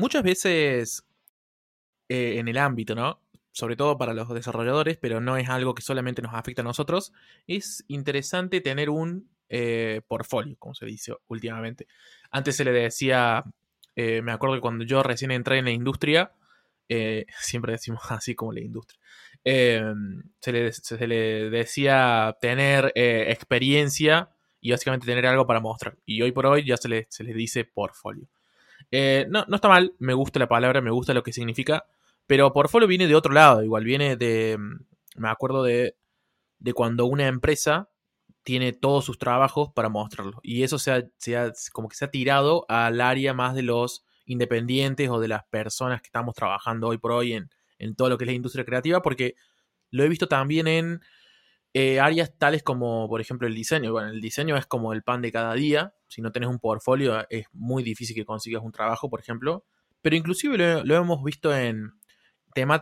muchas 0.00 0.22
veces 0.22 1.04
eh, 2.08 2.38
en 2.38 2.48
el 2.48 2.58
ámbito, 2.58 2.94
¿no? 2.94 3.22
Sobre 3.52 3.76
todo 3.76 3.98
para 3.98 4.14
los 4.14 4.28
desarrolladores, 4.30 4.96
pero 4.96 5.20
no 5.20 5.36
es 5.36 5.48
algo 5.48 5.74
que 5.74 5.82
solamente 5.82 6.22
nos 6.22 6.34
afecta 6.34 6.62
a 6.62 6.64
nosotros, 6.64 7.12
es 7.46 7.84
interesante 7.88 8.60
tener 8.60 8.90
un 8.90 9.30
eh, 9.48 10.00
portfolio, 10.08 10.56
como 10.58 10.74
se 10.74 10.86
dice 10.86 11.14
últimamente. 11.28 11.86
Antes 12.30 12.56
se 12.56 12.64
le 12.64 12.72
decía, 12.72 13.44
eh, 13.94 14.22
me 14.22 14.32
acuerdo 14.32 14.56
que 14.56 14.60
cuando 14.60 14.84
yo 14.84 15.02
recién 15.02 15.30
entré 15.30 15.58
en 15.58 15.66
la 15.66 15.70
industria, 15.70 16.32
siempre 17.40 17.72
decimos 17.72 18.02
así 18.08 18.34
como 18.34 18.52
la 18.52 18.60
industria, 18.60 18.98
se 19.44 20.52
le, 20.52 20.72
se, 20.72 21.06
le, 21.06 21.48
decía 21.50 22.36
tener 22.40 22.92
experiencia 22.96 24.30
y 24.60 24.72
básicamente 24.72 25.06
tener 25.06 25.26
algo 25.26 25.46
para 25.46 25.60
mostrar. 25.60 25.96
Y 26.04 26.20
hoy 26.22 26.32
por 26.32 26.46
hoy 26.46 26.64
ya 26.64 26.76
se 26.76 26.88
le, 26.88 27.06
se 27.10 27.22
le 27.22 27.32
dice 27.32 27.64
portfolio. 27.64 28.28
Eh, 28.90 29.26
no, 29.28 29.44
no 29.48 29.56
está 29.56 29.68
mal, 29.68 29.94
me 29.98 30.14
gusta 30.14 30.38
la 30.38 30.48
palabra, 30.48 30.80
me 30.80 30.90
gusta 30.90 31.14
lo 31.14 31.22
que 31.22 31.32
significa, 31.32 31.84
pero 32.26 32.52
portfolio 32.52 32.88
viene 32.88 33.06
de 33.06 33.14
otro 33.14 33.32
lado, 33.32 33.62
igual 33.62 33.84
viene 33.84 34.16
de, 34.16 34.58
me 35.16 35.28
acuerdo 35.28 35.62
de, 35.62 35.96
de 36.58 36.72
cuando 36.72 37.06
una 37.06 37.26
empresa 37.26 37.90
tiene 38.42 38.72
todos 38.72 39.04
sus 39.04 39.18
trabajos 39.18 39.70
para 39.74 39.88
mostrarlo. 39.88 40.40
Y 40.42 40.62
eso 40.62 40.78
se 40.78 40.92
ha, 40.92 41.52
como 41.72 41.88
que 41.88 41.96
se 41.96 42.04
ha 42.04 42.10
tirado 42.10 42.64
al 42.68 43.00
área 43.00 43.34
más 43.34 43.54
de 43.54 43.62
los 43.62 44.04
independientes 44.24 45.08
o 45.10 45.20
de 45.20 45.28
las 45.28 45.44
personas 45.46 46.00
que 46.00 46.06
estamos 46.08 46.34
trabajando 46.34 46.88
hoy 46.88 46.98
por 46.98 47.12
hoy 47.12 47.34
en, 47.34 47.50
en 47.78 47.94
todo 47.94 48.08
lo 48.08 48.18
que 48.18 48.24
es 48.24 48.28
la 48.28 48.34
industria 48.34 48.64
creativa, 48.64 49.02
porque 49.02 49.34
lo 49.90 50.04
he 50.04 50.08
visto 50.08 50.28
también 50.28 50.68
en 50.68 51.00
eh, 51.72 52.00
áreas 52.00 52.36
tales 52.36 52.62
como, 52.62 53.08
por 53.08 53.20
ejemplo, 53.20 53.46
el 53.46 53.54
diseño. 53.54 53.92
Bueno, 53.92 54.08
el 54.08 54.20
diseño 54.20 54.56
es 54.56 54.66
como 54.66 54.92
el 54.92 55.02
pan 55.02 55.22
de 55.22 55.32
cada 55.32 55.54
día. 55.54 55.94
Si 56.08 56.20
no 56.20 56.32
tenés 56.32 56.48
un 56.48 56.58
portfolio, 56.58 57.26
es 57.30 57.46
muy 57.52 57.82
difícil 57.82 58.16
que 58.16 58.24
consigas 58.24 58.62
un 58.62 58.72
trabajo, 58.72 59.08
por 59.08 59.20
ejemplo. 59.20 59.64
Pero 60.02 60.16
inclusive 60.16 60.82
lo, 60.84 60.96
hemos 60.96 61.22
visto 61.22 61.54
en, 61.54 61.92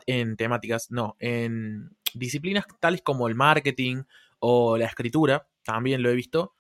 en 0.06 0.37
temáticas, 0.37 0.90
no, 0.90 1.16
en 1.18 1.90
disciplinas 2.15 2.65
tales 2.80 3.02
como 3.02 3.29
el 3.29 3.35
marketing 3.35 4.04
o 4.38 4.79
la 4.79 4.87
escritura. 4.87 5.49
También 5.65 6.02
lo 6.02 6.10
he 6.10 6.15
visto. 6.15 6.55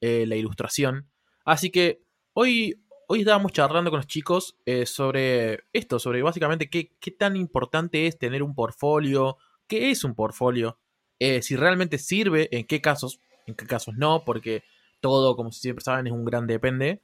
Eh, 0.00 0.26
la 0.26 0.36
ilustración. 0.36 1.08
Así 1.46 1.70
que 1.70 2.02
hoy, 2.34 2.84
hoy 3.08 3.20
estábamos 3.20 3.52
charlando 3.52 3.90
con 3.90 3.98
los 3.98 4.06
chicos 4.06 4.58
eh, 4.66 4.84
sobre 4.84 5.64
esto, 5.72 5.98
sobre 5.98 6.20
básicamente 6.20 6.68
qué, 6.68 6.92
qué 7.00 7.10
tan 7.12 7.34
importante 7.34 8.06
es 8.06 8.18
tener 8.18 8.42
un 8.42 8.54
portfolio, 8.54 9.38
qué 9.66 9.90
es 9.90 10.04
un 10.04 10.14
portfolio 10.14 10.78
eh, 11.18 11.42
si 11.42 11.56
realmente 11.56 11.98
sirve, 11.98 12.48
en 12.52 12.66
qué 12.66 12.80
casos, 12.80 13.20
en 13.46 13.54
qué 13.54 13.66
casos 13.66 13.94
no, 13.96 14.24
porque 14.24 14.64
todo, 15.00 15.36
como 15.36 15.52
siempre 15.52 15.84
saben, 15.84 16.06
es 16.06 16.12
un 16.12 16.24
gran 16.24 16.46
depende. 16.46 17.02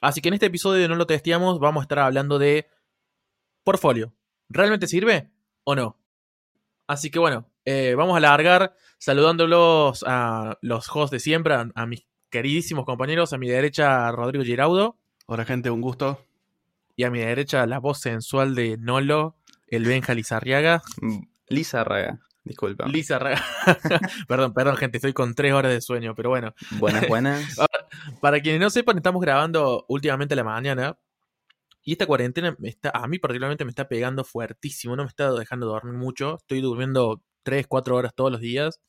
Así 0.00 0.20
que 0.20 0.28
en 0.28 0.34
este 0.34 0.46
episodio 0.46 0.82
de 0.82 0.88
No 0.88 0.96
lo 0.96 1.06
testeamos, 1.06 1.60
vamos 1.60 1.82
a 1.82 1.84
estar 1.84 2.00
hablando 2.00 2.38
de 2.38 2.66
portfolio. 3.62 4.12
¿Realmente 4.48 4.86
sirve 4.86 5.30
o 5.64 5.74
no? 5.74 5.96
Así 6.86 7.10
que 7.10 7.18
bueno, 7.18 7.48
eh, 7.64 7.94
vamos 7.96 8.14
a 8.14 8.16
alargar 8.18 8.74
saludándolos 8.98 10.04
a 10.06 10.58
los 10.60 10.88
hosts 10.94 11.12
de 11.12 11.20
siempre, 11.20 11.54
a, 11.54 11.86
mis 11.86 12.04
queridísimos 12.30 12.84
compañeros. 12.84 13.32
A 13.32 13.38
mi 13.38 13.48
derecha, 13.48 14.10
Rodrigo 14.10 14.44
Giraudo. 14.44 14.96
Hola, 15.26 15.44
gente, 15.44 15.70
un 15.70 15.80
gusto. 15.80 16.24
Y 16.96 17.04
a 17.04 17.10
mi 17.10 17.20
derecha, 17.20 17.66
la 17.66 17.78
voz 17.78 18.00
sensual 18.00 18.54
de 18.54 18.76
Nolo, 18.78 19.36
el 19.68 19.84
Benja 19.84 20.14
Lizarriaga. 20.14 20.82
Lizarraga. 21.48 22.20
Disculpa. 22.44 22.86
Lisa 22.88 23.20
perdón, 24.28 24.52
perdón, 24.52 24.76
gente, 24.76 24.98
estoy 24.98 25.12
con 25.12 25.34
tres 25.34 25.52
horas 25.52 25.72
de 25.72 25.80
sueño, 25.80 26.14
pero 26.14 26.30
bueno. 26.30 26.54
Buenas, 26.72 27.06
buenas. 27.08 27.56
Para 28.20 28.40
quienes 28.40 28.60
no 28.60 28.70
sepan, 28.70 28.96
estamos 28.96 29.22
grabando 29.22 29.84
últimamente 29.88 30.34
a 30.34 30.36
la 30.36 30.44
mañana. 30.44 30.98
Y 31.84 31.92
esta 31.92 32.06
cuarentena 32.06 32.56
me 32.58 32.68
está, 32.68 32.90
a 32.94 33.06
mí 33.06 33.18
particularmente 33.18 33.64
me 33.64 33.70
está 33.70 33.88
pegando 33.88 34.24
fuertísimo. 34.24 34.96
No 34.96 35.04
me 35.04 35.08
está 35.08 35.32
dejando 35.32 35.66
dormir 35.66 35.94
mucho. 35.94 36.38
Estoy 36.38 36.60
durmiendo 36.60 37.22
tres, 37.42 37.66
cuatro 37.68 37.96
horas 37.96 38.12
todos 38.14 38.32
los 38.32 38.40
días. 38.40 38.80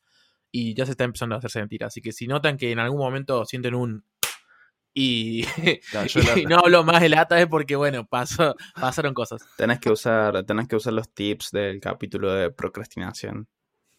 Y 0.52 0.76
ya 0.76 0.86
se 0.86 0.92
está 0.92 1.04
empezando 1.04 1.36
a 1.36 1.40
hacer 1.40 1.52
sentir. 1.52 1.84
Así 1.84 2.02
que 2.02 2.12
si 2.12 2.28
notan 2.28 2.58
que 2.58 2.72
en 2.72 2.80
algún 2.80 3.00
momento 3.00 3.46
sienten 3.46 3.76
un 3.76 4.04
y, 4.94 5.46
no, 6.48 6.60
hablo 6.60 6.84
más 6.84 7.02
de 7.02 7.10
lata 7.10 7.40
es 7.40 7.48
porque, 7.48 7.76
bueno, 7.76 8.06
pasó, 8.06 8.56
pasaron 8.80 9.14
cosas. 9.14 9.44
Tenés 9.58 9.80
que, 9.80 9.90
usar, 9.90 10.46
tenés 10.46 10.68
que 10.68 10.76
usar 10.76 10.94
los 10.94 11.10
tips 11.14 11.52
del 11.52 11.80
capítulo 11.80 12.32
de 12.32 12.52
procrastinación. 12.52 13.48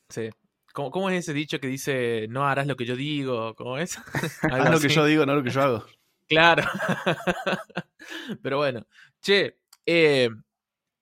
Sí. 0.08 0.30
¿Cómo, 0.72 0.90
¿Cómo, 0.90 1.10
es 1.10 1.20
ese 1.20 1.32
dicho 1.32 1.60
que 1.60 1.68
dice 1.68 2.26
no 2.28 2.46
harás 2.46 2.66
lo 2.66 2.76
que 2.76 2.84
yo 2.84 2.96
digo? 2.96 3.54
¿Cómo 3.54 3.78
es? 3.78 3.96
Haz 4.42 4.70
lo 4.70 4.80
que 4.80 4.88
yo 4.88 5.04
digo, 5.04 5.26
no 5.26 5.34
lo 5.34 5.42
que 5.42 5.50
yo 5.50 5.62
hago. 5.62 5.84
Claro. 6.28 6.64
Pero 8.42 8.58
bueno. 8.58 8.86
Che, 9.20 9.58
eh, 9.86 10.30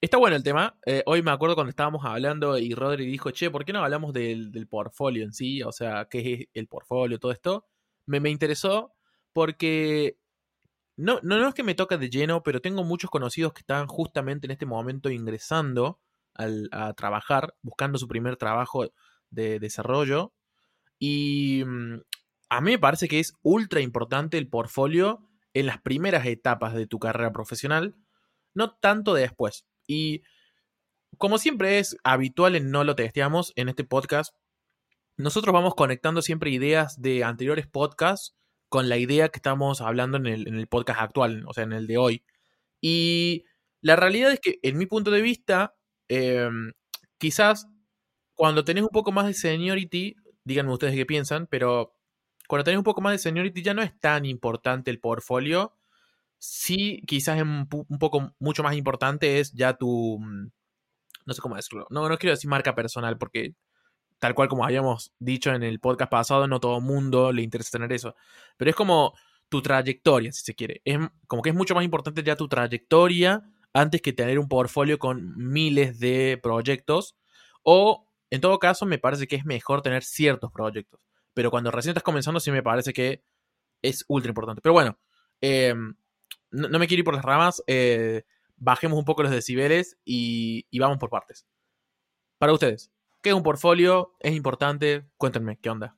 está 0.00 0.16
bueno 0.16 0.36
el 0.36 0.42
tema. 0.42 0.78
Eh, 0.86 1.02
hoy 1.06 1.22
me 1.22 1.30
acuerdo 1.30 1.54
cuando 1.54 1.70
estábamos 1.70 2.04
hablando 2.04 2.58
y 2.58 2.74
Rodri 2.74 3.06
dijo, 3.06 3.30
che, 3.30 3.50
¿por 3.50 3.64
qué 3.64 3.72
no 3.72 3.84
hablamos 3.84 4.12
del, 4.12 4.52
del 4.52 4.68
portfolio 4.68 5.24
en 5.24 5.32
sí? 5.32 5.62
O 5.62 5.72
sea, 5.72 6.06
¿qué 6.10 6.32
es 6.32 6.48
el 6.54 6.66
portfolio? 6.66 7.18
Todo 7.18 7.32
esto. 7.32 7.66
Me, 8.06 8.20
me 8.20 8.30
interesó 8.30 8.94
porque 9.32 10.18
no, 10.96 11.20
no, 11.22 11.48
es 11.48 11.54
que 11.54 11.62
me 11.62 11.74
toque 11.74 11.98
de 11.98 12.10
lleno, 12.10 12.42
pero 12.42 12.60
tengo 12.60 12.84
muchos 12.84 13.10
conocidos 13.10 13.52
que 13.52 13.60
están 13.60 13.86
justamente 13.86 14.46
en 14.46 14.52
este 14.52 14.66
momento 14.66 15.10
ingresando 15.10 16.00
a 16.34 16.94
trabajar, 16.94 17.54
buscando 17.62 17.98
su 17.98 18.08
primer 18.08 18.36
trabajo 18.36 18.86
de 19.30 19.58
desarrollo. 19.58 20.32
Y 20.98 21.64
mm, 21.64 22.00
a 22.48 22.60
mí 22.60 22.70
me 22.72 22.78
parece 22.78 23.08
que 23.08 23.20
es 23.20 23.34
ultra 23.42 23.80
importante 23.80 24.38
el 24.38 24.48
portfolio 24.48 25.28
en 25.54 25.66
las 25.66 25.80
primeras 25.80 26.26
etapas 26.26 26.74
de 26.74 26.86
tu 26.86 26.98
carrera 26.98 27.32
profesional, 27.32 27.96
no 28.54 28.74
tanto 28.76 29.14
después. 29.14 29.66
Y 29.86 30.22
como 31.18 31.38
siempre 31.38 31.78
es 31.78 31.96
habitual 32.04 32.56
en 32.56 32.70
No 32.70 32.84
lo 32.84 32.94
testeamos 32.94 33.52
en 33.56 33.68
este 33.68 33.84
podcast, 33.84 34.34
nosotros 35.16 35.52
vamos 35.52 35.74
conectando 35.74 36.22
siempre 36.22 36.50
ideas 36.50 37.00
de 37.00 37.24
anteriores 37.24 37.66
podcasts 37.66 38.34
con 38.72 38.88
la 38.88 38.96
idea 38.96 39.28
que 39.28 39.36
estamos 39.36 39.82
hablando 39.82 40.16
en 40.16 40.26
el, 40.26 40.66
podcast 40.66 40.98
actual, 41.02 41.44
o 41.46 41.52
sea, 41.52 41.64
en 41.64 41.74
el 41.74 41.86
de 41.86 41.98
hoy. 41.98 42.24
Y 42.80 43.44
la 43.82 43.96
realidad 43.96 44.32
es 44.32 44.40
que, 44.40 44.60
en 44.62 44.78
mi 44.78 44.86
punto 44.86 45.10
de 45.10 45.20
vista, 45.20 45.76
em, 46.08 46.72
quizás 47.18 47.68
cuando 48.32 48.64
tenés 48.64 48.84
un 48.84 48.88
poco 48.88 49.12
más 49.12 49.26
de 49.26 49.34
seniority, 49.34 50.16
díganme 50.44 50.72
ustedes 50.72 50.94
qué 50.94 51.04
piensan, 51.04 51.46
pero 51.48 51.94
cuando 52.48 52.64
tenés 52.64 52.78
un 52.78 52.84
poco 52.84 53.02
más 53.02 53.12
de 53.12 53.18
seniority 53.18 53.62
ya 53.62 53.74
no 53.74 53.82
es 53.82 53.92
tan 54.00 54.24
importante 54.24 54.90
el 54.90 55.00
portfolio. 55.00 55.76
Sí, 56.38 57.02
quizás 57.06 57.36
es 57.36 57.42
un, 57.42 57.68
poco 57.68 58.34
mucho 58.38 58.62
más 58.62 58.74
importante 58.74 59.40
es 59.40 59.52
ya 59.52 59.74
tu. 59.74 60.18
Mm, 60.18 60.50
no 61.26 61.34
sé 61.34 61.42
cómo 61.42 61.56
decirlo. 61.56 61.86
No, 61.90 62.08
no 62.08 62.16
quiero 62.16 62.32
decir 62.32 62.48
marca 62.48 62.74
personal 62.74 63.18
porque 63.18 63.54
tal 64.22 64.36
cual 64.36 64.46
como 64.46 64.64
habíamos 64.64 65.12
dicho 65.18 65.52
en 65.52 65.64
el 65.64 65.80
podcast 65.80 66.08
pasado, 66.08 66.46
no 66.46 66.60
todo 66.60 66.80
mundo 66.80 67.32
le 67.32 67.42
interesa 67.42 67.72
tener 67.72 67.92
eso. 67.92 68.14
Pero 68.56 68.70
es 68.70 68.76
como 68.76 69.14
tu 69.48 69.60
trayectoria, 69.60 70.30
si 70.30 70.44
se 70.44 70.54
quiere. 70.54 70.80
Es 70.84 70.96
como 71.26 71.42
que 71.42 71.50
es 71.50 71.56
mucho 71.56 71.74
más 71.74 71.82
importante 71.84 72.22
ya 72.22 72.36
tu 72.36 72.46
trayectoria 72.46 73.42
antes 73.72 74.00
que 74.00 74.12
tener 74.12 74.38
un 74.38 74.46
portfolio 74.46 75.00
con 75.00 75.36
miles 75.36 75.98
de 75.98 76.38
proyectos. 76.40 77.16
O, 77.64 78.06
en 78.30 78.40
todo 78.40 78.60
caso, 78.60 78.86
me 78.86 78.98
parece 78.98 79.26
que 79.26 79.34
es 79.34 79.44
mejor 79.44 79.82
tener 79.82 80.04
ciertos 80.04 80.52
proyectos. 80.52 81.04
Pero 81.34 81.50
cuando 81.50 81.72
recién 81.72 81.90
estás 81.90 82.04
comenzando, 82.04 82.38
sí 82.38 82.52
me 82.52 82.62
parece 82.62 82.92
que 82.92 83.24
es 83.82 84.04
ultra 84.06 84.28
importante. 84.30 84.62
Pero 84.62 84.72
bueno, 84.72 85.00
em, 85.40 85.96
no, 86.52 86.78
me 86.78 86.86
quiero 86.86 87.00
ir 87.00 87.04
por 87.04 87.16
las 87.16 87.24
ramas. 87.24 87.60
Eh, 87.66 88.22
bajemos 88.54 88.96
un 89.00 89.04
poco 89.04 89.24
los 89.24 89.32
decibeles 89.32 89.98
y 90.04 90.78
vamos 90.78 90.98
por 90.98 91.10
partes. 91.10 91.44
Para 92.38 92.52
ustedes, 92.52 92.92
¿Qué 93.22 93.28
es 93.30 93.36
un 93.36 93.44
portfolio? 93.44 94.16
¿Es 94.18 94.34
importante? 94.34 95.06
Cuéntenme, 95.16 95.56
¿qué 95.56 95.70
onda? 95.70 95.96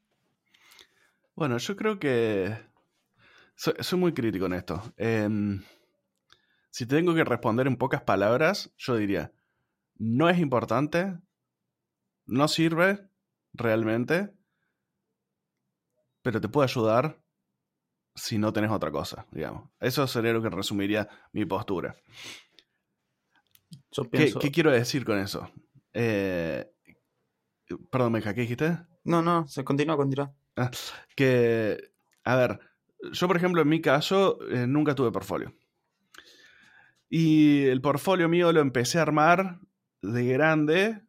Bueno, 1.34 1.56
yo 1.56 1.74
creo 1.74 1.98
que 1.98 2.54
soy, 3.56 3.98
muy 3.98 4.12
crítico 4.12 4.44
en 4.44 4.52
esto. 4.52 4.82
Em, 4.98 5.62
si 6.70 6.84
tengo 6.84 7.14
que 7.14 7.24
responder 7.24 7.66
en 7.66 7.76
pocas 7.76 8.02
palabras, 8.02 8.74
yo 8.76 8.96
diría, 8.96 9.32
no 9.96 10.28
es 10.28 10.38
importante, 10.38 11.18
no 12.26 12.46
sirve 12.46 13.08
realmente, 13.54 14.30
pero 16.20 16.42
te 16.42 16.48
puede 16.50 16.68
ayudar 16.68 17.22
si 18.14 18.36
no 18.36 18.52
tenés 18.52 18.70
otra 18.70 18.90
cosa, 18.90 19.26
digamos. 19.30 19.70
Eso 19.80 20.06
sería 20.06 20.34
lo 20.34 20.42
que 20.42 20.50
resumiría 20.50 21.08
mi 21.32 21.46
postura. 21.46 21.96
¿Qué, 24.12 24.34
¿Qué, 24.38 24.50
quiero 24.50 24.70
decir 24.70 25.06
con 25.06 25.18
eso? 25.18 25.50
Eh, 25.94 26.73
Perdón, 27.90 28.12
Meja, 28.12 28.34
¿qué 28.34 28.42
dijiste? 28.42 28.78
No, 29.04 29.22
no, 29.22 29.46
se 29.46 29.64
continúa, 29.64 29.96
continúa. 29.96 30.32
Ah, 30.56 30.70
que, 31.16 31.92
a 32.24 32.36
ver, 32.36 32.60
yo 33.12 33.26
por 33.26 33.36
ejemplo 33.36 33.62
en 33.62 33.68
mi 33.68 33.80
caso 33.80 34.38
eh, 34.50 34.66
nunca 34.66 34.94
tuve 34.94 35.12
portfolio. 35.12 35.54
Y 37.08 37.64
el 37.66 37.80
portfolio 37.80 38.28
mío 38.28 38.52
lo 38.52 38.60
empecé 38.60 38.98
a 38.98 39.02
armar 39.02 39.60
de 40.02 40.24
grande, 40.24 41.02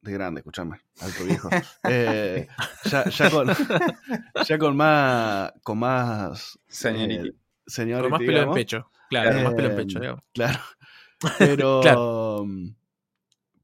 de 0.00 0.12
grande, 0.12 0.40
escúchame, 0.40 0.80
alto 1.00 1.24
viejo. 1.24 1.48
Eh, 1.88 2.46
ya, 2.84 3.30
con, 3.30 3.48
ya 4.46 4.58
con 4.58 4.76
más, 4.76 5.52
con 5.62 5.78
más 5.78 6.58
señorita. 6.68 7.24
Eh, 7.26 8.00
con 8.00 8.10
más 8.10 8.20
pelo 8.20 8.42
en 8.42 8.52
pecho, 8.52 8.90
claro, 9.08 9.34
con 9.34 9.44
más 9.44 9.54
pelo 9.54 9.68
en 9.70 9.76
pecho, 9.76 10.00
Claro. 10.32 10.58
pero 11.38 11.80
Claro. 11.80 12.56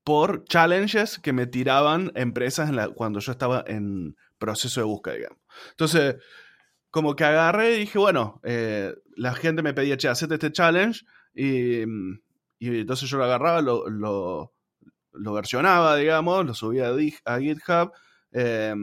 Por 0.08 0.44
challenges 0.44 1.18
que 1.18 1.34
me 1.34 1.46
tiraban 1.46 2.12
empresas 2.14 2.70
cuando 2.94 3.20
yo 3.20 3.30
estaba 3.30 3.62
en 3.66 4.16
proceso 4.38 4.80
de 4.80 4.86
búsqueda, 4.86 5.14
digamos. 5.16 5.38
Entonces, 5.72 6.16
como 6.90 7.14
que 7.14 7.24
agarré 7.24 7.74
y 7.74 7.80
dije, 7.80 7.98
bueno, 7.98 8.40
eh, 8.42 8.94
la 9.16 9.34
gente 9.34 9.62
me 9.62 9.74
pedía, 9.74 9.98
che, 9.98 10.08
hacete 10.08 10.36
este 10.36 10.50
challenge, 10.50 11.04
y, 11.34 11.82
y 12.58 12.80
entonces 12.80 13.10
yo 13.10 13.18
lo 13.18 13.24
agarraba, 13.24 13.60
lo, 13.60 13.86
lo, 13.90 15.32
versionaba, 15.34 15.96
digamos, 15.96 16.46
lo 16.46 16.54
subía 16.54 16.88
a, 17.26 17.38
GitHub, 17.38 17.92
eh, 18.32 18.74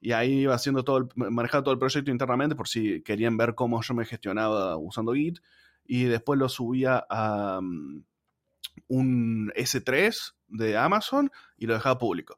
y 0.00 0.12
ahí 0.12 0.38
iba 0.38 0.54
haciendo 0.54 0.84
todo 0.84 0.96
el, 0.96 1.08
manejaba 1.16 1.62
todo 1.62 1.74
el 1.74 1.80
proyecto 1.80 2.10
internamente 2.10 2.56
por 2.56 2.66
si 2.66 3.02
querían 3.02 3.36
ver 3.36 3.54
cómo 3.54 3.82
yo 3.82 3.92
me 3.92 4.06
gestionaba 4.06 4.78
usando 4.78 5.12
Git, 5.12 5.38
y 5.84 6.04
después 6.04 6.38
lo 6.38 6.48
subía 6.48 7.04
a 7.10 7.60
un 8.88 9.52
S3 9.56 10.34
de 10.48 10.76
Amazon 10.76 11.30
y 11.56 11.66
lo 11.66 11.74
dejaba 11.74 11.98
público. 11.98 12.36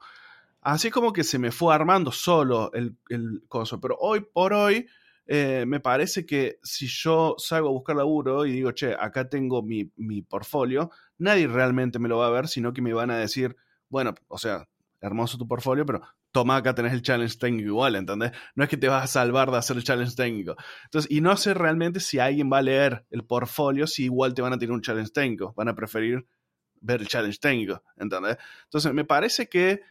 Así 0.61 0.91
como 0.91 1.13
que 1.13 1.25
se 1.25 1.39
me 1.39 1.51
fue 1.51 1.75
armando 1.75 2.11
solo 2.11 2.73
el, 2.73 2.97
el 3.11 3.43
coso, 3.49 3.81
pero 3.81 3.97
hoy 4.01 4.21
por 4.21 4.53
hoy 4.55 4.87
eh, 5.27 5.65
me 5.67 5.81
parece 5.81 6.27
que 6.27 6.59
si 6.63 6.87
yo 6.87 7.35
salgo 7.39 7.69
a 7.69 7.73
buscar 7.73 7.97
laburo 7.97 8.45
y 8.45 8.53
digo, 8.53 8.73
che, 8.73 8.95
acá 8.99 9.29
tengo 9.29 9.63
mi, 9.63 9.91
mi 9.97 10.23
portfolio, 10.23 10.91
nadie 11.19 11.47
realmente 11.47 11.99
me 11.99 12.09
lo 12.09 12.19
va 12.19 12.27
a 12.27 12.31
ver, 12.31 12.49
sino 12.49 12.73
que 12.73 12.83
me 12.83 12.93
van 12.93 13.11
a 13.11 13.19
decir, 13.19 13.57
bueno, 13.89 14.15
o 14.29 14.39
sea, 14.39 14.69
hermoso 15.01 15.39
tu 15.39 15.49
portfolio, 15.49 15.87
pero 15.87 16.03
toma, 16.35 16.57
acá 16.57 16.75
tenés 16.75 16.93
el 16.93 17.01
challenge 17.01 17.39
técnico 17.39 17.69
igual, 17.69 17.95
¿entendés? 17.95 18.33
No 18.57 18.65
es 18.65 18.69
que 18.69 18.77
te 18.77 18.89
vas 18.89 19.05
a 19.05 19.07
salvar 19.07 19.53
de 19.53 19.57
hacer 19.57 19.77
el 19.77 19.85
challenge 19.85 20.17
técnico. 20.17 20.57
Entonces, 20.83 21.09
y 21.09 21.21
no 21.21 21.37
sé 21.37 21.55
realmente 21.55 22.01
si 22.01 22.19
alguien 22.19 22.51
va 22.53 22.59
a 22.59 22.63
leer 22.63 23.07
el 23.11 23.25
portfolio, 23.25 23.87
si 23.87 24.05
igual 24.05 24.35
te 24.35 24.43
van 24.43 24.53
a 24.53 24.59
tener 24.59 24.73
un 24.73 24.83
challenge 24.83 25.13
técnico, 25.13 25.55
van 25.57 25.69
a 25.69 25.77
preferir 25.77 26.27
ver 26.81 27.01
el 27.01 27.07
challenge 27.07 27.39
técnico, 27.39 27.85
¿entendés? 27.97 28.37
Entonces, 28.65 28.93
me 28.93 29.05
parece 29.05 29.49
que 29.49 29.83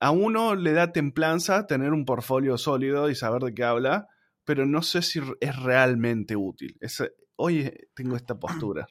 a 0.00 0.10
uno 0.10 0.56
le 0.56 0.72
da 0.72 0.90
templanza 0.90 1.68
tener 1.68 1.92
un 1.92 2.04
portfolio 2.04 2.58
sólido 2.58 3.08
y 3.08 3.14
saber 3.14 3.42
de 3.42 3.54
qué 3.54 3.62
habla, 3.62 4.08
pero 4.44 4.66
no 4.66 4.82
sé 4.82 5.00
si 5.00 5.20
es 5.40 5.56
realmente 5.62 6.34
útil. 6.34 6.76
Es, 6.80 7.04
hoy 7.36 7.72
tengo 7.94 8.16
esta 8.16 8.36
postura. 8.36 8.88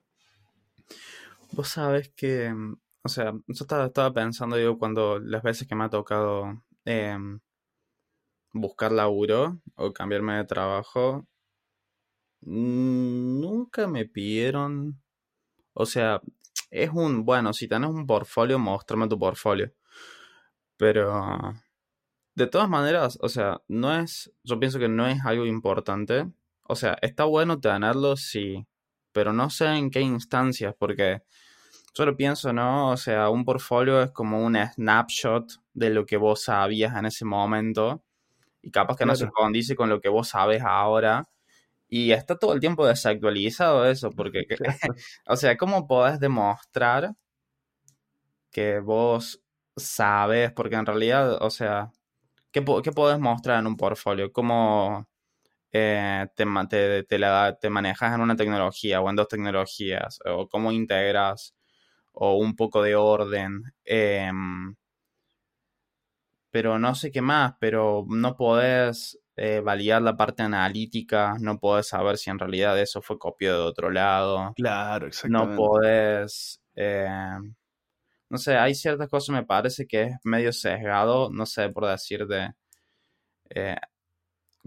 Vos 1.51 1.67
sabés 1.67 2.13
que, 2.15 2.49
mm, 2.49 2.77
o 3.03 3.09
sea, 3.09 3.33
yo 3.47 3.65
estaba, 3.65 4.13
pensando, 4.13 4.55
digo, 4.55 4.77
cuando 4.79 5.19
las 5.19 5.43
veces 5.43 5.67
que 5.67 5.75
me 5.75 5.85
ha 5.85 5.89
tocado 5.89 6.63
em, 6.85 7.39
buscar 8.53 8.91
laburo 8.91 9.61
o 9.75 9.93
cambiarme 9.93 10.35
de 10.37 10.45
trabajo, 10.45 11.27
mm, 12.41 13.39
nunca 13.41 13.87
me 13.87 14.05
pidieron, 14.05 15.01
o 15.73 15.85
sea, 15.85 16.21
es 16.71 16.89
un, 16.91 17.25
bueno, 17.25 17.53
si 17.53 17.67
tenés 17.67 17.89
un 17.91 18.07
portfolio, 18.07 18.59
mostrame 18.59 19.07
tu 19.07 19.19
portfolio. 19.19 19.73
Pero, 20.77 21.53
de 22.35 22.47
todas 22.47 22.69
maneras, 22.69 23.17
o 23.21 23.29
sea, 23.29 23.61
no 23.67 23.95
es, 23.95 24.31
yo 24.43 24.59
pienso 24.59 24.79
que 24.79 24.89
no 24.89 25.07
es 25.07 25.23
algo 25.25 25.45
importante. 25.45 26.31
O 26.63 26.75
sea, 26.75 26.97
está 27.01 27.25
bueno 27.25 27.59
tenerlo, 27.59 28.17
sí, 28.17 28.67
pero 29.11 29.33
no 29.33 29.49
sé 29.49 29.67
en 29.67 29.91
qué 29.91 30.01
instancias, 30.01 30.75
porque 30.77 31.23
yo 31.93 32.05
lo 32.05 32.15
pienso, 32.17 32.53
¿no? 32.53 32.91
O 32.91 32.97
sea, 32.97 33.29
un 33.29 33.45
portfolio 33.45 34.01
es 34.01 34.11
como 34.11 34.43
un 34.45 34.55
snapshot 34.57 35.45
de 35.73 35.89
lo 35.91 36.05
que 36.05 36.17
vos 36.17 36.43
sabías 36.43 36.95
en 36.97 37.05
ese 37.05 37.25
momento 37.25 38.03
y 38.61 38.71
capaz 38.71 38.97
que 38.97 39.05
no 39.05 39.15
se 39.15 39.29
condice 39.29 39.75
con 39.75 39.89
lo 39.89 40.01
que 40.01 40.09
vos 40.09 40.29
sabes 40.29 40.63
ahora. 40.63 41.25
Y 41.89 42.11
está 42.13 42.37
todo 42.39 42.53
el 42.53 42.59
tiempo 42.61 42.87
desactualizado 42.87 43.85
eso, 43.87 44.11
porque, 44.11 44.45
que- 44.49 44.57
o 45.27 45.35
sea, 45.37 45.57
¿cómo 45.57 45.87
podés 45.87 46.19
demostrar 46.19 47.15
que 48.51 48.79
vos 48.79 49.41
sabes? 49.75 50.51
Porque 50.53 50.75
en 50.75 50.85
realidad, 50.85 51.37
o 51.41 51.49
sea, 51.49 51.91
¿qué, 52.51 52.63
qué 52.83 52.91
podés 52.91 53.19
mostrar 53.19 53.59
en 53.59 53.67
un 53.67 53.77
portfolio? 53.77 54.31
¿Cómo 54.33 55.07
eh, 55.73 56.27
te, 56.35 56.45
ma- 56.45 56.67
te, 56.67 57.03
te 57.05 57.19
la- 57.19 57.57
te 57.61 57.69
manejas 57.71 58.15
en 58.15 58.21
una 58.21 58.35
tecnología 58.37 59.01
o 59.01 59.09
en 59.11 59.15
dos 59.17 59.27
tecnologías? 59.29 60.19
¿O 60.25 60.47
cómo 60.49 60.71
integras? 60.73 61.55
¿O 62.13 62.37
un 62.37 62.55
poco 62.55 62.81
de 62.81 62.95
orden? 62.95 63.63
Em, 63.85 64.75
pero 66.51 66.77
no 66.79 66.95
sé 66.95 67.11
qué 67.11 67.21
más, 67.21 67.53
pero 67.59 68.05
no 68.07 68.35
podés 68.35 69.19
eh, 69.35 69.59
validar 69.61 70.01
la 70.01 70.15
parte 70.15 70.43
analítica, 70.43 71.35
no 71.39 71.59
podés 71.59 71.87
saber 71.87 72.17
si 72.17 72.29
en 72.29 72.39
realidad 72.39 72.79
eso 72.79 73.01
fue 73.01 73.17
copiado 73.19 73.63
de 73.63 73.69
otro 73.69 73.89
lado, 73.91 74.55
Claro, 74.55 75.05
no 75.23 75.51
exactamente. 75.51 75.53
podés, 75.53 76.61
eh, 76.75 77.07
no 78.29 78.37
sé, 78.37 78.57
hay 78.57 78.75
ciertas 78.75 79.09
cosas 79.09 79.33
me 79.35 79.45
parece 79.45 79.87
que 79.87 80.03
es 80.03 80.15
medio 80.23 80.51
sesgado, 80.53 81.29
no 81.31 81.45
sé, 81.45 81.69
por 81.69 81.85
decir 81.87 82.25
de, 82.27 82.53
eh, 83.49 83.77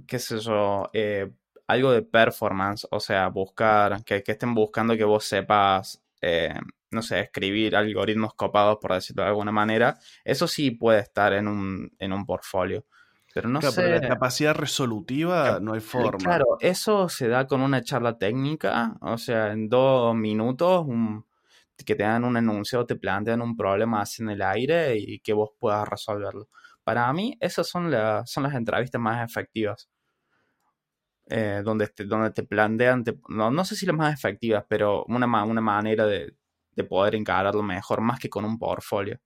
qué 0.06 0.18
sé 0.18 0.38
yo, 0.40 0.90
eh, 0.92 1.30
algo 1.66 1.92
de 1.92 2.02
performance, 2.02 2.86
o 2.90 3.00
sea, 3.00 3.28
buscar, 3.28 4.04
que, 4.04 4.22
que 4.22 4.32
estén 4.32 4.54
buscando 4.54 4.96
que 4.96 5.04
vos 5.04 5.24
sepas, 5.24 6.02
eh, 6.22 6.54
no 6.90 7.02
sé, 7.02 7.20
escribir 7.20 7.76
algoritmos 7.76 8.34
copados, 8.34 8.78
por 8.80 8.92
decirlo 8.94 9.22
de 9.24 9.28
alguna 9.30 9.52
manera, 9.52 9.98
eso 10.24 10.46
sí 10.48 10.70
puede 10.72 11.00
estar 11.00 11.32
en 11.32 11.48
un, 11.48 11.90
en 11.98 12.12
un 12.12 12.24
portfolio. 12.26 12.86
Pero 13.32 13.48
no 13.48 13.60
Claro, 13.60 13.74
sé. 13.74 13.82
pero 13.82 13.88
la 13.88 14.00
capacidad 14.02 14.54
resolutiva 14.54 15.58
no 15.60 15.74
hay 15.74 15.80
forma. 15.80 16.22
Claro, 16.22 16.44
eso 16.60 17.08
se 17.08 17.28
da 17.28 17.46
con 17.46 17.60
una 17.62 17.82
charla 17.82 18.18
técnica, 18.18 18.96
o 19.00 19.16
sea, 19.18 19.52
en 19.52 19.68
dos 19.68 20.14
minutos, 20.14 20.84
un- 20.86 21.24
que 21.84 21.94
te 21.94 22.02
dan 22.04 22.24
un 22.24 22.36
enunciado, 22.36 22.86
te 22.86 22.96
plantean 22.96 23.42
un 23.42 23.56
problema 23.56 24.00
así 24.00 24.22
en 24.22 24.30
el 24.30 24.42
aire 24.42 24.96
y 24.98 25.20
que 25.20 25.32
vos 25.34 25.50
puedas 25.58 25.86
resolverlo. 25.88 26.48
Para 26.84 27.12
mí, 27.12 27.36
esas 27.40 27.68
son, 27.68 27.90
las 27.90 28.30
son 28.30 28.44
las 28.44 28.54
entrevistas 28.54 29.00
más 29.00 29.28
efectivas. 29.28 29.88
Eh, 31.28 31.62
donde, 31.64 31.88
te, 31.88 32.04
donde 32.04 32.30
te 32.30 32.44
plantean, 32.44 33.02
te- 33.02 33.18
no, 33.28 33.50
no 33.50 33.64
sé 33.64 33.74
si 33.74 33.84
las 33.86 33.96
más 33.96 34.14
efectivas, 34.14 34.64
pero 34.68 35.04
una, 35.08 35.26
una 35.44 35.60
manera 35.60 36.06
de, 36.06 36.36
de 36.76 36.84
poder 36.84 37.14
encararlo 37.14 37.62
mejor, 37.62 38.00
más 38.00 38.20
que 38.20 38.30
con 38.30 38.44
un 38.44 38.58
portfolio. 38.58 39.18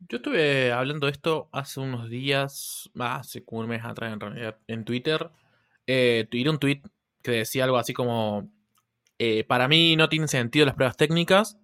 Yo 0.00 0.18
estuve 0.18 0.72
hablando 0.72 1.06
de 1.06 1.12
esto 1.12 1.48
hace 1.52 1.80
unos 1.80 2.08
días, 2.08 2.90
hace 2.98 3.44
como 3.44 3.60
un 3.62 3.68
mes 3.68 3.84
atrás 3.84 4.12
en 4.12 4.20
realidad, 4.20 4.58
en 4.66 4.84
Twitter. 4.84 5.30
Eh, 5.86 6.28
un 6.48 6.58
tweet 6.58 6.82
que 7.22 7.32
decía 7.32 7.64
algo 7.64 7.78
así 7.78 7.92
como, 7.92 8.48
eh, 9.18 9.44
para 9.44 9.68
mí 9.68 9.96
no 9.96 10.08
tienen 10.08 10.28
sentido 10.28 10.66
las 10.66 10.74
pruebas 10.74 10.96
técnicas 10.96 11.58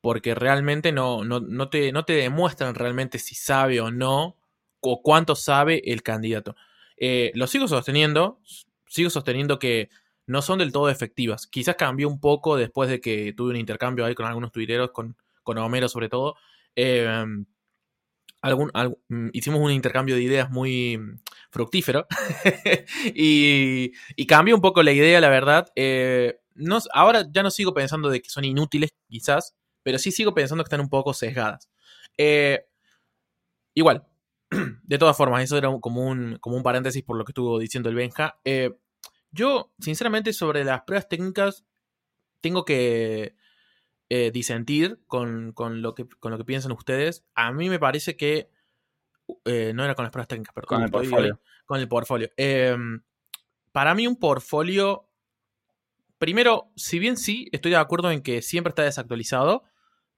porque 0.00 0.34
realmente 0.34 0.92
no, 0.92 1.24
no, 1.24 1.40
no, 1.40 1.68
te, 1.68 1.92
no 1.92 2.04
te 2.04 2.14
demuestran 2.14 2.74
realmente 2.74 3.18
si 3.18 3.34
sabe 3.34 3.80
o 3.80 3.90
no 3.90 4.36
o 4.80 5.02
cuánto 5.02 5.34
sabe 5.34 5.82
el 5.92 6.02
candidato. 6.02 6.56
Eh, 6.96 7.32
lo 7.34 7.46
sigo 7.46 7.68
sosteniendo, 7.68 8.40
sigo 8.86 9.10
sosteniendo 9.10 9.58
que 9.58 9.90
no 10.30 10.42
son 10.42 10.60
del 10.60 10.72
todo 10.72 10.88
efectivas. 10.88 11.46
Quizás 11.46 11.76
cambió 11.76 12.08
un 12.08 12.20
poco 12.20 12.56
después 12.56 12.88
de 12.88 13.00
que 13.00 13.32
tuve 13.32 13.50
un 13.50 13.56
intercambio 13.56 14.04
ahí 14.04 14.14
con 14.14 14.26
algunos 14.26 14.52
tuiteros, 14.52 14.92
con, 14.92 15.16
con 15.42 15.58
Homero 15.58 15.88
sobre 15.88 16.08
todo. 16.08 16.36
Eh, 16.76 17.26
algún, 18.42 18.70
mm, 19.08 19.28
hicimos 19.32 19.60
un 19.60 19.70
intercambio 19.70 20.14
de 20.14 20.22
ideas 20.22 20.50
muy 20.50 20.96
mm, 20.98 21.18
fructífero 21.50 22.06
y, 23.14 23.92
y 24.16 24.26
cambió 24.26 24.54
un 24.54 24.62
poco 24.62 24.82
la 24.82 24.92
idea, 24.92 25.20
la 25.20 25.28
verdad. 25.28 25.68
Eh, 25.76 26.38
no, 26.54 26.78
ahora 26.92 27.26
ya 27.30 27.42
no 27.42 27.50
sigo 27.50 27.74
pensando 27.74 28.08
de 28.08 28.22
que 28.22 28.30
son 28.30 28.44
inútiles, 28.44 28.90
quizás, 29.08 29.54
pero 29.82 29.98
sí 29.98 30.12
sigo 30.12 30.34
pensando 30.34 30.62
que 30.64 30.68
están 30.68 30.80
un 30.80 30.90
poco 30.90 31.12
sesgadas. 31.12 31.68
Eh, 32.16 32.64
igual, 33.74 34.06
de 34.82 34.98
todas 34.98 35.16
formas, 35.16 35.42
eso 35.44 35.56
era 35.58 35.70
como 35.80 36.06
un, 36.06 36.38
como 36.40 36.56
un 36.56 36.62
paréntesis 36.62 37.02
por 37.02 37.16
lo 37.16 37.24
que 37.24 37.32
estuvo 37.32 37.58
diciendo 37.58 37.88
el 37.88 37.94
Benja. 37.94 38.38
Eh, 38.44 38.76
yo, 39.32 39.72
sinceramente, 39.78 40.32
sobre 40.32 40.64
las 40.64 40.82
pruebas 40.82 41.08
técnicas, 41.08 41.64
tengo 42.40 42.64
que 42.64 43.36
eh, 44.08 44.30
disentir 44.32 45.00
con, 45.06 45.52
con 45.52 45.82
lo 45.82 45.94
que, 45.94 46.08
con 46.08 46.32
lo 46.32 46.38
que 46.38 46.44
piensan 46.44 46.72
ustedes. 46.72 47.24
A 47.34 47.52
mí 47.52 47.68
me 47.68 47.78
parece 47.78 48.16
que. 48.16 48.50
eh, 49.44 49.72
no 49.74 49.84
era 49.84 49.94
con 49.94 50.04
las 50.04 50.12
pruebas 50.12 50.28
técnicas, 50.28 50.54
perdón. 50.54 50.68
Con 50.68 50.82
el 50.82 50.90
portfolio. 50.90 51.40
Con 51.66 51.80
el 51.80 51.88
portfolio. 51.88 52.30
Eh, 52.36 52.76
para 53.72 53.94
mí, 53.94 54.06
un 54.06 54.16
portfolio. 54.16 55.06
Primero, 56.18 56.70
si 56.76 56.98
bien 56.98 57.16
sí, 57.16 57.48
estoy 57.52 57.70
de 57.70 57.78
acuerdo 57.78 58.10
en 58.10 58.22
que 58.22 58.42
siempre 58.42 58.70
está 58.70 58.82
desactualizado, 58.82 59.62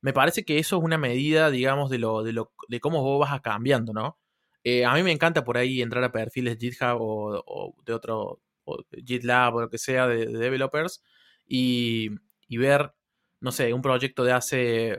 me 0.01 0.13
parece 0.13 0.45
que 0.45 0.59
eso 0.59 0.79
es 0.79 0.83
una 0.83 0.99
medida, 0.99 1.49
digamos, 1.51 1.91
de 1.91 1.99
lo, 1.99 2.25
de 2.25 2.33
lo, 2.33 2.53
de 2.69 2.81
cómo 2.81 3.03
vos 3.03 3.21
vas 3.21 3.41
cambiando, 3.41 3.93
¿no? 3.93 4.19
Eh, 4.65 4.85
a 4.85 4.95
mí 4.95 5.05
me 5.05 5.13
encanta 5.13 5.45
por 5.45 5.57
ahí 5.59 5.81
entrar 5.81 6.03
a 6.03 6.11
perfiles 6.11 6.59
GitHub 6.59 7.01
o, 7.01 7.43
o 7.47 7.75
de 7.85 7.93
otro, 7.93 8.41
o 8.65 8.85
GitLab 9.05 9.55
o 9.55 9.61
lo 9.63 9.71
que 9.71 9.79
sea 9.79 10.07
de, 10.07 10.27
de 10.27 10.39
developers 10.39 11.03
y, 11.47 12.11
y 12.49 12.57
ver, 12.57 12.95
no 13.41 13.53
sé, 13.53 13.73
un 13.73 13.83
proyecto 13.83 14.25
de 14.25 14.33
hace 14.33 14.97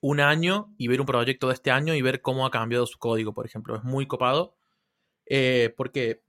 un 0.00 0.20
año 0.20 0.74
y 0.78 0.88
ver 0.88 1.00
un 1.00 1.06
proyecto 1.06 1.48
de 1.48 1.54
este 1.54 1.70
año 1.70 1.94
y 1.94 2.02
ver 2.02 2.22
cómo 2.22 2.46
ha 2.46 2.50
cambiado 2.50 2.86
su 2.86 2.98
código, 2.98 3.34
por 3.34 3.46
ejemplo. 3.46 3.76
Es 3.76 3.84
muy 3.84 4.06
copado. 4.06 4.56
Eh, 5.26 5.74
porque, 5.76 6.22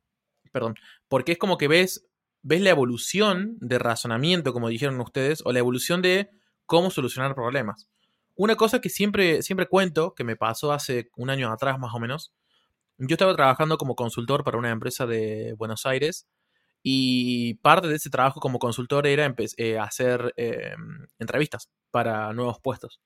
perdón, 0.51 0.75
porque 1.07 1.31
es 1.33 1.37
como 1.37 1.57
que 1.57 1.67
ves 1.67 2.07
ves 2.43 2.61
la 2.61 2.71
evolución 2.71 3.57
de 3.59 3.79
razonamiento, 3.79 4.53
como 4.53 4.69
dijeron 4.69 4.99
ustedes, 4.99 5.41
o 5.45 5.51
la 5.51 5.59
evolución 5.59 6.01
de 6.01 6.29
cómo 6.65 6.89
solucionar 6.89 7.35
problemas. 7.35 7.89
Una 8.35 8.55
cosa 8.55 8.81
que 8.81 8.89
siempre, 8.89 9.41
siempre 9.43 9.67
cuento, 9.67 10.15
que 10.15 10.23
me 10.23 10.35
pasó 10.35 10.71
hace 10.71 11.11
un 11.15 11.29
año 11.29 11.51
atrás 11.51 11.77
más 11.79 11.93
o 11.93 11.99
menos, 11.99 12.33
yo 13.07 13.15
estaba 13.15 13.35
trabajando 13.35 13.77
como 13.77 13.95
consultor 13.95 14.43
para 14.43 14.57
una 14.57 14.71
empresa 14.71 15.05
de 15.05 15.53
Buenos 15.57 15.85
Aires 15.85 16.27
y 16.83 17.55
parte 17.55 17.87
de 17.87 17.95
ese 17.95 18.09
trabajo 18.09 18.39
como 18.39 18.59
consultor 18.59 19.07
era 19.07 19.33
eh, 19.57 19.79
hacer 19.79 20.33
em, 20.37 21.07
entrevistas 21.19 21.69
para 21.91 22.33
nuevos 22.33 22.59
puestos. 22.59 23.01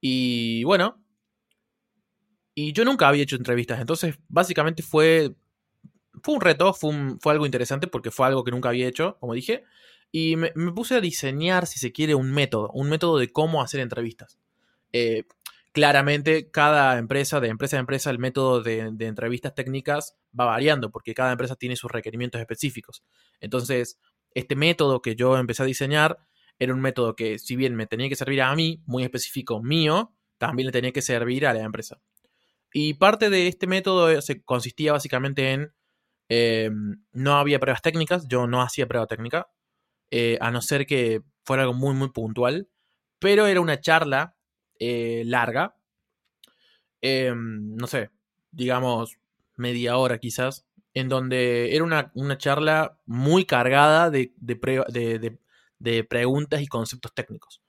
Y 0.00 0.64
bueno, 0.64 1.02
y 2.54 2.72
yo 2.72 2.84
nunca 2.84 3.08
había 3.08 3.22
hecho 3.24 3.36
entrevistas, 3.36 3.80
entonces 3.80 4.16
básicamente 4.28 4.82
fue, 4.82 5.34
fue 6.22 6.34
un 6.34 6.40
reto, 6.40 6.72
fue, 6.74 6.94
fue 7.20 7.32
algo 7.32 7.46
interesante 7.46 7.88
porque 7.88 8.10
fue 8.10 8.26
algo 8.26 8.44
que 8.44 8.50
nunca 8.52 8.68
había 8.68 8.86
hecho, 8.86 9.16
como 9.20 9.34
dije, 9.34 9.64
y 10.12 10.36
me, 10.36 10.52
puse 10.72 10.94
a 10.94 11.00
diseñar, 11.00 11.66
si 11.66 11.80
se 11.80 11.92
quiere, 11.92 12.14
un 12.14 12.30
método, 12.30 12.70
un 12.72 12.88
método 12.88 13.18
de 13.18 13.32
cómo 13.32 13.62
hacer 13.62 13.80
entrevistas. 13.80 14.38
Eh, 14.92 15.24
claramente, 15.74 16.52
cada 16.52 16.98
empresa, 16.98 17.40
de 17.40 17.48
empresa 17.48 17.76
a 17.76 17.80
empresa, 17.80 18.08
el 18.08 18.20
método 18.20 18.62
de, 18.62 18.78
entrevistas 19.00 19.56
técnicas 19.56 20.16
va 20.38 20.44
variando 20.44 20.92
porque 20.92 21.14
cada 21.14 21.32
empresa 21.32 21.56
tiene 21.56 21.74
sus 21.74 21.90
requerimientos 21.90 22.40
específicos. 22.40 23.02
Entonces, 23.40 23.98
este 24.34 24.54
método 24.54 25.02
que 25.02 25.16
yo 25.16 25.36
empecé 25.36 25.64
a 25.64 25.66
diseñar 25.66 26.18
era 26.60 26.72
un 26.72 26.80
método 26.80 27.16
que, 27.16 27.40
si 27.40 27.56
bien 27.56 27.74
me 27.74 27.88
tenía 27.88 28.08
que 28.08 28.14
servir 28.14 28.42
a 28.42 28.54
mí, 28.54 28.84
muy 28.86 29.02
específico 29.02 29.60
mío, 29.60 30.14
también 30.38 30.66
le 30.66 30.72
tenía 30.72 30.92
que 30.92 31.02
servir 31.02 31.44
a 31.44 31.52
la 31.52 31.62
empresa. 31.62 32.00
Y 32.72 32.94
parte 32.94 33.28
de 33.28 33.48
este 33.48 33.66
método 33.66 34.10
eh, 34.10 34.22
se 34.22 34.44
consistía 34.44 34.92
básicamente 34.92 35.50
en 35.50 35.74
eh, 36.28 36.70
no 37.12 37.34
había 37.34 37.58
pruebas 37.58 37.82
técnicas, 37.82 38.28
yo 38.28 38.46
no 38.46 38.62
hacía 38.62 38.86
prueba 38.86 39.08
técnica, 39.08 39.48
eh, 40.12 40.38
a 40.40 40.52
no 40.52 40.62
ser 40.62 40.86
que 40.86 41.22
fuera 41.44 41.64
algo 41.64 41.74
muy, 41.74 41.94
muy 41.94 42.10
puntual, 42.10 42.68
pero 43.18 43.46
era 43.48 43.60
una 43.60 43.80
charla 43.80 44.36
larga, 44.80 45.76
no 47.02 47.86
sé, 47.86 48.10
digamos 48.50 49.18
media 49.56 49.96
hora 49.96 50.18
quizás, 50.18 50.66
en 50.94 51.08
donde 51.08 51.74
era 51.74 51.84
una, 51.84 52.38
charla 52.38 52.98
muy 53.04 53.44
cargada 53.44 54.10
de, 54.10 54.32
de, 54.36 56.04
preguntas 56.04 56.62
y 56.62 56.66
conceptos 56.66 57.12
técnicos. 57.14 57.60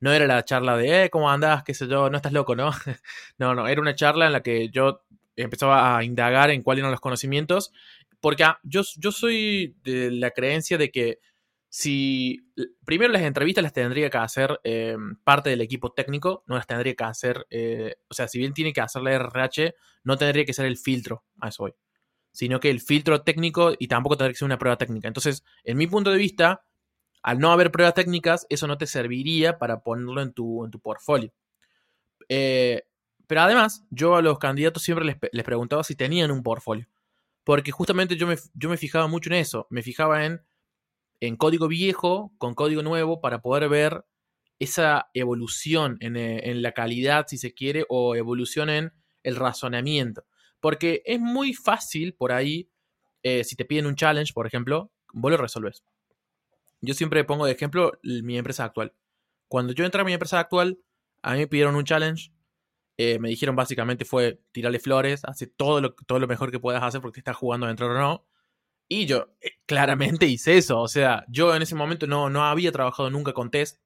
No 0.00 0.12
era 0.12 0.26
la 0.26 0.44
charla 0.44 0.76
de, 0.78 1.04
eh, 1.04 1.10
¿cómo 1.10 1.30
andás? 1.30 1.62
¿Qué 1.62 1.74
sé 1.74 1.86
yo? 1.86 2.08
No 2.08 2.16
estás 2.16 2.32
loco, 2.32 2.56
¿no? 2.56 2.70
no, 3.38 3.54
no, 3.54 3.68
era 3.68 3.80
una 3.80 3.94
charla 3.94 4.26
en 4.26 4.32
la 4.32 4.42
que 4.42 4.70
yo 4.70 5.04
empezaba 5.36 5.96
a 5.96 6.04
indagar 6.04 6.50
en 6.50 6.62
cuáles 6.62 6.80
eran 6.80 6.90
los 6.90 7.00
conocimientos, 7.00 7.70
porque 8.20 8.44
ah, 8.44 8.58
yo, 8.62 8.82
yo 8.96 9.12
soy 9.12 9.76
de 9.84 10.10
la 10.10 10.30
creencia 10.30 10.78
de 10.78 10.90
que 10.90 11.18
si 11.72 12.52
primero 12.84 13.12
las 13.12 13.22
entrevistas 13.22 13.62
las 13.62 13.72
tendría 13.72 14.10
que 14.10 14.18
hacer 14.18 14.60
eh, 14.64 14.96
parte 15.22 15.50
del 15.50 15.60
equipo 15.60 15.92
técnico, 15.92 16.42
no 16.48 16.56
las 16.56 16.66
tendría 16.66 16.96
que 16.96 17.04
hacer, 17.04 17.46
eh, 17.48 17.94
o 18.08 18.14
sea, 18.14 18.26
si 18.26 18.38
bien 18.38 18.52
tiene 18.52 18.72
que 18.72 18.80
hacer 18.80 19.02
la 19.02 19.12
RH, 19.12 19.76
no 20.02 20.18
tendría 20.18 20.44
que 20.44 20.52
ser 20.52 20.66
el 20.66 20.76
filtro, 20.76 21.22
a 21.40 21.48
eso 21.48 21.62
voy, 21.62 21.74
sino 22.32 22.58
que 22.58 22.70
el 22.70 22.80
filtro 22.80 23.22
técnico 23.22 23.72
y 23.78 23.86
tampoco 23.86 24.16
tendría 24.16 24.32
que 24.32 24.38
ser 24.38 24.46
una 24.46 24.58
prueba 24.58 24.78
técnica. 24.78 25.06
Entonces, 25.06 25.44
en 25.62 25.76
mi 25.76 25.86
punto 25.86 26.10
de 26.10 26.18
vista, 26.18 26.66
al 27.22 27.38
no 27.38 27.52
haber 27.52 27.70
pruebas 27.70 27.94
técnicas, 27.94 28.46
eso 28.50 28.66
no 28.66 28.76
te 28.76 28.88
serviría 28.88 29.56
para 29.58 29.84
ponerlo 29.84 30.20
en 30.22 30.32
tu, 30.32 30.64
en 30.64 30.72
tu 30.72 30.80
portfolio. 30.80 31.32
Eh, 32.28 32.82
pero 33.28 33.42
además, 33.42 33.86
yo 33.90 34.16
a 34.16 34.22
los 34.22 34.40
candidatos 34.40 34.82
siempre 34.82 35.04
les, 35.04 35.44
preguntaba 35.44 35.84
si 35.84 35.94
tenían 35.94 36.32
un 36.32 36.42
portfolio. 36.42 36.88
Porque 37.44 37.70
justamente 37.70 38.16
yo 38.16 38.26
me, 38.26 38.36
yo 38.54 38.68
me 38.68 38.76
fijaba 38.76 39.06
mucho 39.06 39.30
en 39.30 39.36
eso. 39.36 39.68
Me 39.70 39.82
fijaba 39.82 40.24
en, 40.24 40.42
en 41.20 41.36
código 41.36 41.68
viejo 41.68 42.32
con 42.38 42.54
código 42.54 42.82
nuevo 42.82 43.20
para 43.20 43.42
poder 43.42 43.68
ver 43.68 44.04
esa 44.58 45.10
evolución 45.14 45.96
en, 46.00 46.16
eh, 46.16 46.54
la 46.54 46.72
calidad, 46.72 47.26
si 47.28 47.38
se 47.38 47.54
quiere, 47.54 47.84
o 47.88 48.14
evolución 48.14 48.68
en 48.68 48.92
el 49.22 49.36
razonamiento. 49.36 50.24
Porque 50.60 51.02
es 51.06 51.20
muy 51.20 51.54
fácil 51.54 52.14
por 52.14 52.32
ahí, 52.32 52.70
eh, 53.22 53.44
si 53.44 53.56
te 53.56 53.64
piden 53.64 53.86
un 53.86 53.96
challenge, 53.96 54.32
por 54.34 54.46
ejemplo, 54.46 54.92
vos 55.12 55.30
lo 55.30 55.38
resolves. 55.38 55.82
Yo 56.82 56.94
siempre 56.94 57.24
pongo 57.24 57.46
de 57.46 57.52
ejemplo 57.52 57.92
mi 58.02 58.38
empresa 58.38 58.64
actual. 58.64 58.94
Cuando 59.48 59.72
yo 59.72 59.84
entré 59.84 60.00
a 60.00 60.04
mi 60.04 60.12
empresa 60.12 60.40
actual, 60.40 60.78
a 61.22 61.32
mí 61.32 61.40
me 61.40 61.46
pidieron 61.46 61.76
un 61.76 61.84
challenge. 61.84 62.32
Eh, 62.96 63.18
me 63.18 63.30
dijeron 63.30 63.56
básicamente 63.56 64.04
fue 64.04 64.42
tirarle 64.52 64.78
flores, 64.78 65.24
hace 65.24 65.46
todo 65.46 65.80
lo, 65.80 65.94
todo 65.94 66.18
lo 66.18 66.26
mejor 66.26 66.50
que 66.50 66.60
puedas 66.60 66.82
hacer 66.82 67.00
porque 67.00 67.20
estás 67.20 67.36
jugando 67.36 67.66
dentro 67.66 67.86
o 67.86 67.94
no. 67.94 68.26
Y 68.92 69.06
yo 69.06 69.28
eh, 69.40 69.52
claramente 69.66 70.26
hice 70.26 70.58
eso. 70.58 70.80
O 70.80 70.88
sea, 70.88 71.24
yo 71.28 71.54
en 71.54 71.62
ese 71.62 71.76
momento 71.76 72.08
no, 72.08 72.28
no 72.28 72.44
había 72.44 72.72
trabajado 72.72 73.08
nunca 73.08 73.32
con 73.32 73.48
test 73.48 73.78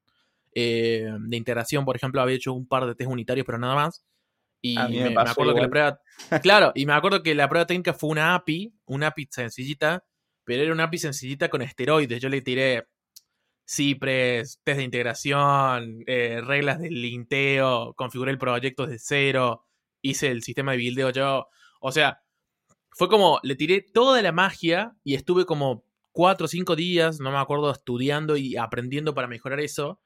eh, 0.55 1.07
de 1.21 1.37
integración, 1.37 1.85
por 1.85 1.95
ejemplo, 1.95 2.23
había 2.23 2.37
hecho 2.37 2.55
un 2.55 2.67
par 2.67 2.87
de 2.87 2.95
test 2.95 3.11
unitarios, 3.11 3.45
pero 3.45 3.59
nada 3.59 3.75
más. 3.75 4.03
Y 4.63 4.79
me, 4.79 5.11
me, 5.11 5.21
acuerdo 5.21 5.55
que 5.55 5.61
la 5.61 5.69
prueba. 5.69 6.01
claro, 6.43 6.73
y 6.75 6.87
me 6.87 6.95
acuerdo 6.95 7.23
que 7.23 7.35
la 7.35 7.51
prueba 7.51 7.67
técnica 7.67 7.93
fue 7.93 8.09
una 8.09 8.35
API, 8.35 8.73
una 8.87 9.09
API 9.09 9.29
sencillita, 9.31 10.03
pero 10.43 10.63
era 10.63 10.73
una 10.73 10.85
API 10.85 10.97
sencillita 10.97 11.51
con 11.51 11.61
esteroides. 11.61 12.23
Yo 12.23 12.31
le 12.31 12.41
tiré 12.41 12.87
Cipres, 13.67 14.63
test 14.65 14.79
de 14.79 14.85
integración, 14.85 16.03
eh, 16.07 16.41
reglas 16.43 16.81
del 16.81 17.03
linteo, 17.03 17.93
configuré 17.93 18.31
el 18.31 18.39
proyecto 18.39 18.87
desde 18.87 19.05
cero, 19.05 19.67
hice 20.01 20.29
el 20.29 20.43
sistema 20.43 20.73
de 20.73 20.79
buildeo 20.79 21.11
yo. 21.11 21.47
O 21.81 21.93
sea, 21.93 22.24
fue 22.95 23.09
como, 23.09 23.41
le 23.43 23.57
tiré 23.57 23.81
toda 23.81 24.23
la 24.23 24.33
magia 24.33 24.97
y 25.03 25.15
estuve 25.15 25.47
como 25.47 25.85
cuatro 26.13 26.47
o 26.47 26.49
cinco 26.49 26.77
días, 26.77 27.21
no 27.21 27.33
me 27.33 27.39
acuerdo, 27.39 27.71
estudiando 27.71 28.37
y 28.37 28.57
aprendiendo 28.57 29.15
para 29.15 29.27
mejorar 29.27 29.61
eso. 29.61 30.01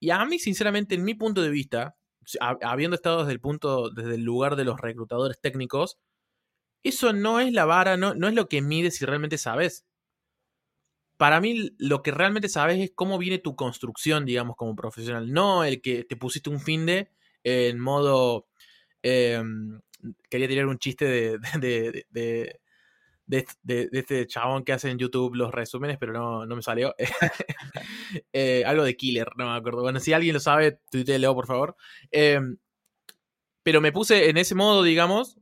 Y 0.00 0.10
a 0.10 0.24
mí, 0.24 0.38
sinceramente, 0.38 0.96
en 0.96 1.04
mi 1.04 1.14
punto 1.14 1.40
de 1.40 1.50
vista, 1.50 1.96
habiendo 2.40 2.96
estado 2.96 3.20
desde 3.20 3.32
el 3.32 3.40
punto, 3.40 3.90
desde 3.90 4.16
el 4.16 4.22
lugar 4.22 4.56
de 4.56 4.64
los 4.64 4.80
reclutadores 4.80 5.40
técnicos, 5.40 5.98
eso 6.82 7.12
no 7.12 7.40
es 7.40 7.52
la 7.52 7.64
vara, 7.64 7.96
no, 7.96 8.14
no 8.14 8.28
es 8.28 8.34
lo 8.34 8.48
que 8.48 8.60
mide 8.60 8.90
si 8.90 9.04
realmente 9.04 9.38
sabes. 9.38 9.86
Para 11.16 11.40
mí, 11.40 11.70
lo 11.78 12.02
que 12.02 12.10
realmente 12.10 12.48
sabes 12.48 12.78
es 12.80 12.90
cómo 12.94 13.18
viene 13.18 13.38
tu 13.38 13.56
construcción, 13.56 14.26
digamos, 14.26 14.56
como 14.56 14.74
profesional. 14.74 15.32
No 15.32 15.64
el 15.64 15.80
que 15.80 16.04
te 16.04 16.16
pusiste 16.16 16.50
un 16.50 16.60
fin 16.60 16.86
de 16.86 17.10
en 17.44 17.78
modo. 17.78 18.48
Em, 19.02 19.80
quería 20.28 20.48
tirar 20.48 20.66
un 20.66 20.78
chiste 20.78 21.38
de, 21.60 22.06
de, 22.10 22.58
de, 23.26 23.88
este 23.92 24.26
chabón 24.26 24.64
que 24.64 24.72
hace 24.72 24.90
en 24.90 24.98
YouTube 24.98 25.34
los 25.34 25.52
resúmenes, 25.52 25.98
pero 25.98 26.12
no, 26.12 26.46
no 26.46 26.56
me 26.56 26.62
salió. 26.62 26.94
Eh, 28.32 28.62
algo 28.64 28.84
de 28.84 28.96
Killer, 28.96 29.28
no 29.36 29.50
me 29.50 29.56
acuerdo. 29.56 29.82
Bueno, 29.82 29.98
si 29.98 30.12
alguien 30.12 30.32
lo 30.32 30.40
sabe, 30.40 30.78
leo 30.92 31.34
por 31.34 31.46
favor. 31.46 31.76
Em, 32.10 32.56
pero 33.62 33.80
me 33.80 33.92
puse 33.92 34.30
en 34.30 34.36
ese 34.36 34.54
modo, 34.54 34.82
digamos, 34.82 35.38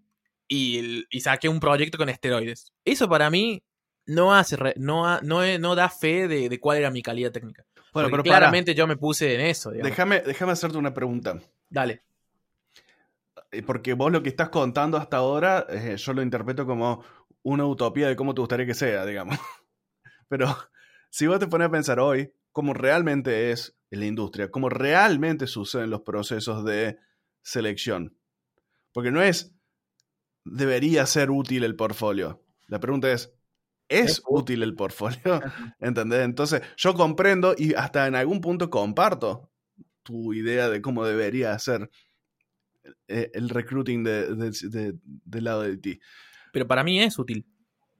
y, 0.48 1.04
saqué 1.20 1.48
un 1.48 1.60
proyecto 1.60 1.98
con 1.98 2.08
esteroides. 2.08 2.72
Eso 2.84 3.08
para 3.08 3.30
mí 3.30 3.62
no 4.06 4.34
hace 4.34 4.56
no, 4.76 5.20
no, 5.20 5.58
no, 5.58 5.74
da 5.74 5.90
fe 5.90 6.26
de, 6.26 6.58
cuál 6.58 6.78
era 6.78 6.90
mi 6.90 7.02
calidad 7.02 7.32
técnica. 7.32 7.64
Bueno, 7.92 8.08
pero 8.10 8.22
claramente 8.22 8.74
yo 8.74 8.86
me 8.86 8.96
puse 8.96 9.34
en 9.34 9.42
eso. 9.42 9.70
Déjame, 9.70 10.20
déjame 10.20 10.52
hacerte 10.52 10.78
una 10.78 10.94
pregunta. 10.94 11.38
Dale. 11.68 12.02
Eh, 13.54 13.62
porque 13.62 13.94
vos 13.94 14.10
lo 14.12 14.22
que 14.22 14.28
estás 14.28 14.48
contando 14.48 14.96
hasta 14.96 15.18
ahora, 15.18 15.66
eh, 15.68 15.96
yo 15.96 16.12
lo 16.12 16.22
interpreto 16.22 16.66
como 16.66 17.04
una 17.42 17.66
utopía 17.66 18.08
de 18.08 18.16
cómo 18.16 18.34
te 18.34 18.40
gustaría 18.40 18.66
que 18.66 18.74
sea, 18.74 19.06
digamos. 19.06 19.38
Pero 20.28 20.56
si 21.10 21.26
vos 21.26 21.38
te 21.38 21.46
pones 21.46 21.68
a 21.68 21.70
pensar 21.70 22.00
hoy, 22.00 22.32
cómo 22.52 22.74
realmente 22.74 23.50
es 23.50 23.76
la 23.90 24.06
industria, 24.06 24.50
cómo 24.50 24.68
realmente 24.68 25.46
suceden 25.46 25.90
los 25.90 26.02
procesos 26.02 26.64
de 26.64 26.98
selección. 27.42 28.16
Porque 28.92 29.10
no 29.10 29.22
es 29.22 29.54
debería 30.44 31.06
ser 31.06 31.30
útil 31.30 31.64
el 31.64 31.76
portfolio. 31.76 32.42
La 32.66 32.80
pregunta 32.80 33.10
es, 33.10 33.32
¿es 33.88 34.22
útil 34.26 34.62
el 34.62 34.74
portfolio? 34.74 35.40
¿Entendés? 35.80 36.24
Entonces, 36.24 36.62
yo 36.76 36.94
comprendo 36.94 37.54
y 37.56 37.74
hasta 37.74 38.06
en 38.06 38.14
algún 38.14 38.40
punto 38.40 38.70
comparto 38.70 39.50
tu 40.02 40.34
idea 40.34 40.68
de 40.68 40.82
cómo 40.82 41.04
debería 41.04 41.58
ser 41.58 41.90
el 43.08 43.48
recruiting 43.48 44.04
de, 44.04 44.94
del 45.24 45.44
lado 45.44 45.62
de 45.62 45.76
ti. 45.76 46.00
Pero 46.52 46.66
para 46.66 46.84
mí 46.84 47.00
es 47.00 47.18
útil. 47.18 47.46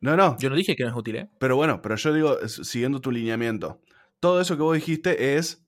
No, 0.01 0.17
no. 0.17 0.37
Yo 0.39 0.51
no 0.51 0.57
dije 0.57 0.77
que 0.77 0.85
no 0.85 0.91
es 0.91 0.97
útil, 0.97 1.17
¿eh? 1.17 1.31
Pero 1.39 1.57
bueno, 1.57 1.81
pero 1.81 1.97
yo 1.97 2.13
digo, 2.13 2.49
siguiendo 2.49 3.01
tu 3.01 3.11
lineamiento, 3.11 3.81
todo 4.21 4.41
eso 4.41 4.57
que 4.57 4.63
vos 4.63 4.75
dijiste 4.75 5.37
es 5.37 5.67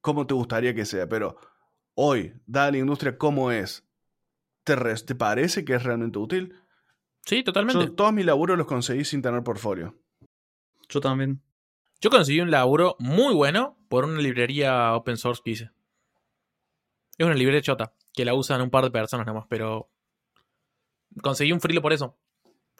cómo 0.00 0.26
te 0.26 0.34
gustaría 0.34 0.74
que 0.74 0.84
sea, 0.84 1.08
pero 1.08 1.36
hoy, 1.94 2.32
dada 2.46 2.70
la 2.70 2.78
industria 2.78 3.18
cómo 3.18 3.50
es, 3.50 3.86
¿Te, 4.66 5.14
parece 5.14 5.64
que 5.64 5.74
es 5.74 5.84
realmente 5.84 6.18
útil? 6.18 6.56
Sí, 7.24 7.44
totalmente. 7.44 7.84
Yo 7.84 7.92
todos 7.92 8.12
mis 8.12 8.26
laburos 8.26 8.58
los 8.58 8.66
conseguí 8.66 9.04
sin 9.04 9.22
tener 9.22 9.44
portfolio. 9.44 9.94
Yo 10.88 11.00
también. 11.00 11.40
Yo 12.00 12.10
conseguí 12.10 12.40
un 12.40 12.50
laburo 12.50 12.96
muy 12.98 13.32
bueno 13.32 13.78
por 13.88 14.04
una 14.04 14.20
librería 14.20 14.92
open 14.94 15.16
source 15.16 15.40
que 15.44 15.50
hice. 15.52 15.70
Es 17.18 17.24
una 17.26 17.34
librería 17.34 17.62
chota, 17.62 17.92
que 18.14 18.24
la 18.24 18.34
usan 18.34 18.60
un 18.60 18.70
par 18.70 18.84
de 18.84 18.90
personas 18.90 19.26
nada 19.26 19.38
más, 19.40 19.46
pero 19.48 19.90
conseguí 21.22 21.52
un 21.52 21.60
frilo 21.60 21.82
por 21.82 21.92
eso. 21.92 22.18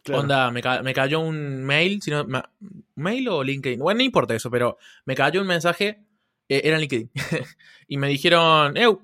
Claro. 0.02 0.22
Onda, 0.22 0.50
me, 0.50 0.62
ca- 0.62 0.82
me 0.82 0.94
cayó 0.94 1.20
un 1.20 1.64
mail, 1.64 2.00
si 2.02 2.10
no, 2.10 2.24
ma- 2.26 2.48
mail 2.94 3.28
o 3.28 3.42
LinkedIn. 3.42 3.80
Bueno, 3.80 3.98
no 3.98 4.04
importa 4.04 4.34
eso, 4.34 4.50
pero 4.50 4.78
me 5.04 5.14
cayó 5.14 5.40
un 5.40 5.46
mensaje, 5.48 6.04
eh, 6.48 6.60
era 6.64 6.76
en 6.76 6.80
LinkedIn. 6.82 7.10
y 7.88 7.96
me 7.96 8.08
dijeron, 8.08 8.76
Eu, 8.76 9.02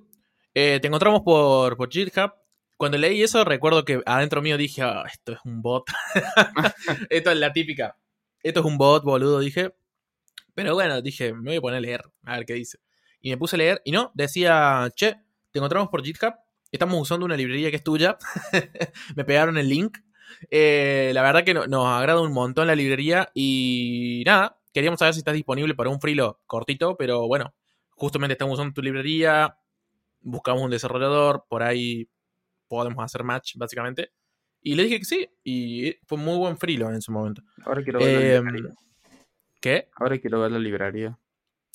eh, 0.55 0.79
te 0.81 0.87
encontramos 0.89 1.23
por, 1.23 1.77
por 1.77 1.91
GitHub. 1.91 2.33
Cuando 2.77 2.99
leí 2.99 3.23
eso, 3.23 3.45
recuerdo 3.45 3.85
que 3.85 4.03
adentro 4.07 4.43
mío 4.43 4.57
dije, 4.57 4.83
"Ah, 4.83 5.05
esto 5.11 5.33
es 5.33 5.39
un 5.45 5.63
bot. 5.63 5.85
esto 7.11 7.31
es 7.31 7.37
la 7.39 7.53
típica. 7.53 7.97
Esto 8.43 8.61
es 8.61 8.67
un 8.67 8.77
bot, 8.77 9.05
boludo, 9.05 9.39
dije. 9.41 9.75
Pero 10.55 10.75
bueno, 10.75 11.01
dije, 11.01 11.33
me 11.33 11.51
voy 11.51 11.57
a 11.57 11.61
poner 11.61 11.79
a 11.79 11.81
leer, 11.81 12.03
a 12.25 12.37
ver 12.37 12.45
qué 12.47 12.55
dice. 12.55 12.79
Y 13.23 13.31
me 13.31 13.37
puse 13.39 13.57
a 13.57 13.59
leer, 13.59 13.81
y 13.85 13.93
no, 13.93 14.11
decía, 14.15 14.89
che, 14.95 15.15
te 15.53 15.59
encontramos 15.59 15.89
por 15.89 16.03
GitHub. 16.05 16.35
Estamos 16.71 17.01
usando 17.01 17.25
una 17.25 17.37
librería 17.37 17.71
que 17.71 17.77
es 17.77 17.85
tuya. 17.85 18.19
me 19.17 19.25
pegaron 19.25 19.57
el 19.59 19.69
link. 19.69 19.99
Eh, 20.51 21.13
la 21.15 21.23
verdad 21.23 21.45
que 21.45 21.55
no- 21.55 21.67
nos 21.67 21.87
agrada 21.87 22.21
un 22.21 22.33
montón 22.33 22.67
la 22.67 22.75
librería 22.75 23.31
y 23.35 24.23
nada, 24.27 24.59
queríamos 24.73 24.99
saber 24.99 25.15
si 25.15 25.21
estás 25.21 25.35
disponible 25.35 25.75
para 25.75 25.91
un 25.91 26.01
frilo 26.01 26.41
cortito, 26.47 26.97
pero 26.97 27.27
bueno, 27.29 27.55
justamente 27.91 28.33
estamos 28.33 28.55
usando 28.55 28.73
tu 28.75 28.83
librería, 28.83 29.57
buscamos 30.21 30.63
un 30.63 30.71
desarrollador, 30.71 31.45
por 31.49 31.63
ahí 31.63 32.09
podemos 32.67 33.05
hacer 33.05 33.23
match, 33.23 33.57
básicamente. 33.57 34.13
Y 34.63 34.75
le 34.75 34.85
dije 34.85 34.99
que 35.01 35.05
sí, 35.05 35.29
y 35.45 35.95
fue 36.07 36.17
muy 36.19 36.39
buen 36.39 36.57
frilo 36.57 36.89
en 36.91 37.03
su 37.03 37.13
momento. 37.13 37.43
Ahora 37.67 37.83
quiero 37.83 38.01
ver 38.01 38.09
la 38.13 38.21
Eh, 38.21 38.41
librería. 38.41 38.75
¿Qué? 39.61 39.89
Ahora 39.97 40.19
quiero 40.19 40.41
ver 40.41 40.51
la 40.53 40.59
librería. 40.59 41.19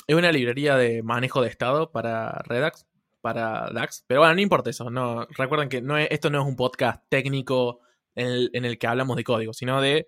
Es 0.07 0.15
una 0.15 0.31
librería 0.31 0.75
de 0.77 1.03
manejo 1.03 1.41
de 1.41 1.49
estado 1.49 1.91
para 1.91 2.41
Redux, 2.45 2.85
para 3.21 3.69
DAX. 3.71 4.05
Pero 4.07 4.21
bueno, 4.21 4.35
no 4.35 4.41
importa 4.41 4.69
eso. 4.69 4.89
No, 4.89 5.27
recuerden 5.37 5.67
que 5.69 5.81
no 5.81 5.97
es- 5.97 6.07
esto 6.11 6.29
no 6.29 6.41
es 6.41 6.47
un 6.47 6.55
podcast 6.55 7.03
técnico 7.09 7.81
en 8.15 8.27
el, 8.27 8.49
en 8.53 8.65
el 8.65 8.77
que 8.77 8.87
hablamos 8.87 9.17
de 9.17 9.23
código, 9.25 9.53
sino 9.53 9.81
de 9.81 10.07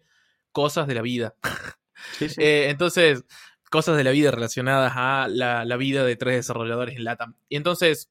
cosas 0.51 0.87
de 0.87 0.95
la 0.95 1.01
vida. 1.01 1.35
Sí, 2.17 2.29
sí. 2.29 2.41
Eh, 2.41 2.69
entonces, 2.69 3.25
cosas 3.69 3.97
de 3.97 4.05
la 4.05 4.11
vida 4.11 4.31
relacionadas 4.31 4.93
a 4.95 5.27
la, 5.29 5.65
la 5.65 5.75
vida 5.75 6.05
de 6.05 6.15
tres 6.15 6.35
desarrolladores 6.37 6.95
en 6.95 7.03
LATAM. 7.03 7.35
Y 7.49 7.57
entonces, 7.57 8.09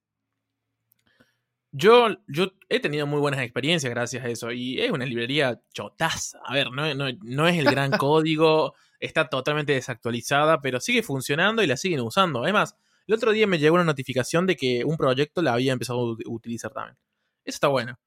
yo, 1.73 2.09
yo 2.26 2.52
he 2.68 2.80
tenido 2.80 3.07
muy 3.07 3.18
buenas 3.18 3.40
experiencias 3.40 3.90
gracias 3.90 4.25
a 4.25 4.28
eso. 4.28 4.52
Y 4.52 4.78
es 4.80 4.90
una 4.90 5.07
librería 5.07 5.61
chotaza. 5.73 6.38
A 6.45 6.52
ver, 6.52 6.71
no, 6.71 6.95
no, 6.95 7.07
no 7.23 7.49
es 7.49 7.59
el 7.59 7.64
gran 7.64 7.90
código, 7.99 8.75
está 9.00 9.28
totalmente 9.28 9.72
desactualizada, 9.72 10.60
pero 10.60 10.80
sigue 10.80 11.02
funcionando 11.02 11.62
y 11.62 11.66
la 11.66 11.76
siguen 11.76 12.00
usando. 12.00 12.42
Además, 12.42 12.76
el 13.06 13.14
otro 13.14 13.32
día 13.32 13.46
me 13.46 13.58
llegó 13.58 13.76
una 13.76 13.84
notificación 13.84 14.46
de 14.46 14.56
que 14.56 14.84
un 14.84 14.96
proyecto 14.96 15.42
la 15.42 15.54
había 15.54 15.72
empezado 15.72 16.00
a 16.00 16.02
ut- 16.02 16.22
utilizar 16.26 16.72
también. 16.72 16.96
Eso 17.44 17.56
está 17.56 17.68
bueno. 17.68 17.98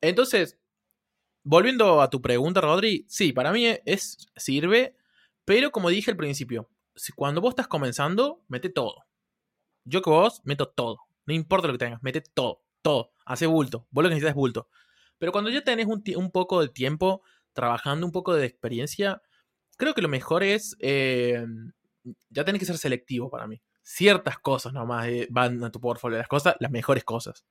Entonces, 0.00 0.58
volviendo 1.42 2.00
a 2.00 2.10
tu 2.10 2.20
pregunta, 2.20 2.60
Rodri, 2.60 3.06
sí, 3.08 3.32
para 3.32 3.52
mí 3.52 3.66
es, 3.84 4.28
sirve, 4.36 4.96
pero 5.44 5.70
como 5.70 5.88
dije 5.90 6.10
al 6.10 6.16
principio, 6.16 6.68
cuando 7.14 7.40
vos 7.40 7.50
estás 7.50 7.68
comenzando, 7.68 8.42
mete 8.48 8.68
todo. 8.68 9.04
Yo 9.84 10.02
que 10.02 10.10
vos 10.10 10.40
meto 10.44 10.68
todo. 10.68 10.98
No 11.26 11.34
importa 11.34 11.66
lo 11.66 11.74
que 11.74 11.78
tengas, 11.78 12.02
mete 12.02 12.20
todo, 12.20 12.62
todo. 12.82 13.12
Hace 13.24 13.46
bulto. 13.46 13.86
Vos 13.90 14.02
lo 14.02 14.08
que 14.08 14.14
necesitas 14.14 14.30
es 14.30 14.36
bulto. 14.36 14.68
Pero 15.18 15.32
cuando 15.32 15.50
ya 15.50 15.62
tenés 15.62 15.86
un 15.86 16.30
poco 16.30 16.60
de 16.60 16.68
tiempo 16.68 17.22
trabajando, 17.52 18.06
un 18.06 18.12
poco 18.12 18.34
de 18.34 18.46
experiencia, 18.46 19.22
creo 19.76 19.94
que 19.94 20.02
lo 20.02 20.08
mejor 20.08 20.42
es. 20.42 20.76
eh, 20.80 21.44
ya 22.30 22.44
tenés 22.44 22.60
que 22.60 22.66
ser 22.66 22.78
selectivo 22.78 23.30
para 23.30 23.46
mí. 23.46 23.60
Ciertas 23.82 24.38
cosas 24.38 24.72
nomás 24.72 25.08
eh, 25.08 25.26
van 25.30 25.62
a 25.64 25.70
tu 25.70 25.80
portfolio. 25.80 26.18
Las 26.18 26.28
cosas, 26.28 26.56
las 26.60 26.70
mejores 26.70 27.04
cosas. 27.04 27.44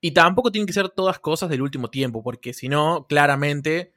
Y 0.00 0.12
tampoco 0.12 0.52
tienen 0.52 0.66
que 0.66 0.72
ser 0.72 0.88
todas 0.90 1.18
cosas 1.18 1.50
del 1.50 1.62
último 1.62 1.90
tiempo, 1.90 2.22
porque 2.22 2.54
si 2.54 2.68
no, 2.68 3.06
claramente 3.08 3.92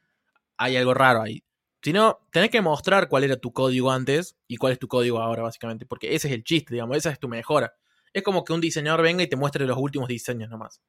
hay 0.57 0.77
algo 0.77 0.93
raro 0.93 1.21
ahí. 1.21 1.43
Si 1.83 1.93
no, 1.93 2.19
tenés 2.31 2.49
que 2.51 2.61
mostrar 2.61 3.09
cuál 3.09 3.23
era 3.23 3.37
tu 3.37 3.53
código 3.53 3.91
antes 3.91 4.37
y 4.47 4.57
cuál 4.57 4.73
es 4.73 4.79
tu 4.79 4.87
código 4.87 5.19
ahora, 5.19 5.43
básicamente. 5.43 5.85
Porque 5.85 6.15
ese 6.15 6.27
es 6.29 6.33
el 6.33 6.43
chiste, 6.43 6.73
digamos, 6.73 6.97
esa 6.97 7.11
es 7.11 7.19
tu 7.19 7.27
mejora. 7.27 7.73
Es 8.13 8.23
como 8.23 8.43
que 8.43 8.53
un 8.53 8.61
diseñador 8.61 9.01
venga 9.03 9.23
y 9.23 9.27
te 9.29 9.35
muestre 9.35 9.65
los 9.65 9.77
últimos 9.77 10.07
diseños 10.09 10.49
nomás. 10.49 10.81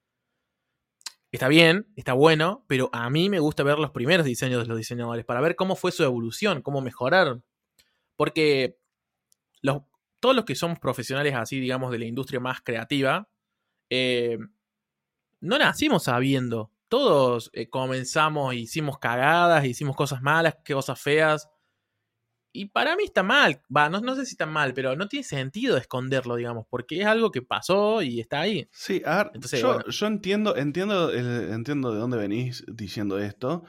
Está 1.32 1.48
bien, 1.48 1.86
está 1.96 2.12
bueno, 2.12 2.62
pero 2.68 2.90
a 2.92 3.08
mí 3.08 3.30
me 3.30 3.40
gusta 3.40 3.62
ver 3.62 3.78
los 3.78 3.90
primeros 3.90 4.26
diseños 4.26 4.62
de 4.62 4.68
los 4.68 4.76
diseñadores 4.76 5.24
para 5.24 5.40
ver 5.40 5.56
cómo 5.56 5.76
fue 5.76 5.90
su 5.90 6.04
evolución, 6.04 6.60
cómo 6.60 6.82
mejoraron. 6.82 7.42
Porque 8.16 8.78
los, 9.62 9.82
todos 10.20 10.36
los 10.36 10.44
que 10.44 10.54
somos 10.54 10.78
profesionales 10.78 11.34
así, 11.34 11.58
digamos, 11.58 11.90
de 11.90 12.00
la 12.00 12.04
industria 12.04 12.38
más 12.38 12.60
creativa, 12.60 13.30
eh, 13.88 14.36
no 15.40 15.58
nacimos 15.58 16.04
sabiendo. 16.04 16.70
Todos 16.88 17.50
eh, 17.54 17.70
comenzamos, 17.70 18.54
hicimos 18.54 18.98
cagadas, 18.98 19.64
hicimos 19.64 19.96
cosas 19.96 20.20
malas, 20.20 20.56
cosas 20.66 21.00
feas. 21.00 21.48
Y 22.52 22.66
para 22.66 22.96
mí 22.96 23.04
está 23.04 23.22
mal. 23.22 23.62
Va, 23.74 23.88
no, 23.88 24.00
no 24.00 24.14
sé 24.14 24.26
si 24.26 24.32
está 24.32 24.44
mal, 24.46 24.74
pero 24.74 24.94
no 24.94 25.08
tiene 25.08 25.24
sentido 25.24 25.76
esconderlo, 25.76 26.36
digamos, 26.36 26.66
porque 26.68 27.00
es 27.00 27.06
algo 27.06 27.30
que 27.30 27.40
pasó 27.42 28.02
y 28.02 28.20
está 28.20 28.40
ahí. 28.40 28.68
Sí, 28.72 29.02
a 29.06 29.16
ver, 29.18 29.30
Entonces, 29.34 29.60
yo, 29.62 29.68
bueno. 29.68 29.84
yo 29.88 30.06
entiendo, 30.06 30.56
entiendo, 30.56 31.10
el- 31.10 31.50
entiendo 31.52 31.92
de 31.92 31.98
dónde 31.98 32.18
venís 32.18 32.64
diciendo 32.68 33.18
esto, 33.18 33.64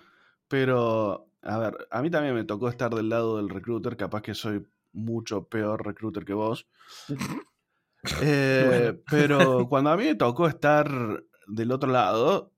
pero 0.48 1.28
a 1.42 1.58
ver, 1.60 1.88
a 1.92 2.02
mí 2.02 2.10
también 2.10 2.36
me 2.36 2.44
tocó 2.44 2.68
estar 2.70 2.94
del 2.94 3.10
lado 3.10 3.38
del 3.38 3.50
recruiter, 3.50 3.96
capaz 3.98 4.22
que 4.22 4.34
soy 4.34 4.66
mucho 4.92 5.48
peor 5.48 5.86
recruiter 5.86 6.26
que 6.26 6.34
vos. 6.34 6.68
Eh. 8.22 9.00
Pero 9.10 9.68
cuando 9.70 9.90
a 9.92 9.98
mí 9.98 10.04
me 10.06 10.16
tocó 10.16 10.48
estar 10.48 11.24
del 11.48 11.72
otro 11.72 11.90
lado, 11.90 12.52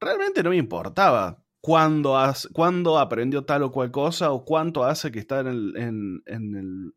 realmente 0.00 0.42
no 0.42 0.50
me 0.50 0.56
importaba 0.56 1.42
cuándo, 1.66 2.16
cuándo 2.52 2.96
aprendió 2.96 3.44
tal 3.44 3.64
o 3.64 3.72
cual 3.72 3.90
cosa 3.90 4.30
o 4.30 4.44
cuánto 4.44 4.84
hace 4.84 5.10
que 5.10 5.18
está 5.18 5.40
en 5.40 5.46
el, 5.48 5.76
en, 5.76 6.22
en 6.26 6.54
el, 6.54 6.94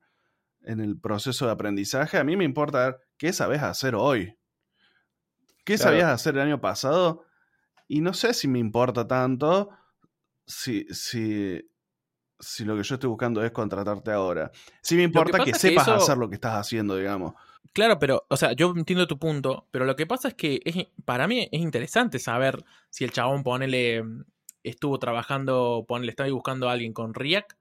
en 0.62 0.79
el 0.79 0.99
proceso 0.99 1.47
de 1.47 1.51
aprendizaje. 1.53 2.19
A 2.19 2.23
mí 2.23 2.38
me 2.38 2.43
importa 2.43 2.86
ver 2.86 2.97
qué 3.17 3.34
sabes 3.34 3.63
hacer 3.63 3.95
hoy. 3.95 4.38
¿Qué 5.65 5.75
Claro. 5.75 5.91
sabías 5.91 6.10
hacer 6.12 6.36
el 6.36 6.41
año 6.41 6.62
pasado? 6.62 7.25
Y 7.88 8.01
no 8.01 8.13
sé 8.13 8.36
si 8.36 8.47
me 8.47 8.60
importa 8.60 9.08
tanto 9.08 9.71
si, 10.45 10.86
si, 10.91 11.60
si 12.39 12.63
lo 12.63 12.77
que 12.77 12.84
yo 12.84 12.93
estoy 12.93 13.10
buscando 13.10 13.43
es 13.43 13.49
contratarte 13.49 14.12
ahora. 14.12 14.51
Sí 14.84 14.95
me 14.95 15.01
importa 15.03 15.43
que, 15.43 15.55
sepas 15.55 15.88
eso- 15.88 15.95
hacer 15.95 16.17
lo 16.17 16.29
que 16.29 16.36
estás 16.36 16.53
haciendo, 16.53 16.95
digamos. 16.95 17.34
Claro, 17.73 17.97
pero, 17.97 18.23
o 18.29 18.38
sea, 18.38 18.53
yo 18.53 18.71
entiendo 18.75 19.08
tu 19.08 19.17
punto, 19.17 19.67
pero 19.71 19.86
lo 19.86 19.95
que 19.95 20.05
pasa 20.05 20.27
es 20.27 20.34
que 20.36 20.60
es- 20.63 20.88
para 21.05 21.27
mí 21.27 21.49
es 21.51 21.60
interesante 21.60 22.19
saber 22.19 22.63
si 22.91 23.03
el 23.03 23.12
chabón, 23.12 23.41
ponele, 23.41 24.03
estuvo 24.63 25.00
trabajando, 25.00 25.86
ponele, 25.88 26.12
estaba 26.12 26.30
buscando 26.32 26.69
a 26.69 26.74
alguien 26.74 26.93
con 26.93 27.13
React 27.13 27.54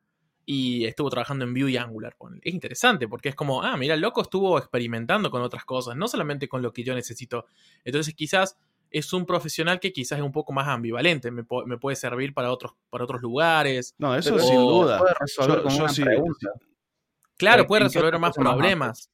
y 0.44 0.86
estuvo 0.86 1.10
trabajando 1.10 1.44
en 1.44 1.52
Vue 1.54 1.70
y 1.70 1.76
Angular. 1.76 2.16
ponele. 2.16 2.40
Es 2.44 2.54
interesante 2.54 3.06
porque 3.08 3.28
es 3.28 3.34
como, 3.34 3.62
ah, 3.62 3.76
mira, 3.76 3.94
el 3.94 4.00
loco 4.00 4.22
estuvo 4.22 4.58
experimentando 4.58 5.30
con 5.30 5.42
otras 5.42 5.64
cosas, 5.64 5.96
no 5.96 6.08
solamente 6.08 6.48
con 6.48 6.62
lo 6.62 6.72
que 6.72 6.82
yo 6.84 6.94
necesito. 6.94 7.44
Entonces, 7.84 8.14
quizás 8.14 8.56
es 8.90 9.12
un 9.12 9.26
profesional 9.26 9.78
que 9.80 9.92
quizás 9.92 10.18
es 10.18 10.24
un 10.24 10.32
poco 10.32 10.52
más 10.54 10.66
ambivalente, 10.68 11.30
me, 11.30 11.44
po- 11.44 11.66
me 11.66 11.76
puede 11.76 11.96
servir 11.96 12.32
para 12.32 12.50
otros, 12.50 12.72
para 12.88 13.04
otros 13.04 13.20
lugares. 13.20 13.94
No, 13.98 14.14
eso 14.16 14.30
Pero 14.36 14.42
sin 14.46 14.56
duda. 14.56 14.98
Puede 14.98 15.14
resolver 15.20 15.56
Yo- 15.58 15.62
con 15.64 15.72
yo 15.72 15.82
una 15.84 15.92
sí- 15.92 16.02
pregunta. 16.02 16.48
Claro, 17.36 17.62
¿En- 17.62 17.68
puede 17.68 17.82
resolver 17.84 18.18
más 18.18 18.34
problemas. 18.34 19.10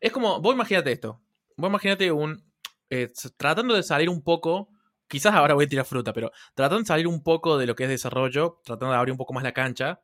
Es 0.00 0.10
como, 0.12 0.40
vos 0.40 0.54
imagínate 0.54 0.90
esto. 0.92 1.20
Vos 1.56 1.68
imagínate 1.68 2.10
un. 2.10 2.42
eh, 2.90 3.12
tratando 3.36 3.74
de 3.74 3.82
salir 3.82 4.08
un 4.08 4.22
poco. 4.22 4.68
Quizás 5.14 5.32
ahora 5.34 5.54
voy 5.54 5.66
a 5.66 5.68
tirar 5.68 5.84
fruta, 5.86 6.12
pero 6.12 6.32
tratando 6.54 6.80
de 6.80 6.86
salir 6.86 7.06
un 7.06 7.22
poco 7.22 7.56
de 7.56 7.66
lo 7.66 7.76
que 7.76 7.84
es 7.84 7.88
desarrollo, 7.88 8.60
tratando 8.64 8.92
de 8.92 8.98
abrir 8.98 9.12
un 9.12 9.18
poco 9.18 9.32
más 9.32 9.44
la 9.44 9.52
cancha. 9.52 10.00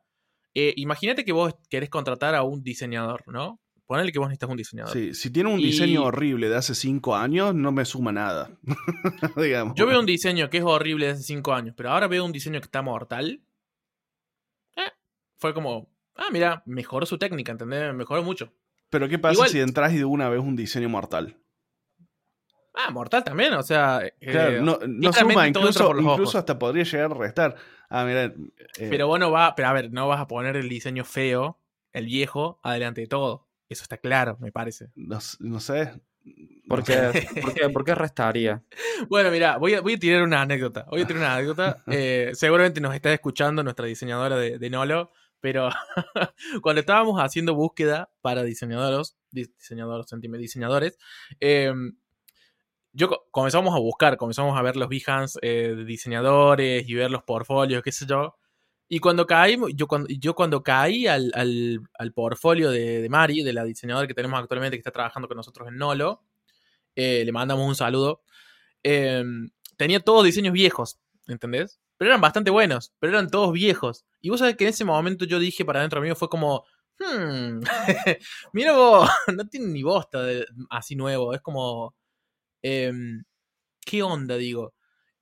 eh, 0.53 0.73
imagínate 0.77 1.23
que 1.25 1.31
vos 1.33 1.53
querés 1.69 1.89
contratar 1.89 2.33
a 2.35 2.43
un 2.43 2.61
diseñador, 2.63 3.23
¿no? 3.27 3.59
Ponele 3.85 4.11
que 4.13 4.19
vos 4.19 4.27
necesitas 4.29 4.49
un 4.49 4.57
diseñador. 4.57 4.93
Sí, 4.93 5.13
si 5.13 5.29
tiene 5.31 5.53
un 5.53 5.59
Y- 5.59 5.65
diseño 5.65 6.03
horrible 6.05 6.47
de 6.49 6.55
hace 6.55 6.75
cinco 6.75 7.15
años, 7.15 7.53
no 7.55 7.71
me 7.73 7.83
suma 7.83 8.11
nada. 8.13 8.49
digamos. 9.37 9.75
Yo 9.75 9.85
veo 9.85 9.99
un 9.99 10.05
diseño 10.05 10.49
que 10.49 10.59
es 10.59 10.63
horrible 10.63 11.07
de 11.07 11.11
hace 11.13 11.23
cinco 11.23 11.53
años, 11.53 11.73
pero 11.75 11.91
ahora 11.91 12.07
veo 12.07 12.23
un 12.23 12.31
diseño 12.31 12.59
que 12.61 12.65
está 12.65 12.81
mortal. 12.81 13.41
Eh, 14.77 14.91
fue 15.37 15.53
como, 15.53 15.89
ah, 16.15 16.27
mira, 16.31 16.63
mejoró 16.65 17.05
su 17.05 17.17
técnica, 17.17 17.51
¿entendés? 17.51 17.93
Mejoró 17.93 18.23
mucho. 18.23 18.53
Pero 18.89 19.07
¿qué 19.09 19.19
pasa 19.19 19.33
Igual- 19.33 19.49
si 19.49 19.59
entras 19.59 19.93
y 19.93 19.97
de 19.97 20.05
una 20.05 20.29
vez 20.29 20.39
un 20.41 20.55
diseño 20.55 20.89
mortal? 20.89 21.37
Ah, 22.73 22.89
mortal 22.91 23.23
también, 23.23 23.53
o 23.53 23.63
sea. 23.63 24.01
eh, 24.05 24.13
Claro, 24.31 24.61
no, 24.61 24.79
suma, 25.13 25.47
incluso, 25.47 25.91
incluso 25.99 26.37
hasta 26.37 26.57
podría 26.57 26.83
llegar 26.83 27.11
a 27.11 27.15
restar. 27.15 27.55
Ah, 27.89 28.05
mira. 28.05 28.33
eh, 28.77 28.87
Pero 28.89 29.07
vos 29.07 29.19
no 29.19 29.29
vas, 29.31 29.53
pero 29.55 29.67
a 29.67 29.73
ver, 29.73 29.91
no 29.91 30.07
vas 30.07 30.21
a 30.21 30.27
poner 30.27 30.55
el 30.55 30.69
diseño 30.69 31.03
feo, 31.03 31.59
el 31.91 32.05
viejo, 32.05 32.59
adelante 32.63 33.01
de 33.01 33.07
todo. 33.07 33.47
Eso 33.67 33.83
está 33.83 33.97
claro, 33.97 34.37
me 34.39 34.51
parece. 34.51 34.89
no, 34.95 35.19
no 35.39 35.59
sé. 35.59 36.01
¿Por 36.69 36.83
qué, 36.83 37.11
por 37.41 37.53
qué- 37.53 37.69
por 37.69 37.83
qué 37.83 37.95
restaría? 37.95 38.63
Bueno, 39.09 39.31
mira, 39.31 39.57
voy 39.57 39.73
a, 39.73 39.81
voy 39.81 39.93
a 39.93 39.99
tirar 39.99 40.21
una 40.23 40.41
anécdota. 40.41 40.85
Voy 40.89 41.01
a 41.01 41.07
tirar 41.07 41.21
una 41.23 41.33
anécdota. 41.35 41.83
Eh, 41.87 42.31
seguramente 42.33 42.79
nos 42.79 42.93
está 42.95 43.11
escuchando 43.11 43.63
nuestra 43.63 43.85
diseñadora 43.87 44.37
de, 44.37 44.59
de 44.59 44.69
Nolo, 44.69 45.11
pero 45.41 45.69
cuando 46.61 46.79
estábamos 46.81 47.19
haciendo 47.19 47.55
búsqueda 47.55 48.11
para 48.21 48.43
diseñadores, 48.43 49.17
dis- 49.31 49.51
diseñadores, 49.57 50.05
diseñadores, 50.39 50.97
eh, 51.39 51.73
yo 52.93 53.09
co- 53.09 53.27
comenzamos 53.31 53.75
a 53.75 53.79
buscar, 53.79 54.17
comenzamos 54.17 54.57
a 54.57 54.61
ver 54.61 54.75
los 54.75 54.89
Behance 54.89 55.39
eh, 55.41 55.73
de 55.75 55.85
diseñadores 55.85 56.87
y 56.87 56.93
ver 56.95 57.11
los 57.11 57.23
portfolios, 57.23 57.81
qué 57.83 57.91
sé 57.91 58.05
yo. 58.05 58.35
Y 58.89 58.99
cuando 58.99 59.25
caímos, 59.27 59.71
yo 59.75 59.87
cuando, 59.87 60.09
yo 60.09 60.35
cuando 60.35 60.63
caí 60.63 61.07
al, 61.07 61.31
al, 61.35 61.79
al 61.97 62.13
portfolio 62.13 62.69
de, 62.71 63.01
de 63.01 63.09
Mari, 63.09 63.43
de 63.43 63.53
la 63.53 63.63
diseñadora 63.63 64.07
que 64.07 64.13
tenemos 64.13 64.39
actualmente, 64.39 64.77
que 64.77 64.81
está 64.81 64.91
trabajando 64.91 65.27
con 65.29 65.37
nosotros 65.37 65.67
en 65.69 65.77
Nolo, 65.77 66.23
eh, 66.95 67.23
le 67.25 67.31
mandamos 67.31 67.67
un 67.67 67.75
saludo. 67.75 68.23
eh, 68.83 69.23
tenía 69.77 69.99
todos 70.01 70.25
diseños 70.25 70.53
viejos, 70.53 70.99
¿entendés? 71.27 71.79
Pero 71.97 72.11
eran 72.11 72.21
bastante 72.21 72.51
buenos, 72.51 72.93
pero 72.99 73.13
eran 73.13 73.29
todos 73.29 73.53
viejos. 73.53 74.05
Y 74.21 74.29
vos 74.29 74.39
sabés 74.39 74.55
que 74.57 74.65
en 74.65 74.71
ese 74.71 74.85
momento 74.85 75.25
yo 75.25 75.39
dije 75.39 75.65
para 75.65 75.79
adentro 75.79 76.01
mío, 76.01 76.15
fue 76.15 76.29
como, 76.29 76.65
hmm, 76.99 77.61
mira 78.53 78.73
vos, 78.73 79.09
no 79.35 79.47
tiene 79.47 79.67
ni 79.67 79.83
bosta 79.83 80.23
de- 80.23 80.45
así 80.69 80.95
nuevo, 80.95 81.33
es 81.33 81.41
como, 81.41 81.95
em, 82.61 83.23
¿qué 83.85 84.03
onda, 84.03 84.37
digo? 84.37 84.73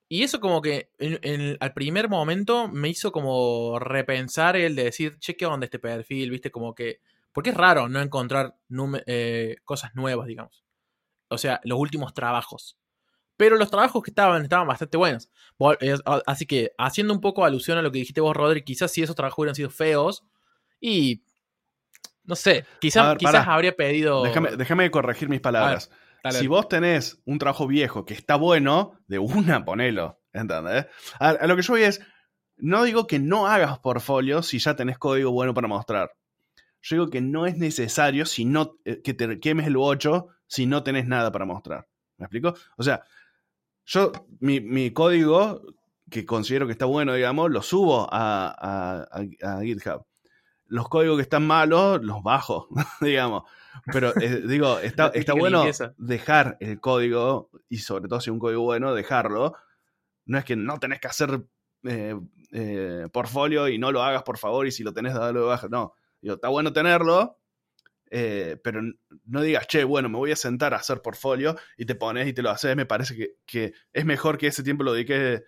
Y 0.07 0.23
eso 0.23 0.39
como 0.39 0.61
que 0.61 0.89
en- 0.97 1.19
en- 1.21 1.57
al 1.59 1.73
primer 1.73 2.09
momento 2.09 2.67
me 2.67 2.89
hizo 2.89 3.11
como 3.11 3.77
repensar 3.79 4.55
el 4.55 4.75
de 4.75 4.85
decir, 4.85 5.17
che, 5.19 5.35
¿qué 5.37 5.45
onda 5.45 5.65
este 5.65 5.79
perfil? 5.79 6.31
¿Viste? 6.31 6.49
Como 6.51 6.73
que, 6.73 6.99
porque 7.31 7.51
es 7.51 7.55
raro 7.57 7.87
no 7.89 8.01
encontrar 8.01 8.55
eh, 9.05 9.57
cosas 9.63 9.93
nuevas, 9.95 10.27
digamos. 10.27 10.63
O 11.27 11.37
sea, 11.37 11.61
los 11.63 11.77
últimos 11.79 12.13
trabajos. 12.15 12.75
Pero 13.37 13.55
los 13.55 13.69
trabajos 13.69 14.03
que 14.03 14.09
estaban, 14.11 14.41
estaban 14.43 14.67
bastante 14.67 14.97
buenos. 14.97 15.29
Eh, 15.79 15.95
Así 16.25 16.45
que, 16.45 16.71
haciendo 16.77 17.13
un 17.13 17.21
poco 17.21 17.45
alusión 17.45 17.77
a 17.77 17.81
lo 17.81 17.91
que 17.91 17.99
dijiste 17.99 18.19
vos, 18.19 18.35
Rodri, 18.35 18.63
quizás 18.63 18.91
si 18.91 19.01
esos 19.03 19.15
trabajos 19.15 19.37
hubieran 19.39 19.55
sido 19.55 19.69
feos 19.69 20.23
y... 20.81 21.21
No 22.23 22.35
sé, 22.35 22.65
quizás, 22.79 23.07
ver, 23.09 23.17
quizás 23.17 23.47
habría 23.47 23.75
pedido... 23.75 24.23
Déjame, 24.23 24.55
déjame 24.57 24.91
corregir 24.91 25.29
mis 25.29 25.39
palabras. 25.39 25.89
Dale, 26.23 26.39
si 26.39 26.47
vos 26.47 26.67
tenés 26.67 27.21
un 27.25 27.39
trabajo 27.39 27.67
viejo 27.67 28.05
que 28.05 28.13
está 28.13 28.35
bueno, 28.35 28.99
de 29.07 29.19
una 29.19 29.63
ponelo. 29.65 30.19
¿Entendés? 30.33 30.85
A, 31.19 31.29
a 31.29 31.47
lo 31.47 31.55
que 31.55 31.61
yo 31.63 31.73
voy 31.73 31.83
es, 31.83 32.01
no 32.57 32.83
digo 32.83 33.07
que 33.07 33.19
no 33.19 33.47
hagas 33.47 33.79
portfolio 33.79 34.43
si 34.43 34.59
ya 34.59 34.75
tenés 34.75 34.97
código 34.97 35.31
bueno 35.31 35.53
para 35.53 35.67
mostrar. 35.67 36.11
Yo 36.81 36.95
digo 36.97 37.09
que 37.09 37.21
no 37.21 37.45
es 37.45 37.57
necesario 37.57 38.25
si 38.25 38.45
no, 38.45 38.75
eh, 38.85 39.01
que 39.03 39.13
te 39.13 39.39
quemes 39.39 39.67
el 39.67 39.75
8 39.77 40.27
si 40.47 40.65
no 40.65 40.83
tenés 40.83 41.07
nada 41.07 41.31
para 41.31 41.45
mostrar. 41.45 41.87
¿Me 42.17 42.25
explico? 42.25 42.53
O 42.77 42.83
sea, 42.83 43.03
yo, 43.85 44.11
mi, 44.39 44.59
mi 44.61 44.91
código, 44.91 45.61
que 46.11 46.25
considero 46.25 46.65
que 46.67 46.73
está 46.73 46.85
bueno, 46.85 47.13
digamos, 47.13 47.49
lo 47.49 47.61
subo 47.61 48.07
a- 48.11 49.03
a- 49.11 49.57
a 49.57 49.61
GitHub. 49.61 50.05
Los 50.67 50.87
códigos 50.89 51.17
que 51.17 51.23
están 51.23 51.47
malos, 51.47 52.03
los 52.03 52.21
bajo, 52.21 52.67
digamos. 53.01 53.43
Pero 53.91 54.13
eh, 54.19 54.41
digo, 54.45 54.79
está, 54.79 55.07
está 55.13 55.33
bueno 55.33 55.59
limpieza. 55.59 55.93
dejar 55.97 56.57
el 56.59 56.79
código, 56.79 57.49
y 57.67 57.77
sobre 57.77 58.07
todo 58.07 58.19
si 58.21 58.29
es 58.29 58.33
un 58.33 58.39
código 58.39 58.61
bueno, 58.61 58.93
dejarlo. 58.93 59.55
No 60.25 60.37
es 60.37 60.45
que 60.45 60.55
no 60.55 60.77
tenés 60.79 60.99
que 60.99 61.07
hacer 61.07 61.43
eh, 61.83 62.15
eh, 62.51 63.07
portfolio 63.11 63.67
y 63.67 63.77
no 63.77 63.91
lo 63.91 64.03
hagas, 64.03 64.23
por 64.23 64.37
favor, 64.37 64.67
y 64.67 64.71
si 64.71 64.83
lo 64.83 64.93
tenés, 64.93 65.13
dalo 65.13 65.41
de 65.41 65.45
baja. 65.45 65.67
No, 65.69 65.93
digo, 66.21 66.35
está 66.35 66.49
bueno 66.49 66.73
tenerlo, 66.73 67.39
eh, 68.11 68.57
pero 68.63 68.81
no 69.25 69.41
digas, 69.41 69.67
che, 69.67 69.83
bueno, 69.83 70.09
me 70.09 70.17
voy 70.17 70.31
a 70.31 70.35
sentar 70.35 70.73
a 70.73 70.77
hacer 70.77 71.01
portfolio 71.01 71.55
y 71.77 71.85
te 71.85 71.95
pones 71.95 72.27
y 72.27 72.33
te 72.33 72.41
lo 72.41 72.49
haces. 72.49 72.75
Me 72.75 72.85
parece 72.85 73.15
que, 73.15 73.35
que 73.45 73.73
es 73.93 74.05
mejor 74.05 74.37
que 74.37 74.47
ese 74.47 74.63
tiempo 74.63 74.83
lo 74.83 74.93
dediques 74.93 75.43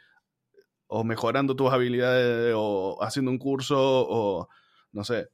o 0.88 1.04
mejorando 1.04 1.56
tus 1.56 1.72
habilidades 1.72 2.54
o 2.56 3.02
haciendo 3.02 3.32
un 3.32 3.38
curso 3.40 3.78
o, 3.80 4.50
no 4.92 5.04
sé, 5.04 5.30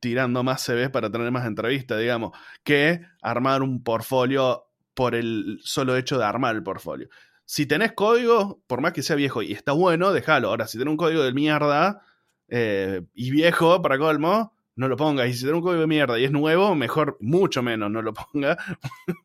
tirando 0.00 0.42
más 0.42 0.64
CVs 0.64 0.90
para 0.90 1.10
tener 1.10 1.30
más 1.30 1.46
entrevistas, 1.46 1.98
digamos, 1.98 2.36
que 2.62 3.00
armar 3.22 3.62
un 3.62 3.82
portfolio 3.82 4.66
por 4.94 5.14
el 5.14 5.60
solo 5.62 5.96
hecho 5.96 6.18
de 6.18 6.24
armar 6.24 6.56
el 6.56 6.62
portfolio. 6.62 7.08
Si 7.44 7.66
tenés 7.66 7.92
código, 7.92 8.62
por 8.66 8.80
más 8.80 8.92
que 8.92 9.02
sea 9.02 9.16
viejo 9.16 9.42
y 9.42 9.52
está 9.52 9.72
bueno, 9.72 10.12
déjalo. 10.12 10.48
Ahora, 10.48 10.66
si 10.66 10.78
tenés 10.78 10.90
un 10.90 10.96
código 10.96 11.22
de 11.22 11.32
mierda 11.32 12.02
eh, 12.48 13.02
y 13.14 13.30
viejo, 13.30 13.80
para 13.80 13.98
colmo, 13.98 14.54
no 14.76 14.88
lo 14.88 14.96
pongas. 14.96 15.28
Y 15.28 15.34
si 15.34 15.40
tenés 15.40 15.56
un 15.56 15.62
código 15.62 15.80
de 15.80 15.86
mierda 15.86 16.18
y 16.18 16.24
es 16.24 16.30
nuevo, 16.30 16.74
mejor, 16.74 17.16
mucho 17.20 17.62
menos 17.62 17.90
no 17.90 18.02
lo 18.02 18.12
ponga. 18.12 18.56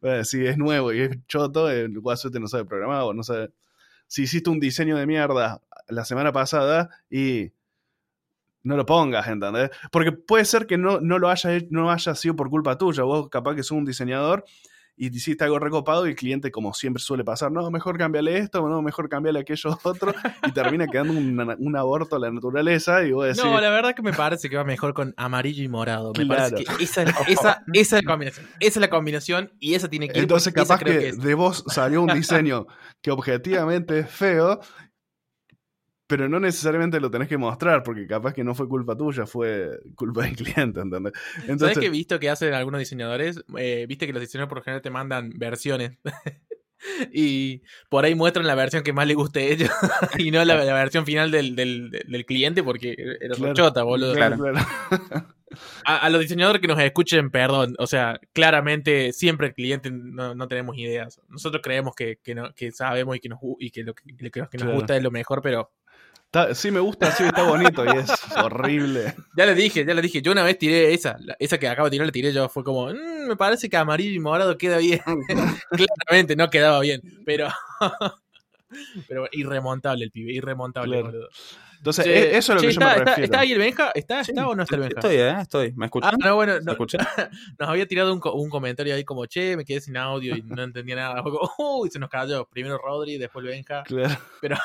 Bueno, 0.00 0.24
si 0.24 0.44
es 0.46 0.58
nuevo 0.58 0.92
y 0.92 1.00
es 1.00 1.26
choto, 1.26 1.70
el 1.70 2.00
guasote 2.00 2.40
no 2.40 2.48
sabe 2.48 2.64
programar 2.64 3.02
o 3.02 3.14
no 3.14 3.22
sabe. 3.22 3.50
Si 4.06 4.22
hiciste 4.22 4.50
un 4.50 4.60
diseño 4.60 4.96
de 4.96 5.06
mierda 5.06 5.62
la 5.88 6.04
semana 6.04 6.32
pasada 6.32 6.90
y 7.10 7.52
no 8.68 8.76
lo 8.76 8.84
pongas, 8.86 9.26
¿entendés? 9.26 9.70
Porque 9.90 10.12
puede 10.12 10.44
ser 10.44 10.66
que 10.66 10.76
no, 10.76 11.00
no 11.00 11.18
lo 11.18 11.30
haya, 11.30 11.50
no 11.70 11.90
haya 11.90 12.14
sido 12.14 12.36
por 12.36 12.50
culpa 12.50 12.76
tuya. 12.76 13.02
Vos 13.02 13.28
capaz 13.30 13.54
que 13.54 13.62
sos 13.62 13.72
un 13.78 13.84
diseñador 13.86 14.44
y 15.00 15.10
te 15.10 15.16
hiciste 15.18 15.44
algo 15.44 15.60
recopado 15.60 16.06
y 16.06 16.10
el 16.10 16.16
cliente, 16.16 16.50
como 16.50 16.74
siempre 16.74 17.00
suele 17.00 17.22
pasar, 17.22 17.52
no, 17.52 17.70
mejor 17.70 17.96
cámbiale 17.96 18.36
esto, 18.36 18.68
no, 18.68 18.82
mejor 18.82 19.08
cámbiale 19.08 19.38
aquello 19.38 19.78
otro, 19.84 20.12
y 20.44 20.50
termina 20.50 20.86
quedando 20.88 21.12
un, 21.12 21.56
un 21.56 21.76
aborto 21.76 22.16
a 22.16 22.18
la 22.18 22.30
naturaleza 22.32 23.04
y 23.04 23.12
vos 23.12 23.26
decís, 23.26 23.42
No, 23.44 23.60
la 23.60 23.70
verdad 23.70 23.94
que 23.94 24.02
me 24.02 24.12
parece 24.12 24.50
que 24.50 24.56
va 24.56 24.64
mejor 24.64 24.94
con 24.94 25.14
amarillo 25.16 25.62
y 25.62 25.68
morado. 25.68 26.12
Me 26.18 26.26
Claro. 26.26 26.56
parece 26.56 26.76
que 26.76 26.82
esa, 26.84 27.02
esa, 27.28 27.62
esa 27.72 27.96
es 27.98 28.02
la 28.04 28.10
combinación. 28.10 28.46
Esa 28.58 28.78
es 28.78 28.80
la 28.80 28.90
combinación 28.90 29.52
y 29.60 29.74
esa 29.74 29.88
tiene 29.88 30.08
que 30.08 30.18
ir. 30.18 30.22
entonces 30.24 30.52
capaz 30.52 30.80
que, 30.80 31.08
es. 31.08 31.20
de 31.22 31.34
vos 31.34 31.64
salió 31.68 32.02
un 32.02 32.12
diseño 32.12 32.66
que 33.00 33.12
objetivamente 33.12 34.00
es 34.00 34.10
feo, 34.10 34.58
pero 36.08 36.28
no 36.28 36.40
necesariamente 36.40 36.98
lo 36.98 37.10
tenés 37.10 37.28
que 37.28 37.38
mostrar, 37.38 37.84
porque 37.84 38.06
capaz 38.06 38.32
que 38.34 38.42
no 38.42 38.54
fue 38.54 38.66
culpa 38.68 38.96
tuya, 38.96 39.26
fue 39.26 39.78
culpa 39.94 40.22
del 40.22 40.34
cliente, 40.36 40.80
¿entendés? 40.80 41.12
¿Sabes 41.58 41.78
qué 41.78 41.86
he 41.86 41.90
visto 41.90 42.18
que 42.18 42.28
hacen 42.30 42.52
algunos 42.54 42.80
diseñadores? 42.80 43.44
Eh, 43.56 43.86
Viste 43.88 44.06
que 44.06 44.12
los 44.12 44.20
diseñadores 44.22 44.48
por 44.48 44.58
lo 44.58 44.64
general 44.64 44.82
te 44.82 44.90
mandan 44.90 45.30
versiones. 45.36 45.98
y 47.12 47.62
por 47.88 48.04
ahí 48.04 48.14
muestran 48.14 48.46
la 48.46 48.54
versión 48.54 48.82
que 48.82 48.92
más 48.92 49.06
le 49.06 49.14
guste 49.14 49.40
a 49.40 49.42
ellos 49.46 49.70
y 50.18 50.30
no 50.30 50.44
la, 50.44 50.64
la 50.64 50.74
versión 50.74 51.04
final 51.04 51.30
del, 51.30 51.56
del, 51.56 51.90
del 51.90 52.24
cliente 52.24 52.62
porque 52.62 52.94
era 53.20 53.34
Claro. 53.34 53.54
chota, 53.54 53.82
boludo. 53.82 54.14
claro, 54.14 54.36
claro. 54.38 54.58
A, 55.84 55.96
a 55.96 56.10
los 56.10 56.20
diseñadores 56.20 56.60
que 56.60 56.68
nos 56.68 56.78
escuchen, 56.78 57.30
perdón. 57.30 57.74
O 57.78 57.86
sea, 57.86 58.20
claramente 58.34 59.12
siempre 59.12 59.48
el 59.48 59.54
cliente 59.54 59.90
no, 59.90 60.34
no 60.34 60.46
tenemos 60.46 60.76
ideas. 60.76 61.20
Nosotros 61.28 61.62
creemos 61.64 61.94
que, 61.94 62.18
que, 62.22 62.34
no- 62.34 62.52
que 62.54 62.70
sabemos 62.70 63.16
y 63.16 63.20
que, 63.20 63.28
nos, 63.30 63.38
y 63.58 63.70
que 63.70 63.82
lo 63.82 63.94
que, 63.94 64.02
lo 64.18 64.30
que 64.30 64.40
nos 64.40 64.48
Claro. 64.50 64.72
gusta 64.74 64.96
es 64.96 65.02
lo 65.02 65.10
mejor, 65.10 65.40
pero 65.42 65.70
Está- 66.30 66.54
sí 66.54 66.70
me 66.70 66.80
gusta, 66.80 67.10
sí 67.12 67.24
está 67.24 67.42
bonito 67.44 67.84
y 67.86 67.88
es 67.88 68.10
horrible. 68.36 69.14
ya 69.36 69.46
les 69.46 69.56
dije, 69.56 69.84
ya 69.86 69.94
les 69.94 70.02
dije. 70.02 70.20
Yo 70.20 70.30
una 70.32 70.42
vez 70.44 70.58
tiré 70.58 70.92
esa, 70.92 71.16
la- 71.20 71.36
esa 71.38 71.58
que 71.58 71.66
acabo 71.68 71.86
de 71.86 71.92
tirar, 71.92 72.06
la 72.06 72.12
tiré 72.12 72.32
yo. 72.34 72.48
Fue 72.50 72.62
como, 72.62 72.88
"Mm, 72.88 73.28
me 73.28 73.36
parece 73.36 73.70
que 73.70 73.76
amarillo 73.78 74.14
y 74.14 74.18
morado 74.20 74.58
queda 74.58 74.76
bien. 74.78 75.00
claramente 76.06 76.36
no 76.36 76.50
quedaba 76.50 76.80
bien, 76.80 77.00
pero. 77.24 77.48
pero 79.08 79.26
irremontable 79.32 80.04
el 80.04 80.10
pibe, 80.10 80.32
irremontable, 80.32 81.00
Claro. 81.00 81.06
boludo. 81.12 81.28
Entonces, 81.78 82.04
Che, 82.06 82.10
e- 82.34 82.36
eso 82.36 82.52
es 82.52 82.56
lo 82.56 82.60
che, 82.60 82.66
que 82.66 82.72
yo 82.74 82.80
está, 82.80 82.86
me 82.86 82.90
está- 82.98 83.04
refiero. 83.04 83.24
¿Está 83.24 83.40
ahí 83.40 83.52
el 83.52 83.58
Benja? 83.58 83.90
¿Está, 83.94 84.24
Sí, 84.24 84.32
está 84.32 84.48
o 84.48 84.54
no 84.54 84.62
está 84.64 84.74
el 84.74 84.80
Benja? 84.82 84.98
Estoy, 84.98 85.14
¿eh? 85.16 85.36
Estoy. 85.40 85.72
¿Me 85.76 85.84
Ah, 85.84 85.86
escuchan? 85.86 86.14
no, 86.22 86.34
bueno, 86.34 86.54
¿Me 86.54 86.60
no, 86.60 86.76
nos 87.58 87.68
había 87.70 87.86
tirado 87.86 88.12
un, 88.12 88.18
co- 88.20 88.34
un 88.34 88.50
comentario 88.50 88.94
ahí 88.94 89.04
como, 89.04 89.24
che, 89.26 89.56
me 89.56 89.64
quedé 89.64 89.80
sin 89.80 89.96
audio 89.96 90.36
y 90.36 90.42
no 90.42 90.62
entendía 90.62 90.96
nada. 90.96 91.22
Fue 91.22 91.32
como, 91.32 91.50
uy, 91.78 91.88
se 91.88 91.98
nos 92.00 92.10
cayó. 92.10 92.46
Primero 92.46 92.76
Rodri, 92.78 93.16
después 93.16 93.44
el 93.44 93.50
Benja. 93.52 93.84
Claro. 93.84 94.16
Pero, 94.40 94.56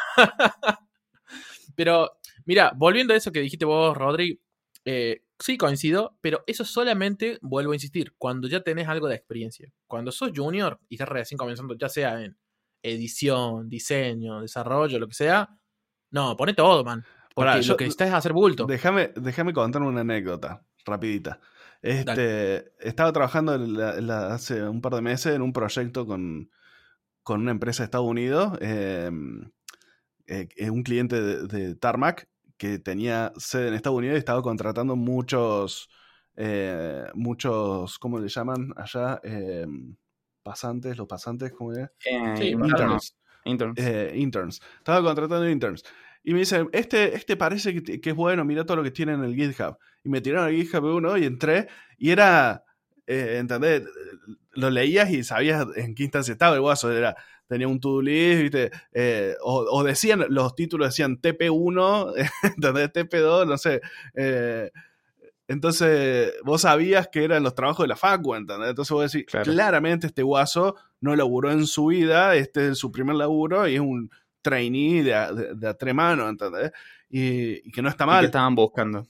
mira, 2.46 2.72
volviendo 2.76 3.14
a 3.14 3.18
eso 3.18 3.32
que 3.32 3.40
dijiste 3.42 3.66
vos, 3.66 3.96
Rodri, 3.98 4.40
eh, 4.86 5.24
sí 5.40 5.58
coincido, 5.58 6.18
pero 6.22 6.44
eso 6.48 6.66
solamente, 6.66 7.38
vuelvo 7.42 7.72
a 7.72 7.76
insistir, 7.76 8.14
cuando 8.18 8.48
ya 8.48 8.62
tenés 8.62 8.88
algo 8.88 9.08
de 9.08 9.16
experiencia. 9.16 9.72
Cuando 9.88 10.12
sos 10.12 10.32
junior 10.36 10.80
y 10.90 10.96
estás 10.96 11.10
recién 11.10 11.38
comenzando, 11.38 11.76
ya 11.78 11.90
sea 11.90 12.22
en 12.24 12.38
edición, 12.82 13.70
diseño, 13.70 14.42
desarrollo, 14.42 15.00
lo 15.00 15.08
que 15.08 15.14
sea, 15.16 15.50
no, 16.12 16.36
pone 16.36 16.54
todo, 16.54 16.84
man. 16.84 17.04
Porque 17.34 17.56
lo 17.56 17.62
yo- 17.62 17.78
que 17.78 17.86
necesitas 17.86 18.10
es 18.10 18.14
hacer 18.14 18.34
bulto. 18.34 18.66
Déjame, 18.66 19.12
déjame 19.16 19.54
contar 19.54 19.82
una 19.82 20.02
anécdota, 20.02 20.64
rapidita. 20.86 21.40
Este, 21.82 22.72
estaba 22.80 23.12
trabajando 23.12 23.56
en 23.56 23.74
la- 23.78 23.98
en 23.98 24.08
la- 24.08 24.34
hace 24.34 24.64
un 24.64 24.82
par 24.82 24.94
de 24.96 25.02
meses 25.02 25.36
en 25.36 25.42
un 25.42 25.52
proyecto 25.54 26.06
con, 26.06 26.50
con 27.24 27.42
una 27.42 27.52
empresa 27.52 27.84
de 27.84 27.86
Estados 27.86 28.08
Unidos, 28.08 28.58
eh, 28.62 29.10
eh, 30.34 30.48
eh, 30.56 30.70
un 30.70 30.84
cliente 30.84 31.22
de, 31.22 31.48
de 31.48 31.76
Tarmac 31.76 32.28
que 32.58 32.80
tenía 32.80 33.32
sede 33.38 33.68
en 33.68 33.74
Estados 33.74 33.98
Unidos 33.98 34.16
y 34.16 34.20
estaba 34.20 34.42
contratando 34.42 34.96
muchos, 34.96 35.90
eh, 36.36 37.06
muchos, 37.14 38.00
¿cómo 38.00 38.20
le 38.20 38.28
llaman 38.30 38.74
allá? 38.76 39.20
Eh, 39.24 39.66
pasantes, 40.42 40.98
los 40.98 41.08
pasantes, 41.08 41.52
¿cómo 41.52 41.74
es? 41.74 41.90
Eh, 42.06 42.36
Sí, 42.38 42.48
internos. 42.50 43.16
Interns. 43.46 43.80
eh, 43.80 44.14
interns. 44.16 44.62
Estaba 44.78 45.04
contratando 45.04 45.50
interns. 45.50 45.84
Y 46.24 46.34
me 46.34 46.40
dicen, 46.40 46.70
este, 46.72 47.16
este 47.16 47.36
parece 47.36 47.84
que, 47.84 48.10
es 48.10 48.16
bueno, 48.16 48.46
mira 48.46 48.66
todo 48.66 48.78
lo 48.78 48.84
que 48.84 48.92
tiene 48.92 49.14
en 49.14 49.24
el 49.24 49.36
GitHub. 49.36 49.78
Y 50.04 50.10
me 50.10 50.22
tiraron 50.22 50.48
al 50.48 50.54
GitHub 50.56 50.84
uno 50.86 51.18
y 51.18 51.26
entré 51.26 51.68
y 51.98 52.12
era, 52.12 52.64
eh, 53.06 53.38
¿entendés? 53.40 53.84
Lo 54.52 54.70
leías 54.70 55.10
y 55.12 55.24
sabías 55.24 55.68
en 55.76 55.96
qué 55.96 56.04
instancia 56.04 56.32
estaba 56.32 56.56
el 56.56 56.62
guaso. 56.62 56.92
Era, 56.92 57.18
tenía 57.54 57.68
un 57.68 57.80
to-do 57.80 58.02
list, 58.02 58.42
¿viste? 58.42 58.72
Eh, 58.94 59.36
o, 59.42 59.66
o 59.70 59.84
decían, 59.84 60.26
los 60.30 60.56
títulos 60.56 60.90
decían 60.90 61.20
TP1, 61.22 62.14
¿entendés? 62.58 62.92
TP2, 62.94 63.48
no 63.48 63.58
sé. 63.58 63.82
eh, 64.16 64.72
Entonces, 65.48 66.34
vos 66.44 66.62
sabías 66.62 67.10
que 67.10 67.24
eran 67.24 67.44
los 67.44 67.54
trabajos 67.54 67.84
de 67.84 67.90
la 67.90 67.96
facu, 67.96 68.34
¿entendés? 68.36 68.70
Entonces 68.70 68.92
vos 68.92 69.12
decís, 69.12 69.28
Claro. 69.30 69.52
claramente 69.52 70.08
este 70.08 70.24
guaso 70.24 70.76
no 71.02 71.16
laburó 71.16 71.52
en 71.52 71.68
su 71.68 71.88
vida, 71.88 72.36
este 72.36 72.70
es 72.70 72.78
su 72.78 72.92
primer 72.92 73.16
laburo 73.16 73.68
y 73.68 73.76
es 73.76 73.82
un 73.82 74.10
trainee 74.42 75.04
de 75.04 75.14
a, 75.14 75.32
de, 75.34 75.54
de 75.56 75.68
a 75.68 75.74
tres 75.74 75.94
manos, 75.94 76.30
¿entendés? 76.30 76.72
Y, 77.10 77.68
y 77.68 77.72
que 77.72 77.82
no 77.82 77.90
está 77.90 78.06
¿Y 78.06 78.08
qué 78.08 78.12
mal. 78.12 78.26
estaban 78.26 78.56
buscando? 78.56 79.08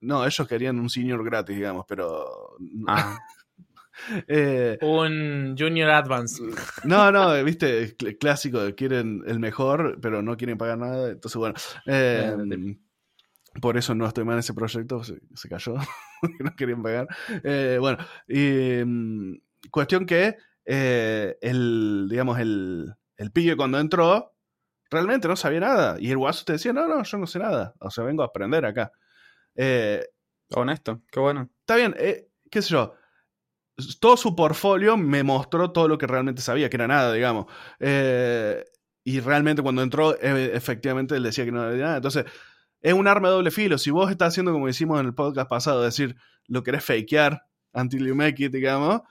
No, 0.00 0.24
ellos 0.24 0.46
querían 0.46 0.78
un 0.78 0.88
senior 0.90 1.24
gratis, 1.24 1.56
digamos, 1.56 1.84
pero... 1.88 2.56
Ah, 2.86 3.18
eh, 4.28 4.78
Un 4.82 5.56
Junior 5.58 5.90
Advance. 5.90 6.42
no, 6.84 7.10
no, 7.12 7.42
viste, 7.44 7.96
cl- 7.96 8.18
clásico, 8.18 8.60
quieren 8.76 9.22
el 9.26 9.38
mejor, 9.38 9.98
pero 10.00 10.22
no 10.22 10.36
quieren 10.36 10.58
pagar 10.58 10.78
nada. 10.78 11.10
Entonces, 11.10 11.36
bueno, 11.36 11.54
eh, 11.86 12.76
por 13.60 13.76
eso 13.76 13.94
no 13.94 14.06
estoy 14.06 14.24
mal 14.24 14.34
en 14.34 14.40
ese 14.40 14.54
proyecto, 14.54 15.02
se, 15.02 15.18
se 15.34 15.48
cayó, 15.48 15.74
no 16.40 16.54
querían 16.56 16.82
pagar. 16.82 17.08
Eh, 17.42 17.78
bueno, 17.80 17.98
y 18.28 18.84
mm, 18.84 19.40
cuestión 19.70 20.06
que 20.06 20.36
eh, 20.64 21.36
el, 21.40 22.06
digamos, 22.10 22.38
el, 22.38 22.94
el 23.16 23.32
pibe 23.32 23.56
cuando 23.56 23.78
entró, 23.80 24.34
realmente 24.90 25.28
no 25.28 25.36
sabía 25.36 25.60
nada. 25.60 25.96
Y 25.98 26.10
el 26.10 26.18
guaso 26.18 26.44
te 26.44 26.52
decía, 26.52 26.72
no, 26.72 26.86
no, 26.86 27.02
yo 27.02 27.18
no 27.18 27.26
sé 27.26 27.38
nada. 27.38 27.74
O 27.80 27.90
sea, 27.90 28.04
vengo 28.04 28.22
a 28.22 28.26
aprender 28.26 28.64
acá. 28.64 28.92
Eh, 29.56 30.04
honesto, 30.50 31.02
qué 31.10 31.18
bueno. 31.20 31.48
está 31.60 31.76
bien, 31.76 31.94
eh, 31.98 32.28
qué 32.50 32.62
sé 32.62 32.70
yo. 32.70 32.94
Todo 34.00 34.16
su 34.16 34.34
portfolio 34.34 34.96
me 34.96 35.22
mostró 35.22 35.70
todo 35.70 35.86
lo 35.88 35.98
que 35.98 36.06
realmente 36.06 36.42
sabía, 36.42 36.68
que 36.68 36.76
era 36.76 36.88
nada, 36.88 37.12
digamos. 37.12 37.46
Eh, 37.78 38.64
y 39.04 39.20
realmente 39.20 39.62
cuando 39.62 39.82
entró, 39.82 40.14
eh, 40.20 40.50
efectivamente 40.54 41.14
él 41.14 41.22
decía 41.22 41.44
que 41.44 41.52
no 41.52 41.64
era 41.64 41.76
nada. 41.76 41.96
Entonces, 41.96 42.24
es 42.80 42.92
un 42.92 43.06
arma 43.08 43.28
de 43.28 43.34
doble 43.34 43.50
filo. 43.50 43.78
Si 43.78 43.90
vos 43.90 44.10
estás 44.10 44.28
haciendo 44.28 44.52
como 44.52 44.68
hicimos 44.68 45.00
en 45.00 45.06
el 45.06 45.14
podcast 45.14 45.48
pasado, 45.48 45.82
decir, 45.82 46.16
lo 46.46 46.62
querés 46.62 46.84
fakear 46.84 47.42
until 47.72 48.06
you 48.06 48.14
make 48.14 48.42
it, 48.44 48.52
digamos, 48.52 49.02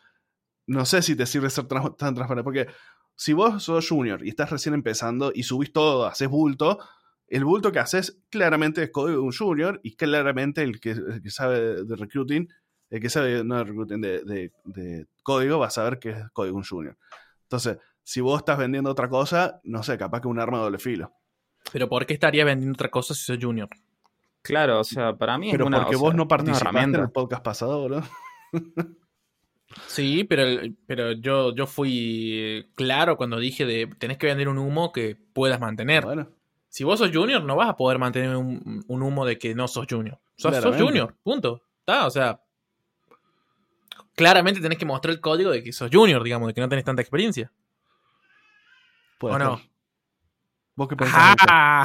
no 0.67 0.85
sé 0.85 1.01
si 1.01 1.15
te 1.15 1.25
sirve 1.25 1.49
ser 1.49 1.65
tan 1.67 1.95
transparente. 1.95 2.43
Porque 2.43 2.67
si 3.15 3.33
vos 3.33 3.63
sos 3.63 3.87
junior 3.87 4.25
y 4.25 4.29
estás 4.29 4.49
recién 4.49 4.73
empezando 4.75 5.31
y 5.33 5.43
subís 5.43 5.71
todo, 5.71 6.05
haces 6.05 6.27
bulto, 6.27 6.79
el 7.27 7.43
bulto 7.45 7.71
que 7.71 7.79
haces 7.79 8.21
claramente 8.29 8.83
es 8.83 8.91
código 8.91 9.21
de 9.21 9.25
un 9.25 9.33
junior 9.33 9.79
y 9.83 9.95
claramente 9.95 10.61
el 10.61 10.79
que 10.79 10.95
sabe 11.29 11.83
de 11.83 11.95
recruiting, 11.95 12.47
el 12.89 13.01
que 13.01 13.09
sabe 13.09 13.43
no 13.43 13.57
de 13.57 13.63
recruiting, 13.63 14.01
de, 14.01 14.23
de- 14.23 14.51
de 14.65 15.05
código, 15.23 15.59
va 15.59 15.67
a 15.67 15.71
saber 15.71 15.99
que 15.99 16.09
es 16.11 16.29
código 16.31 16.57
un 16.57 16.63
junior. 16.63 16.97
Entonces, 17.43 17.77
si 18.03 18.21
vos 18.21 18.39
estás 18.39 18.57
vendiendo 18.57 18.89
otra 18.89 19.09
cosa, 19.09 19.59
no 19.63 19.83
sé, 19.83 19.97
capaz 19.97 20.21
que 20.21 20.27
un 20.27 20.39
arma 20.39 20.57
de 20.59 20.63
doble 20.63 20.79
filo. 20.79 21.11
Pero 21.73 21.89
¿por 21.89 22.05
qué 22.05 22.13
estaría 22.13 22.45
vendiendo 22.45 22.73
otra 22.75 22.89
cosa 22.89 23.13
si 23.13 23.21
soy 23.23 23.41
Junior? 23.41 23.67
Claro, 24.41 24.79
o 24.79 24.83
sea, 24.85 25.17
para 25.17 25.37
mí 25.37 25.51
Pero 25.51 25.65
es 25.65 25.67
una, 25.67 25.79
porque 25.79 25.95
o 25.97 25.99
vos 25.99 26.09
sea, 26.11 26.17
no 26.17 26.23
una 26.23 26.27
participaste 26.29 26.79
en 26.79 26.95
el 26.95 27.11
podcast 27.11 27.43
pasado, 27.43 27.81
boludo. 27.81 28.03
Sí, 29.87 30.23
pero, 30.23 30.61
pero 30.85 31.11
yo, 31.11 31.53
yo 31.53 31.67
fui 31.67 32.69
claro 32.75 33.17
cuando 33.17 33.37
dije 33.37 33.65
de 33.65 33.87
tenés 33.99 34.17
que 34.17 34.27
vender 34.27 34.47
un 34.47 34.57
humo 34.57 34.93
que 34.93 35.17
puedas 35.33 35.59
mantener. 35.59 36.05
Bueno, 36.05 36.29
Si 36.69 36.85
vos 36.85 36.99
sos 36.99 37.11
junior, 37.13 37.43
no 37.43 37.57
vas 37.57 37.69
a 37.69 37.75
poder 37.75 37.99
mantener 37.99 38.35
un, 38.37 38.85
un 38.87 39.01
humo 39.03 39.25
de 39.25 39.37
que 39.37 39.53
no 39.55 39.67
sos 39.67 39.85
junior. 39.89 40.19
Sos, 40.37 40.55
sos 40.57 40.77
junior, 40.77 41.13
punto. 41.21 41.61
¿Está? 41.79 42.05
O 42.07 42.09
sea, 42.09 42.39
claramente 44.17 44.59
tenés 44.59 44.77
que 44.77 44.85
mostrar 44.85 45.13
el 45.13 45.21
código 45.21 45.51
de 45.51 45.63
que 45.63 45.71
sos 45.71 45.89
junior, 45.93 46.21
digamos, 46.23 46.47
de 46.47 46.53
que 46.53 46.59
no 46.61 46.67
tenés 46.67 46.83
tanta 46.83 47.01
experiencia. 47.01 47.53
puede 49.19 49.35
¿O 49.35 49.39
no? 49.39 49.61
¿Vos 50.75 50.87
qué 50.89 50.95
pensás? 50.95 51.35
¡Ah! 51.47 51.83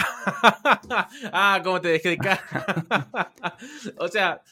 ah, 1.32 1.60
cómo 1.62 1.80
te 1.80 1.88
dejé 1.88 2.10
de 2.10 2.18
cara. 2.18 2.42
o 3.98 4.08
sea, 4.08 4.42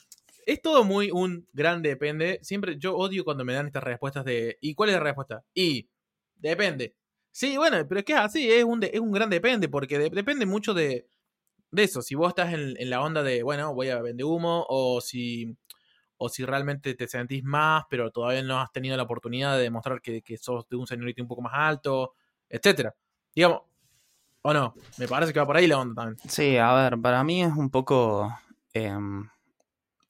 es 0.47 0.63
todo 0.63 0.85
muy 0.85 1.11
un 1.11 1.47
gran 1.53 1.83
depende. 1.83 2.39
Siempre 2.43 2.77
yo 2.79 2.97
odio 2.97 3.25
cuando 3.25 3.45
me 3.45 3.53
dan 3.55 3.67
estas 3.67 3.83
respuestas 3.83 4.25
de 4.25 4.57
¿y 4.61 4.75
cuál 4.75 4.91
es 4.91 4.95
la 4.97 5.03
respuesta? 5.03 5.45
Y 5.53 5.89
depende. 6.37 6.95
Sí, 7.33 7.57
bueno, 7.57 7.87
pero 7.87 8.01
es 8.01 8.05
que 8.05 8.13
es 8.15 8.19
así, 8.19 8.51
es 8.51 8.65
un, 8.65 8.81
de- 8.81 8.91
es 8.95 9.01
un 9.01 9.13
gran 9.13 9.29
depende, 9.31 9.69
porque 9.69 9.99
de- 9.99 10.11
depende 10.11 10.47
mucho 10.47 10.73
de, 10.75 11.07
de 11.71 11.83
eso. 11.83 12.01
Si 12.03 12.15
vos 12.15 12.31
estás 12.31 12.53
en, 12.55 12.77
en 12.79 12.91
la 12.91 13.03
onda 13.03 13.23
de, 13.23 13.43
bueno, 13.43 13.75
voy 13.75 13.91
a 13.91 14.01
vender 14.01 14.25
humo, 14.25 14.65
o 14.69 15.01
si, 15.03 15.55
o 16.23 16.29
si 16.29 16.45
realmente 16.45 16.95
te 16.95 17.09
sentís 17.09 17.43
más, 17.43 17.85
pero 17.89 18.11
todavía 18.11 18.43
no 18.43 18.61
has 18.61 18.71
tenido 18.71 18.95
la 18.95 19.05
oportunidad 19.05 19.57
de 19.57 19.63
demostrar 19.63 20.03
que, 20.03 20.21
que 20.21 20.37
sos 20.37 20.69
de 20.69 20.77
un 20.77 20.87
seniority 20.87 21.23
un 21.23 21.29
poco 21.29 21.41
más 21.41 21.55
alto, 21.55 22.13
etcétera. 22.47 22.95
Digamos, 23.35 23.63
o 24.43 24.53
no, 24.53 24.75
me 24.99 25.09
parece 25.09 25.33
que 25.33 25.41
va 25.41 25.47
por 25.47 25.57
ahí 25.57 25.67
la 25.67 25.79
onda 25.79 26.03
también. 26.03 26.19
Sí, 26.29 26.59
a 26.59 26.75
ver, 26.75 27.01
para 27.01 27.25
mí 27.25 27.43
es 27.43 27.53
un 27.55 27.71
poco, 27.71 28.31
em, 28.75 29.31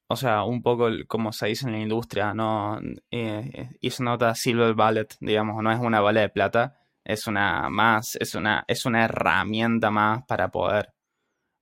o 0.09 0.16
sea, 0.16 0.42
un 0.42 0.62
poco 0.62 0.88
como 1.07 1.33
se 1.33 1.46
dice 1.46 1.66
en 1.66 1.73
la 1.73 1.79
industria, 1.79 2.35
no, 2.35 2.81
eh, 3.12 3.70
it's 3.81 4.01
not 4.01 4.20
a 4.25 4.35
silver 4.35 4.75
bullet, 4.75 5.09
digamos, 5.20 5.62
no 5.62 5.70
es 5.70 5.79
una 5.79 6.01
bala 6.01 6.23
de 6.23 6.29
plata, 6.29 6.77
es 7.05 7.29
una 7.29 7.70
más, 7.70 8.16
es 8.16 8.35
una, 8.35 8.64
es 8.66 8.85
una 8.85 9.05
herramienta 9.05 9.92
más 9.92 10.25
para 10.27 10.51
poder 10.51 10.92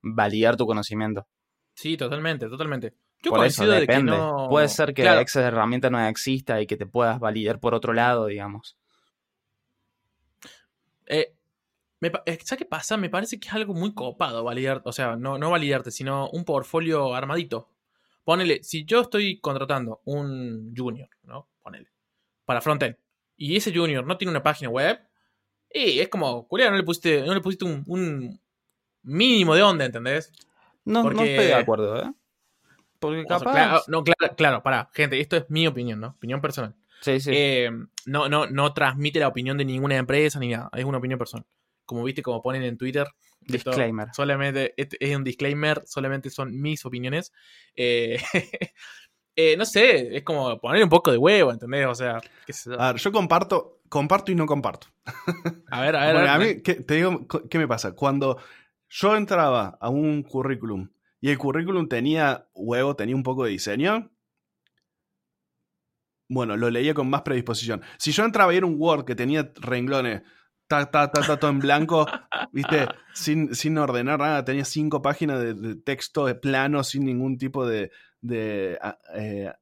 validar 0.00 0.56
tu 0.56 0.64
conocimiento. 0.64 1.26
Sí, 1.74 1.98
totalmente, 1.98 2.48
totalmente. 2.48 2.94
Yo 3.22 3.30
por 3.30 3.44
eso 3.44 3.64
coincido 3.64 3.72
de 3.72 3.86
que 3.86 3.92
depende. 3.92 4.12
no. 4.12 4.46
Puede 4.48 4.68
ser 4.68 4.94
que 4.94 5.02
Claro, 5.02 5.20
esa 5.20 5.46
herramienta 5.46 5.90
no 5.90 6.00
exista 6.06 6.60
y 6.60 6.66
que 6.66 6.76
te 6.76 6.86
puedas 6.86 7.18
validar 7.18 7.58
por 7.58 7.74
otro 7.74 7.92
lado, 7.92 8.26
digamos. 8.26 8.76
eh, 11.06 11.34
me 12.00 12.10
¿Sabes 12.10 12.58
qué 12.58 12.64
pasa? 12.64 12.96
Me 12.96 13.10
parece 13.10 13.40
que 13.40 13.48
es 13.48 13.54
algo 13.54 13.74
muy 13.74 13.92
copado 13.92 14.44
validar, 14.44 14.82
o 14.84 14.92
sea, 14.92 15.16
no, 15.16 15.36
no 15.36 15.50
validarte, 15.50 15.90
sino 15.90 16.30
un 16.30 16.44
portfolio 16.44 17.14
armadito. 17.14 17.68
Ponele, 18.22 18.62
si 18.62 18.84
yo 18.84 19.00
estoy 19.00 19.40
contratando 19.40 20.00
un 20.04 20.74
junior, 20.76 21.08
¿no? 21.22 21.48
Ponele, 21.62 21.88
para 22.44 22.60
frontend, 22.60 22.96
y 23.36 23.56
ese 23.56 23.74
junior 23.74 24.06
no 24.06 24.16
tiene 24.16 24.30
una 24.30 24.42
página 24.42 24.70
web, 24.70 25.00
y 25.72 25.98
es 25.98 26.08
como, 26.08 26.46
culiao, 26.46 26.70
no 26.70 26.76
le 26.76 26.82
pusiste, 26.84 27.22
no 27.22 27.34
le 27.34 27.40
pusiste 27.40 27.64
un, 27.64 27.82
un 27.86 28.40
mínimo 29.02 29.54
de 29.54 29.62
onda, 29.62 29.84
¿entendés? 29.84 30.32
No, 30.84 31.02
no 31.02 31.10
estoy 31.10 31.46
de 31.46 31.54
acuerdo, 31.54 32.00
¿eh? 32.02 32.12
Porque 32.98 33.20
O 33.20 33.24
sea, 33.26 33.38
capaz... 33.38 33.52
claro, 33.52 33.82
no, 33.88 34.04
claro, 34.04 34.36
claro, 34.36 34.62
pará, 34.62 34.90
gente, 34.92 35.20
esto 35.20 35.36
es 35.36 35.44
mi 35.48 35.66
opinión, 35.66 36.00
¿no? 36.00 36.08
Opinión 36.08 36.40
personal. 36.40 36.74
Sí, 37.00 37.20
sí. 37.20 37.30
Eh, 37.32 37.70
no, 38.06 38.28
no, 38.28 38.46
no 38.46 38.72
transmite 38.72 39.20
la 39.20 39.28
opinión 39.28 39.56
de 39.56 39.64
ninguna 39.64 39.96
empresa 39.96 40.38
ni 40.38 40.48
nada. 40.48 40.68
Es 40.72 40.84
una 40.84 40.98
opinión 40.98 41.18
personal. 41.18 41.46
Como 41.84 42.04
viste, 42.04 42.22
como 42.22 42.42
ponen 42.42 42.62
en 42.62 42.76
Twitter. 42.76 43.06
esto 43.46 43.70
Disclaimer. 43.70 44.08
Solamente 44.12 44.74
este 44.76 44.96
es 45.00 45.16
un 45.16 45.24
disclaimer, 45.24 45.82
solamente 45.86 46.30
son 46.30 46.60
mis 46.60 46.84
opiniones. 46.84 47.32
Eh, 47.74 48.20
eh, 49.36 49.56
no 49.56 49.64
sé, 49.64 50.16
es 50.16 50.22
como 50.22 50.60
poner 50.60 50.82
un 50.82 50.90
poco 50.90 51.10
de 51.10 51.18
huevo, 51.18 51.52
¿entendés? 51.52 51.86
O 51.86 51.94
sea, 51.94 52.20
qué 52.46 52.52
sé 52.52 52.70
yo. 52.70 52.80
A 52.80 52.92
ver, 52.92 53.00
yo 53.00 53.12
comparto, 53.12 53.80
comparto 53.88 54.32
y 54.32 54.34
no 54.34 54.46
comparto. 54.46 54.88
a 55.70 55.80
ver, 55.80 55.96
a 55.96 56.06
ver. 56.06 56.14
Porque 56.14 56.28
a 56.28 56.34
a 56.34 56.38
ver. 56.38 56.56
mí, 56.56 56.62
¿qué, 56.62 56.74
te 56.74 56.94
digo, 56.94 57.26
¿qué 57.48 57.58
me 57.58 57.68
pasa? 57.68 57.92
Cuando 57.92 58.38
yo 58.88 59.16
entraba 59.16 59.78
a 59.80 59.88
un 59.88 60.22
currículum 60.22 60.88
y 61.20 61.30
el 61.30 61.38
currículum 61.38 61.88
tenía 61.88 62.48
huevo, 62.54 62.96
tenía 62.96 63.16
un 63.16 63.22
poco 63.22 63.44
de 63.44 63.50
diseño, 63.50 64.10
bueno, 66.28 66.56
lo 66.56 66.70
leía 66.70 66.94
con 66.94 67.08
más 67.08 67.22
predisposición. 67.22 67.82
Si 67.98 68.12
yo 68.12 68.24
entraba 68.24 68.52
y 68.52 68.58
era 68.58 68.66
un 68.66 68.76
Word 68.78 69.04
que 69.04 69.14
tenía 69.14 69.50
renglones, 69.56 70.22
ta, 70.66 70.90
ta, 70.90 71.10
ta, 71.10 71.24
ta, 71.24 71.38
todo 71.38 71.50
en 71.50 71.60
blanco, 71.60 72.06
viste, 72.52 72.86
sin, 73.14 73.54
sin 73.54 73.78
ordenar 73.78 74.18
nada, 74.18 74.44
tenía 74.44 74.64
cinco 74.64 75.00
páginas 75.00 75.40
de, 75.40 75.54
de 75.54 75.74
texto 75.76 76.26
de 76.26 76.34
plano, 76.34 76.84
sin 76.84 77.04
ningún 77.06 77.38
tipo 77.38 77.66
de, 77.66 77.90
de 78.20 78.78
a- 78.82 78.98
eh, 79.14 79.52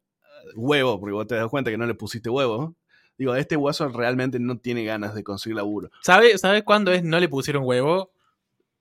huevo, 0.57 0.99
porque 0.99 1.13
vos 1.15 1.27
te 1.27 1.37
das 1.37 1.49
cuenta 1.49 1.71
que 1.71 1.79
no 1.79 1.87
le 1.87 1.95
pusiste 1.95 2.31
huevo. 2.31 2.75
Digo, 3.17 3.35
este 3.37 3.57
guaso 3.57 3.89
realmente 3.89 4.39
no 4.41 4.59
tiene 4.59 4.85
ganas 4.85 5.15
de 5.15 5.23
conseguir 5.25 5.57
laburo. 5.57 5.91
¿Sabe, 6.03 6.37
¿Sabe 6.37 6.65
cuándo 6.65 6.93
es 6.93 7.03
no 7.03 7.19
le 7.21 7.29
pusieron 7.29 7.63
huevo? 7.65 8.11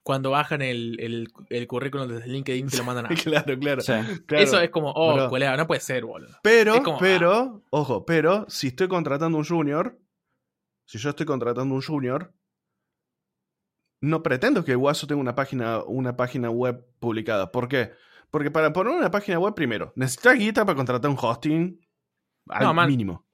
Cuando 0.05 0.29
bajan 0.29 0.61
el, 0.61 0.99
el, 0.99 1.33
el 1.49 1.65
currículum 1.65 2.07
desde 2.07 2.27
LinkedIn 2.27 2.67
te 2.67 2.77
lo 2.77 2.83
mandan 2.83 3.07
a. 3.07 3.09
Claro, 3.23 3.57
claro. 3.57 3.81
Sí. 3.81 3.91
claro. 4.27 4.43
Eso 4.43 4.59
es 4.59 4.69
como, 4.69 4.91
oh, 4.95 5.15
Bro. 5.15 5.29
colega, 5.29 5.57
no 5.57 5.65
puede 5.65 5.81
ser, 5.81 6.05
boludo. 6.05 6.37
Pero, 6.43 6.75
ah. 6.75 6.97
pero, 6.99 7.63
ojo, 7.71 8.05
pero 8.05 8.45
si 8.47 8.67
estoy 8.67 8.87
contratando 8.87 9.35
un 9.35 9.43
junior, 9.43 9.99
si 10.85 10.99
yo 10.99 11.09
estoy 11.09 11.25
contratando 11.25 11.73
un 11.73 11.81
junior, 11.81 12.35
no 13.99 14.21
pretendo 14.21 14.63
que 14.63 14.75
guaso 14.75 15.07
tenga 15.07 15.21
una 15.21 15.33
página, 15.33 15.81
una 15.81 16.15
página 16.15 16.51
web 16.51 16.85
publicada. 16.99 17.51
¿Por 17.51 17.67
qué? 17.67 17.93
Porque 18.29 18.51
para 18.51 18.71
poner 18.73 18.95
una 18.95 19.09
página 19.09 19.39
web, 19.39 19.55
primero, 19.55 19.91
necesitas 19.95 20.37
guita 20.37 20.65
para 20.67 20.75
contratar 20.75 21.09
un 21.09 21.17
hosting 21.19 21.81
al 22.49 22.75
No, 22.75 22.85
mínimo. 22.85 23.25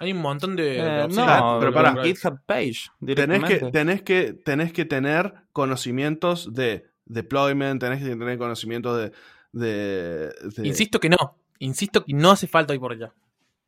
Hay 0.00 0.12
un 0.12 0.18
montón 0.18 0.56
de. 0.56 0.78
Eh, 0.78 1.08
no, 1.10 1.24
Ah, 1.26 1.56
pero 1.60 1.72
pará. 1.72 2.02
GitHub 2.02 2.40
page 2.46 2.88
Tenés 3.14 3.44
que, 3.44 3.58
tenés, 3.70 4.02
que, 4.02 4.32
tenés 4.32 4.72
que 4.72 4.84
tener 4.84 5.34
conocimientos 5.52 6.52
de 6.54 6.86
deployment, 7.06 7.80
tenés 7.80 8.02
que 8.02 8.08
tener 8.16 8.38
conocimientos 8.38 8.96
de... 8.98 9.12
de- 9.52 10.28
de- 10.56 10.66
Insisto 10.66 10.98
que 11.00 11.08
no. 11.08 11.36
Insisto 11.58 12.04
que 12.04 12.12
no 12.12 12.30
hace 12.32 12.46
falta 12.46 12.72
hoy 12.72 12.78
por 12.78 12.92
allá. 12.92 13.12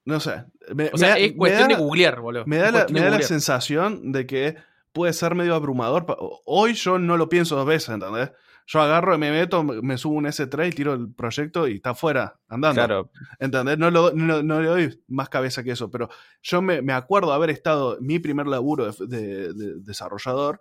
no 0.05 0.19
sé. 0.21 0.45
Me, 0.75 0.91
O 0.93 0.99
sea, 0.99 1.15
me- 1.15 1.25
es 1.27 1.31
me 1.33 1.37
cuestión 1.37 1.69
da- 1.69 1.77
de 1.77 1.83
googlear, 1.83 2.21
boludo. 2.21 2.45
Me 2.47 2.57
da, 2.59 2.71
la, 2.71 2.87
me 2.91 3.01
da 3.01 3.11
la 3.11 3.23
sensación 3.23 4.13
de 4.13 4.27
que 4.27 4.57
puede 4.93 5.13
ser 5.13 5.35
medio 5.35 5.55
abrumador. 5.55 6.07
Hoy 6.45 6.75
yo 6.75 6.99
no 6.99 7.17
lo 7.17 7.29
pienso 7.29 7.55
dos 7.57 7.67
veces, 7.67 7.91
¿entendés? 7.91 8.31
Yo 8.69 8.81
agarro, 8.81 9.17
me 9.17 9.31
meto, 9.31 9.63
me 9.63 9.97
subo 9.97 10.15
un 10.17 10.27
S3 10.27 10.69
y 10.69 10.73
tiro 10.73 10.95
el 10.95 11.13
proyecto 11.15 11.69
y 11.69 11.77
está 11.77 11.95
fuera, 11.95 12.39
andando. 12.49 12.81
Claro, 12.85 13.11
¿Entendés? 13.39 13.79
No, 13.79 13.91
lo- 13.91 14.13
no- 14.13 14.43
no 14.43 14.61
le 14.61 14.67
doy 14.69 15.03
más 15.09 15.29
cabeza 15.29 15.63
que 15.63 15.71
eso, 15.71 15.91
pero 15.91 16.09
yo 16.43 16.61
me, 16.63 16.83
me 16.83 16.93
acuerdo 16.93 17.33
haber 17.33 17.51
estado 17.51 17.97
mi 18.01 18.19
primer 18.19 18.47
laburo 18.49 18.91
de, 18.93 19.07
de- 19.07 19.53
de 19.55 19.75
desarrollador 19.81 20.59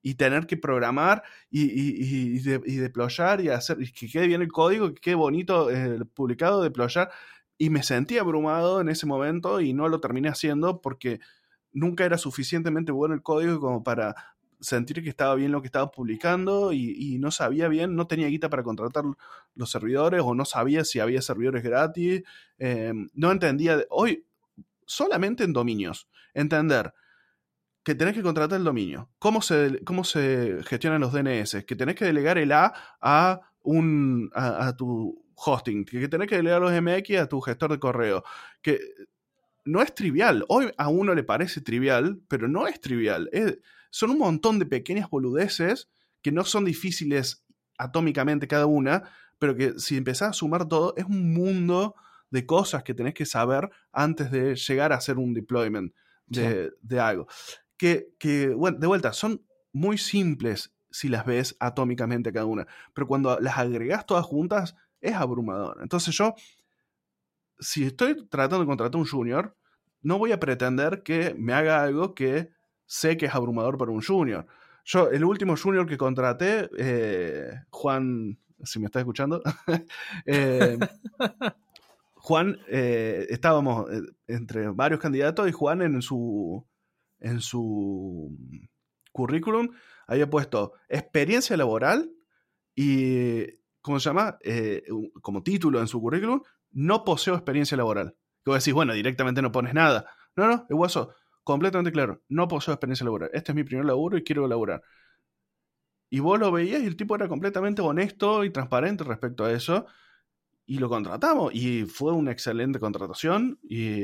y 0.00 0.14
tener 0.14 0.46
que 0.46 0.56
programar 0.56 1.22
y, 1.50 1.62
y, 1.64 2.36
y, 2.36 2.38
de- 2.40 2.62
y 2.64 2.76
deployar 2.76 3.40
y 3.42 3.50
hacer 3.50 3.80
y 3.82 3.92
que 3.92 4.08
quede 4.08 4.26
bien 4.26 4.40
el 4.42 4.50
código, 4.50 4.88
que 4.94 5.00
quede 5.00 5.14
bonito 5.14 5.70
eh, 5.70 6.00
publicado, 6.14 6.62
deployar. 6.62 7.10
Y 7.58 7.68
me 7.70 7.82
sentí 7.82 8.16
abrumado 8.18 8.80
en 8.80 8.88
ese 8.88 9.06
momento 9.06 9.60
y 9.60 9.74
no 9.74 9.88
lo 9.88 10.00
terminé 10.00 10.28
haciendo 10.30 10.80
porque 10.80 11.20
nunca 11.70 12.04
era 12.04 12.16
suficientemente 12.18 12.92
bueno 12.92 13.14
el 13.14 13.22
código 13.22 13.60
como 13.60 13.84
para 13.84 14.14
sentir 14.62 15.02
que 15.02 15.10
estaba 15.10 15.34
bien 15.34 15.52
lo 15.52 15.60
que 15.60 15.66
estaba 15.66 15.90
publicando 15.90 16.72
y, 16.72 17.18
no 17.18 17.30
sabía 17.30 17.68
bien, 17.68 17.94
no 17.96 18.06
tenía 18.06 18.28
guita 18.28 18.48
para 18.48 18.62
contratar 18.62 19.04
los 19.54 19.70
servidores 19.70 20.22
o 20.24 20.34
no 20.34 20.44
sabía 20.44 20.84
si 20.84 21.00
había 21.00 21.20
servidores 21.20 21.62
gratis, 21.62 22.22
eh, 22.58 22.92
no 23.12 23.30
entendía, 23.32 23.84
hoy 23.90 24.24
solamente 24.86 25.44
en 25.44 25.52
dominios, 25.52 26.08
entender 26.32 26.94
que 27.84 27.94
tenés 27.96 28.14
que 28.14 28.22
contratar 28.22 28.58
el 28.58 28.64
dominio, 28.64 29.10
cómo 29.18 29.42
se, 29.42 29.80
cómo 29.84 30.04
se 30.04 30.58
gestionan 30.64 31.00
los 31.00 31.12
DNS, 31.12 31.64
que 31.66 31.76
tenés 31.76 31.96
que 31.96 32.04
delegar 32.04 32.38
el 32.38 32.52
A 32.52 32.72
a, 33.00 33.40
un, 33.62 34.30
a, 34.34 34.68
a 34.68 34.76
tu 34.76 35.24
hosting, 35.34 35.84
que 35.84 36.08
tenés 36.08 36.28
que 36.28 36.36
delegar 36.36 36.60
los 36.62 36.72
MX 36.72 37.18
a 37.18 37.28
tu 37.28 37.40
gestor 37.40 37.72
de 37.72 37.80
correo, 37.80 38.22
que 38.62 38.78
no 39.64 39.82
es 39.82 39.94
trivial, 39.94 40.44
hoy 40.48 40.70
a 40.76 40.88
uno 40.88 41.14
le 41.14 41.24
parece 41.24 41.60
trivial, 41.60 42.20
pero 42.28 42.48
no 42.48 42.66
es 42.66 42.80
trivial, 42.80 43.28
es- 43.32 43.58
son 43.92 44.10
un 44.10 44.18
montón 44.18 44.58
de 44.58 44.64
pequeñas 44.64 45.10
boludeces 45.10 45.90
que 46.22 46.32
no 46.32 46.44
son 46.44 46.64
difíciles 46.64 47.44
atómicamente 47.76 48.48
cada 48.48 48.64
una, 48.64 49.04
pero 49.38 49.54
que 49.54 49.78
si 49.78 49.98
empezás 49.98 50.30
a 50.30 50.32
sumar 50.32 50.66
todo, 50.66 50.94
es 50.96 51.04
un 51.04 51.34
mundo 51.34 51.94
de 52.30 52.46
cosas 52.46 52.84
que 52.84 52.94
tenés 52.94 53.12
que 53.12 53.26
saber 53.26 53.68
antes 53.92 54.30
de 54.30 54.56
llegar 54.56 54.92
a 54.92 54.96
hacer 54.96 55.18
un 55.18 55.34
deployment 55.34 55.92
de, 56.26 56.72
de 56.80 57.00
algo. 57.00 57.26
Que, 57.76 58.14
que, 58.18 58.48
bueno, 58.48 58.78
de 58.78 58.86
vuelta, 58.86 59.12
son 59.12 59.44
muy 59.72 59.98
simples 59.98 60.72
si 60.90 61.08
las 61.08 61.26
ves 61.26 61.54
atómicamente 61.60 62.32
cada 62.32 62.46
una, 62.46 62.66
pero 62.94 63.06
cuando 63.06 63.38
las 63.40 63.58
agregás 63.58 64.06
todas 64.06 64.24
juntas, 64.24 64.74
es 65.02 65.14
abrumador. 65.14 65.78
Entonces 65.82 66.14
yo, 66.16 66.34
si 67.58 67.84
estoy 67.84 68.26
tratando 68.28 68.60
de 68.60 68.66
contratar 68.66 68.98
un 68.98 69.06
junior, 69.06 69.54
no 70.00 70.16
voy 70.16 70.32
a 70.32 70.40
pretender 70.40 71.02
que 71.02 71.34
me 71.34 71.52
haga 71.52 71.82
algo 71.82 72.14
que 72.14 72.50
sé 72.86 73.16
que 73.16 73.26
es 73.26 73.34
abrumador 73.34 73.78
para 73.78 73.90
un 73.90 74.02
junior. 74.02 74.46
Yo, 74.84 75.10
el 75.10 75.24
último 75.24 75.56
junior 75.56 75.86
que 75.86 75.96
contraté, 75.96 76.68
eh, 76.76 77.50
Juan, 77.70 78.38
si 78.64 78.80
me 78.80 78.86
está 78.86 78.98
escuchando, 78.98 79.42
eh, 80.26 80.78
Juan, 82.14 82.58
eh, 82.68 83.26
estábamos 83.30 83.86
entre 84.26 84.68
varios 84.68 85.00
candidatos 85.00 85.48
y 85.48 85.52
Juan 85.52 85.82
en 85.82 86.02
su, 86.02 86.66
en 87.20 87.40
su 87.40 88.36
currículum 89.12 89.68
había 90.06 90.28
puesto 90.28 90.72
experiencia 90.88 91.56
laboral 91.56 92.10
y, 92.74 93.44
¿cómo 93.80 94.00
se 94.00 94.08
llama? 94.08 94.38
Como 95.20 95.42
título 95.42 95.80
en 95.80 95.88
su 95.88 96.00
currículum, 96.00 96.42
no 96.72 97.04
poseo 97.04 97.34
experiencia 97.34 97.76
laboral. 97.76 98.16
Que 98.44 98.50
vos 98.50 98.58
decís, 98.58 98.74
bueno, 98.74 98.94
directamente 98.94 99.42
no 99.42 99.52
pones 99.52 99.74
nada. 99.74 100.06
No, 100.34 100.48
no, 100.48 100.66
el 100.68 100.76
guaso, 100.76 101.14
completamente 101.44 101.92
claro, 101.92 102.22
no 102.28 102.48
poseo 102.48 102.74
experiencia 102.74 103.04
laboral. 103.04 103.30
Este 103.32 103.52
es 103.52 103.56
mi 103.56 103.64
primer 103.64 103.84
laburo 103.84 104.16
y 104.16 104.24
quiero 104.24 104.46
laburar. 104.46 104.82
Y 106.10 106.20
vos 106.20 106.38
lo 106.38 106.52
veías 106.52 106.82
y 106.82 106.86
el 106.86 106.96
tipo 106.96 107.16
era 107.16 107.28
completamente 107.28 107.80
honesto 107.82 108.44
y 108.44 108.50
transparente 108.50 109.04
respecto 109.04 109.44
a 109.44 109.52
eso. 109.52 109.86
Y 110.66 110.78
lo 110.78 110.88
contratamos. 110.88 111.54
Y 111.54 111.84
fue 111.84 112.12
una 112.12 112.32
excelente 112.32 112.78
contratación 112.78 113.58
y, 113.62 113.96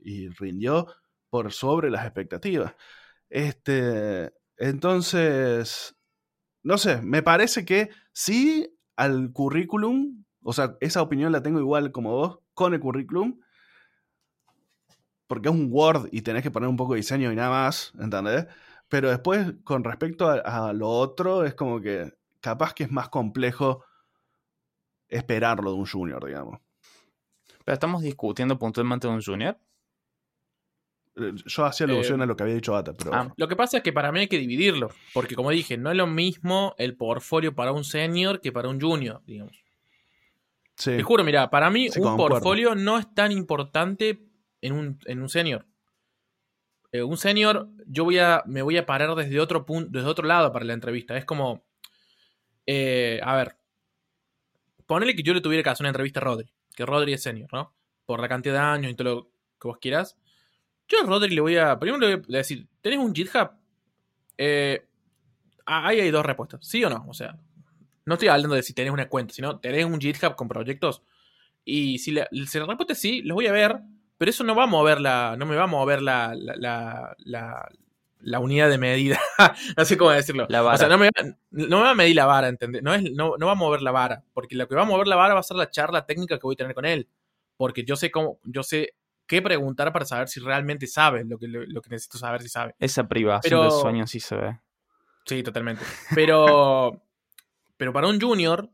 y 0.00 0.28
rindió 0.30 0.86
por 1.28 1.52
sobre 1.52 1.90
las 1.90 2.04
expectativas. 2.04 2.74
Este, 3.28 4.32
entonces, 4.56 5.96
no 6.62 6.78
sé, 6.78 7.00
me 7.02 7.22
parece 7.22 7.64
que 7.64 7.90
sí 8.12 8.76
al 8.96 9.32
currículum, 9.32 10.24
o 10.42 10.52
sea, 10.52 10.76
esa 10.80 11.02
opinión 11.02 11.32
la 11.32 11.42
tengo 11.42 11.60
igual 11.60 11.92
como 11.92 12.12
vos, 12.12 12.38
con 12.54 12.74
el 12.74 12.80
currículum, 12.80 13.40
porque 15.30 15.48
es 15.48 15.54
un 15.54 15.68
Word 15.70 16.08
y 16.10 16.22
tenés 16.22 16.42
que 16.42 16.50
poner 16.50 16.68
un 16.68 16.76
poco 16.76 16.94
de 16.94 16.96
diseño 16.98 17.30
y 17.30 17.36
nada 17.36 17.50
más, 17.50 17.92
¿entendés? 18.00 18.46
Pero 18.88 19.10
después, 19.10 19.54
con 19.62 19.84
respecto 19.84 20.28
a, 20.28 20.68
a 20.68 20.72
lo 20.72 20.88
otro, 20.88 21.44
es 21.44 21.54
como 21.54 21.80
que 21.80 22.12
capaz 22.40 22.74
que 22.74 22.82
es 22.82 22.90
más 22.90 23.08
complejo 23.10 23.84
esperarlo 25.08 25.70
de 25.70 25.78
un 25.78 25.86
junior, 25.86 26.24
digamos. 26.26 26.58
pero 27.64 27.74
estamos 27.74 28.02
discutiendo 28.02 28.58
puntualmente 28.58 29.06
de 29.06 29.14
un 29.14 29.22
junior. 29.22 29.56
Eh, 31.14 31.32
Yo 31.46 31.64
hacía 31.64 31.86
alusión 31.86 32.20
Eh, 32.20 32.24
a 32.24 32.26
lo 32.26 32.34
que 32.34 32.42
había 32.42 32.56
dicho 32.56 32.74
Ata, 32.74 32.92
pero... 32.94 33.14
ah, 33.14 33.32
Lo 33.36 33.46
que 33.46 33.54
pasa 33.54 33.76
es 33.76 33.82
que 33.84 33.92
para 33.92 34.10
mí 34.10 34.18
hay 34.20 34.26
que 34.28 34.38
dividirlo, 34.38 34.90
porque 35.14 35.36
como 35.36 35.50
dije, 35.50 35.76
no 35.76 35.92
es 35.92 35.96
lo 35.96 36.08
mismo 36.08 36.74
el 36.76 36.96
portfolio 36.96 37.54
para 37.54 37.70
un 37.70 37.84
senior 37.84 38.40
que 38.40 38.50
para 38.50 38.68
un 38.68 38.80
junior, 38.80 39.22
digamos. 39.26 39.56
sí. 40.76 40.96
Te 40.96 41.02
juro, 41.04 41.22
mira, 41.22 41.50
para 41.50 41.70
mí 41.70 41.88
Sí, 41.88 42.00
un 42.00 42.16
portfolio 42.16 42.74
no 42.74 42.98
es 42.98 43.12
tan 43.14 43.30
importante 43.30 44.29
en 44.60 44.72
un, 44.72 44.98
en 45.06 45.22
un 45.22 45.28
senior. 45.28 45.66
Eh, 46.92 47.02
un 47.02 47.16
senior, 47.16 47.68
yo 47.86 48.04
voy 48.04 48.18
a, 48.18 48.42
me 48.46 48.62
voy 48.62 48.76
a 48.76 48.86
parar 48.86 49.14
desde 49.14 49.38
otro 49.40 49.64
punto, 49.64 49.90
desde 49.90 50.08
otro 50.08 50.26
lado 50.26 50.52
para 50.52 50.64
la 50.64 50.72
entrevista. 50.72 51.16
Es 51.16 51.24
como, 51.24 51.64
eh, 52.66 53.20
a 53.22 53.36
ver, 53.36 53.56
ponele 54.86 55.14
que 55.14 55.22
yo 55.22 55.32
le 55.32 55.40
tuviera 55.40 55.62
que 55.62 55.70
hacer 55.70 55.84
una 55.84 55.90
entrevista 55.90 56.20
a 56.20 56.24
Rodri, 56.24 56.52
que 56.74 56.84
Rodri 56.84 57.12
es 57.12 57.22
senior, 57.22 57.48
¿no? 57.52 57.74
Por 58.06 58.20
la 58.20 58.28
cantidad 58.28 58.54
de 58.54 58.58
años 58.60 58.92
y 58.92 58.94
todo 58.94 59.14
lo 59.14 59.24
que 59.60 59.68
vos 59.68 59.78
quieras. 59.80 60.16
Yo 60.88 61.00
a 61.00 61.06
Rodri 61.06 61.32
le 61.32 61.40
voy 61.40 61.56
a, 61.56 61.78
primero 61.78 62.00
le 62.00 62.16
voy 62.16 62.34
a 62.34 62.38
decir, 62.38 62.66
¿tenés 62.80 62.98
un 62.98 63.14
GitHub? 63.14 63.52
Eh, 64.36 64.84
ah, 65.66 65.86
ahí 65.86 66.00
hay 66.00 66.10
dos 66.10 66.26
respuestas, 66.26 66.66
¿sí 66.66 66.84
o 66.84 66.90
no? 66.90 67.04
O 67.08 67.14
sea, 67.14 67.38
no 68.04 68.14
estoy 68.14 68.28
hablando 68.28 68.56
de 68.56 68.64
si 68.64 68.74
tenés 68.74 68.92
una 68.92 69.08
cuenta, 69.08 69.32
sino 69.32 69.60
tenés 69.60 69.84
un 69.84 70.00
GitHub 70.00 70.34
con 70.34 70.48
proyectos. 70.48 71.02
Y 71.64 71.98
si, 71.98 72.10
la, 72.10 72.28
si 72.32 72.58
la 72.58 72.66
respuesta 72.66 72.94
es 72.94 73.00
sí, 73.00 73.22
los 73.22 73.36
voy 73.36 73.46
a 73.46 73.52
ver, 73.52 73.80
pero 74.20 74.30
eso 74.30 74.44
no 74.44 74.54
va 74.54 74.64
a 74.64 74.66
mover 74.66 75.00
la, 75.00 75.34
no 75.38 75.46
me 75.46 75.56
va 75.56 75.62
a 75.62 75.66
mover 75.66 76.02
la, 76.02 76.34
la, 76.36 76.54
la, 76.56 77.16
la- 77.24 77.68
la 78.22 78.38
unidad 78.38 78.68
de 78.68 78.76
medida. 78.76 79.18
no 79.78 79.84
sé 79.86 79.96
cómo 79.96 80.10
decirlo. 80.10 80.44
La 80.50 80.60
vara. 80.60 80.74
O 80.74 80.78
sea, 80.78 80.88
no 80.88 80.98
me, 80.98 81.06
va- 81.06 81.34
no 81.52 81.78
me 81.78 81.82
va 81.84 81.90
a 81.92 81.94
medir 81.94 82.14
la 82.14 82.26
vara, 82.26 82.48
¿entendés? 82.48 82.82
No, 82.82 82.92
es, 82.94 83.10
no, 83.12 83.36
no 83.38 83.46
va 83.46 83.52
a 83.52 83.54
mover 83.54 83.80
la 83.80 83.92
vara, 83.92 84.22
porque 84.34 84.56
lo 84.56 84.68
que 84.68 84.74
va 84.74 84.82
a 84.82 84.84
mover 84.84 85.06
la 85.06 85.16
vara 85.16 85.32
va 85.32 85.40
a 85.40 85.42
ser 85.42 85.56
la 85.56 85.70
charla 85.70 86.04
técnica 86.04 86.36
que 86.36 86.42
voy 86.42 86.52
a 86.52 86.58
tener 86.58 86.74
con 86.74 86.84
él. 86.84 87.08
Porque 87.56 87.82
yo 87.82 87.96
sé 87.96 88.10
cómo, 88.10 88.38
yo 88.44 88.62
sé 88.62 88.94
qué 89.26 89.40
preguntar 89.40 89.90
para 89.90 90.04
saber 90.04 90.28
si 90.28 90.38
realmente 90.40 90.86
sabe 90.86 91.24
lo 91.24 91.38
que, 91.38 91.48
lo, 91.48 91.80
que 91.80 91.88
necesito 91.88 92.18
saber 92.18 92.42
si 92.42 92.50
sabe. 92.50 92.74
Esa 92.78 93.08
privación 93.08 93.58
Pero- 93.58 93.62
del 93.62 93.80
sueño 93.80 94.06
sí 94.06 94.20
se 94.20 94.36
ve. 94.36 94.60
Sí, 95.24 95.42
totalmente. 95.42 95.82
Pero, 96.14 97.02
pero 97.78 97.92
para 97.94 98.06
un 98.06 98.20
junior, 98.20 98.68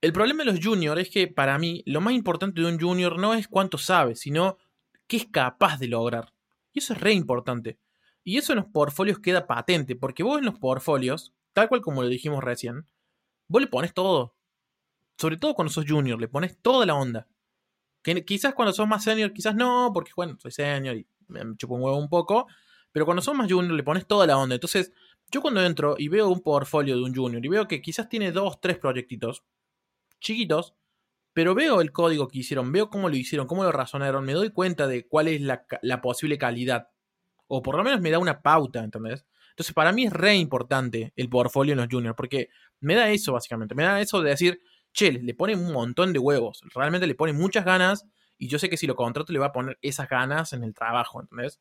el 0.00 0.12
problema 0.12 0.44
de 0.44 0.52
los 0.52 0.64
juniors 0.64 1.00
es 1.00 1.10
que 1.10 1.26
para 1.26 1.58
mí 1.58 1.82
lo 1.86 2.00
más 2.00 2.14
importante 2.14 2.60
de 2.60 2.68
un 2.68 2.78
junior 2.78 3.18
no 3.18 3.34
es 3.34 3.48
cuánto 3.48 3.78
sabe, 3.78 4.14
sino 4.14 4.58
qué 5.06 5.16
es 5.16 5.26
capaz 5.26 5.78
de 5.78 5.88
lograr. 5.88 6.32
Y 6.72 6.78
eso 6.78 6.92
es 6.92 7.00
re 7.00 7.12
importante. 7.12 7.78
Y 8.22 8.36
eso 8.36 8.52
en 8.52 8.58
los 8.58 8.66
portfolios 8.66 9.18
queda 9.18 9.46
patente, 9.46 9.96
porque 9.96 10.22
vos 10.22 10.38
en 10.38 10.44
los 10.44 10.58
portfolios, 10.58 11.32
tal 11.52 11.68
cual 11.68 11.80
como 11.80 12.02
lo 12.02 12.08
dijimos 12.08 12.44
recién, 12.44 12.86
vos 13.48 13.60
le 13.60 13.66
pones 13.66 13.92
todo. 13.92 14.36
Sobre 15.16 15.36
todo 15.36 15.54
cuando 15.54 15.72
sos 15.72 15.86
junior, 15.88 16.20
le 16.20 16.28
pones 16.28 16.58
toda 16.62 16.86
la 16.86 16.94
onda. 16.94 17.26
Que 18.02 18.24
quizás 18.24 18.54
cuando 18.54 18.72
sos 18.72 18.86
más 18.86 19.02
senior, 19.02 19.32
quizás 19.32 19.56
no, 19.56 19.90
porque 19.92 20.12
bueno, 20.14 20.36
soy 20.40 20.52
senior 20.52 20.96
y 20.96 21.06
me 21.26 21.56
chupo 21.56 21.74
un 21.74 21.82
huevo 21.82 21.98
un 21.98 22.08
poco. 22.08 22.46
Pero 22.92 23.04
cuando 23.04 23.22
sos 23.22 23.34
más 23.34 23.50
junior, 23.50 23.74
le 23.74 23.82
pones 23.82 24.06
toda 24.06 24.26
la 24.26 24.38
onda. 24.38 24.54
Entonces, 24.54 24.92
yo 25.30 25.42
cuando 25.42 25.62
entro 25.64 25.96
y 25.98 26.08
veo 26.08 26.28
un 26.28 26.40
portfolio 26.40 26.96
de 26.96 27.02
un 27.02 27.14
junior 27.14 27.44
y 27.44 27.48
veo 27.48 27.66
que 27.66 27.82
quizás 27.82 28.08
tiene 28.08 28.30
dos, 28.30 28.60
tres 28.60 28.78
proyectitos 28.78 29.42
chiquitos, 30.20 30.74
pero 31.32 31.54
veo 31.54 31.80
el 31.80 31.92
código 31.92 32.28
que 32.28 32.38
hicieron, 32.40 32.72
veo 32.72 32.90
cómo 32.90 33.08
lo 33.08 33.16
hicieron, 33.16 33.46
cómo 33.46 33.62
lo 33.64 33.72
razonaron, 33.72 34.24
me 34.24 34.32
doy 34.32 34.50
cuenta 34.50 34.86
de 34.86 35.06
cuál 35.06 35.28
es 35.28 35.40
la, 35.40 35.64
ca- 35.66 35.78
la 35.82 36.00
posible 36.00 36.38
calidad. 36.38 36.88
O 37.46 37.62
por 37.62 37.76
lo 37.76 37.84
menos 37.84 38.00
me 38.00 38.10
da 38.10 38.18
una 38.18 38.42
pauta, 38.42 38.82
¿entendés? 38.82 39.24
Entonces, 39.50 39.74
para 39.74 39.92
mí 39.92 40.04
es 40.04 40.12
re 40.12 40.36
importante 40.36 41.12
el 41.16 41.28
portfolio 41.28 41.72
en 41.72 41.78
los 41.78 41.88
juniors, 41.90 42.16
porque 42.16 42.48
me 42.80 42.94
da 42.94 43.10
eso, 43.10 43.32
básicamente. 43.32 43.74
Me 43.74 43.84
da 43.84 44.00
eso 44.00 44.20
de 44.22 44.30
decir, 44.30 44.60
che, 44.92 45.12
le 45.12 45.34
pone 45.34 45.54
un 45.56 45.72
montón 45.72 46.12
de 46.12 46.18
huevos. 46.18 46.60
Realmente 46.74 47.06
le 47.06 47.14
pone 47.14 47.32
muchas 47.32 47.64
ganas. 47.64 48.04
Y 48.36 48.48
yo 48.48 48.58
sé 48.60 48.68
que 48.70 48.76
si 48.76 48.86
lo 48.86 48.94
contrato 48.94 49.32
le 49.32 49.38
va 49.40 49.46
a 49.46 49.52
poner 49.52 49.78
esas 49.82 50.08
ganas 50.08 50.52
en 50.52 50.62
el 50.62 50.74
trabajo, 50.74 51.20
¿entendés? 51.20 51.60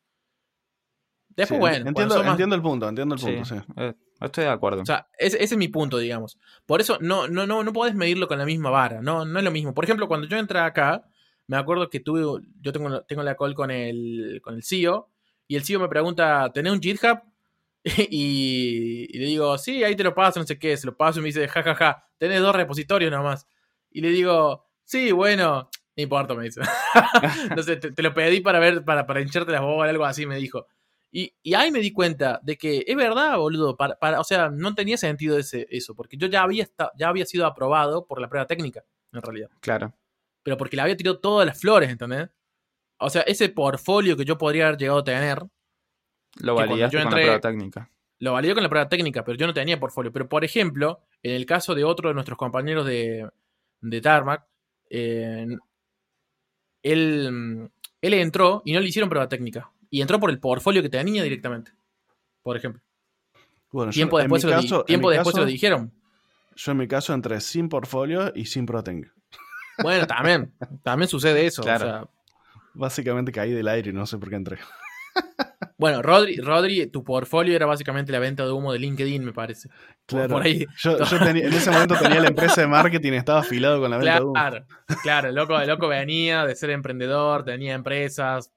Después, 1.30 1.58
Sí, 1.58 1.60
bueno, 1.60 1.90
entiendo, 1.90 2.16
sos 2.16 2.24
más- 2.26 2.34
entiendo 2.34 2.56
el 2.56 2.62
punto, 2.62 2.88
entiendo 2.90 3.16
el 3.16 3.20
Sí, 3.22 3.26
punto, 3.28 3.46
sí. 3.46 3.56
eh, 3.78 3.94
estoy 4.22 4.46
de 4.46 4.50
acuerdo. 4.50 4.82
o 4.82 4.86
sea, 4.86 5.08
ese, 5.18 5.44
es 5.44 5.56
mi 5.58 5.68
punto, 5.68 5.98
digamos. 5.98 6.40
Por 6.66 6.82
eso 6.82 6.98
no, 7.02 7.28
no, 7.28 7.46
no, 7.46 7.64
no 7.64 7.74
podés 7.74 7.96
medirlo 7.96 8.28
con 8.28 8.38
la 8.40 8.46
misma 8.46 8.70
vara. 8.70 9.02
No, 9.02 9.26
no 9.26 9.40
es 9.40 9.46
lo 9.46 9.52
mismo. 9.52 9.74
Por 9.74 9.84
ejemplo, 9.84 10.08
cuando 10.08 10.28
yo 10.28 10.38
entré 10.38 10.60
acá, 10.60 11.04
me 11.48 11.58
acuerdo 11.58 11.90
que 11.90 12.00
tuve. 12.00 12.22
Yo 12.62 12.74
tengo, 12.74 13.02
tengo 13.04 13.24
la 13.24 13.36
call 13.36 13.54
con 13.54 13.72
el, 13.72 14.42
con 14.44 14.56
el 14.56 14.64
CEO. 14.64 15.10
Y 15.48 15.56
el 15.56 15.64
CEO 15.64 15.80
me 15.80 15.88
pregunta: 15.88 16.52
¿Tenés 16.54 16.74
un 16.74 16.82
GitHub? 16.82 17.22
Y, 18.10 19.08
y 19.10 19.18
le 19.20 19.26
digo, 19.28 19.58
sí, 19.58 19.82
ahí 19.82 19.96
te 19.96 20.04
lo 20.04 20.14
paso, 20.14 20.42
no 20.42 20.46
sé 20.46 20.60
qué, 20.60 20.76
se 20.76 20.88
lo 20.88 20.98
paso 20.98 21.20
y 21.20 21.22
me 21.22 21.28
dice, 21.28 21.48
jajaja, 21.48 21.76
ja, 21.76 21.94
ja, 21.94 22.10
tenés 22.18 22.42
dos 22.42 22.54
repositorios 22.54 23.10
nomás. 23.10 23.48
Y 23.92 24.02
le 24.02 24.10
digo, 24.10 24.66
sí, 24.84 25.14
bueno, 25.14 25.70
no 25.96 26.04
importa, 26.04 26.36
me 26.36 26.44
dice. 26.44 26.62
no 27.56 27.64
sé, 27.64 27.78
te, 27.78 27.92
te, 27.92 28.04
lo 28.04 28.14
pedí 28.14 28.42
para 28.42 28.60
ver, 28.60 28.84
para, 28.84 29.08
para 29.08 29.22
hincharte 29.22 29.52
las 29.52 29.62
bobas, 29.62 29.90
algo 29.90 30.06
así, 30.06 30.26
me 30.26 30.36
dijo. 30.36 30.68
Y, 31.12 31.34
y, 31.42 31.54
ahí 31.54 31.72
me 31.72 31.80
di 31.80 31.94
cuenta 31.94 32.40
de 32.44 32.58
que 32.58 32.84
es 32.86 32.96
verdad, 32.96 33.38
boludo. 33.38 33.78
Para, 33.78 33.96
para, 33.98 34.20
o 34.20 34.24
sea, 34.24 34.50
no 34.50 34.76
tenía 34.76 34.98
sentido 34.98 35.38
ese, 35.38 35.66
eso, 35.70 35.96
porque 35.96 36.18
yo 36.18 36.28
ya 36.28 36.44
había, 36.44 36.64
esta, 36.64 36.92
ya 36.98 37.08
había 37.08 37.26
sido 37.26 37.46
aprobado 37.46 38.06
por 38.06 38.20
la 38.20 38.28
prueba 38.28 38.46
técnica, 38.46 38.84
en 39.14 39.22
realidad. 39.22 39.50
Claro. 39.62 39.94
Pero 40.44 40.58
porque 40.58 40.76
le 40.76 40.82
había 40.82 40.98
tirado 40.98 41.20
todas 41.20 41.48
las 41.48 41.60
flores, 41.60 41.90
¿entendés? 41.90 42.30
O 43.00 43.10
sea, 43.10 43.22
ese 43.22 43.50
portfolio 43.50 44.18
que 44.18 44.26
yo 44.26 44.38
podría 44.38 44.68
haber 44.68 44.80
llegado 44.80 45.00
a 45.00 45.04
tener. 45.04 45.44
Lo 46.40 46.56
validaste 46.56 46.98
con 46.98 47.06
la 47.06 47.12
prueba 47.12 47.40
técnica. 47.40 47.92
Lo 48.20 48.34
validé 48.34 48.54
con 48.54 48.64
la 48.64 48.70
prueba 48.70 48.90
técnica, 48.90 49.24
pero 49.24 49.38
yo 49.38 49.48
no 49.48 49.54
tenía 49.54 49.80
portfolio. 49.80 50.12
Pero, 50.12 50.28
por 50.28 50.44
ejemplo, 50.44 51.02
en 51.22 51.36
el 51.36 51.46
caso 51.46 51.76
de 51.76 51.84
otro 51.84 52.10
de 52.10 52.16
nuestros 52.16 52.38
compañeros 52.38 52.86
de, 52.86 53.30
de 53.82 54.02
Tarmac, 54.02 54.46
eh, 54.90 55.46
él, 56.82 57.70
él 58.02 58.14
entró 58.14 58.62
y 58.66 58.74
no 58.74 58.80
le 58.80 58.88
hicieron 58.88 59.10
prueba 59.10 59.30
técnica. 59.30 59.72
Y 59.90 60.02
entró 60.02 60.20
por 60.20 60.30
el 60.30 60.40
portfolio 60.40 60.82
que 60.82 60.90
tenía 60.90 61.24
directamente. 61.24 61.72
Por 62.44 62.58
ejemplo. 62.58 62.82
Bueno, 63.72 63.92
tiempo 63.92 64.18
yo, 64.18 64.22
después, 64.24 64.42
se, 64.42 64.50
caso, 64.50 64.78
lo, 64.78 64.86
tiempo 64.86 65.10
después 65.10 65.34
caso, 65.34 65.38
se 65.38 65.42
lo 65.42 65.52
dijeron. 65.52 65.94
Yo 66.56 66.72
en 66.72 66.78
mi 66.78 66.88
caso 66.88 67.14
entré 67.14 67.42
sin 67.42 67.70
portfolio 67.70 68.32
y 68.34 68.46
sin 68.46 68.66
ProTeng. 68.66 69.12
Bueno, 69.84 70.08
también. 70.08 70.54
también 70.84 71.08
sucede 71.08 71.46
eso. 71.46 71.62
Claro. 71.62 71.86
O 71.86 71.90
sea, 71.90 72.10
Básicamente 72.74 73.32
caí 73.32 73.52
del 73.52 73.68
aire 73.68 73.90
y 73.90 73.94
no 73.94 74.06
sé 74.06 74.18
por 74.18 74.30
qué 74.30 74.36
entré. 74.36 74.58
Bueno, 75.80 76.02
Rodri, 76.02 76.38
Rodri, 76.38 76.88
tu 76.88 77.04
portfolio 77.04 77.56
era 77.56 77.68
básicamente 77.68 78.12
la 78.12 78.18
venta 78.18 78.44
de 78.44 78.52
humo 78.52 78.74
de 78.74 78.80
LinkedIn, 78.80 79.24
me 79.24 79.32
parece. 79.32 79.70
Claro. 80.08 80.30
Por 80.30 80.44
ahí. 80.44 80.66
Yo, 80.78 80.98
yo 81.04 81.20
tenía, 81.20 81.46
en 81.46 81.54
ese 81.54 81.70
momento 81.70 81.96
tenía 82.02 82.20
la 82.20 82.30
empresa 82.30 82.62
de 82.62 82.68
marketing, 82.68 83.14
estaba 83.14 83.42
afilado 83.42 83.80
con 83.80 83.92
la 83.92 83.98
venta 83.98 84.12
claro, 84.12 84.26
de 84.26 84.26
humo. 84.26 84.34
Claro, 84.34 84.66
claro, 85.04 85.30
el 85.30 85.36
loco, 85.36 85.60
el 85.60 85.68
loco 85.68 85.88
venía 85.88 86.46
de 86.46 86.56
ser 86.56 86.72
emprendedor, 86.72 87.44
tenía 87.44 87.76
empresas. 87.76 88.52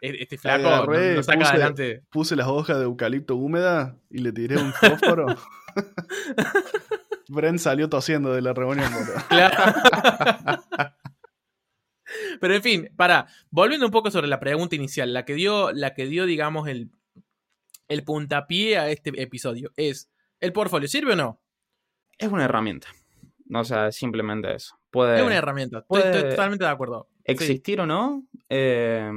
Este 0.00 0.38
flaco 0.38 0.68
Agarré, 0.68 1.10
no, 1.10 1.16
no 1.16 1.22
saca 1.22 1.38
puse, 1.38 1.50
adelante. 1.50 2.02
Puse 2.10 2.36
las 2.36 2.46
hojas 2.46 2.78
de 2.78 2.84
eucalipto 2.84 3.36
húmeda 3.36 3.96
y 4.10 4.18
le 4.18 4.32
tiré 4.32 4.56
un 4.56 4.72
fósforo. 4.72 5.26
Bren 7.28 7.58
salió 7.58 7.88
tosiendo 7.88 8.32
de 8.32 8.42
la 8.42 8.52
reunión. 8.52 8.90
Claro. 9.28 9.74
Pero 12.40 12.54
en 12.54 12.62
fin, 12.62 12.88
para, 12.96 13.26
volviendo 13.50 13.86
un 13.86 13.92
poco 13.92 14.10
sobre 14.10 14.28
la 14.28 14.38
pregunta 14.38 14.76
inicial, 14.76 15.12
la 15.12 15.24
que 15.24 15.34
dio, 15.34 15.72
la 15.72 15.92
que 15.92 16.06
dio, 16.06 16.24
digamos, 16.24 16.68
el, 16.68 16.90
el 17.88 18.04
puntapié 18.04 18.78
a 18.78 18.90
este 18.90 19.10
episodio 19.20 19.72
es, 19.76 20.10
¿el 20.40 20.52
portfolio 20.52 20.88
sirve 20.88 21.14
o 21.14 21.16
no? 21.16 21.40
Es 22.18 22.28
una 22.28 22.44
herramienta. 22.44 22.88
O 23.52 23.64
sea, 23.64 23.92
simplemente 23.92 24.54
eso. 24.54 24.78
Puede, 24.90 25.18
es 25.18 25.22
una 25.22 25.36
herramienta. 25.36 25.78
Estoy, 25.78 26.02
estoy, 26.02 26.30
totalmente 26.30 26.64
de 26.64 26.70
acuerdo. 26.70 27.08
Existir 27.24 27.76
sí. 27.76 27.80
o 27.80 27.86
no. 27.86 28.24
Eh, 28.48 29.10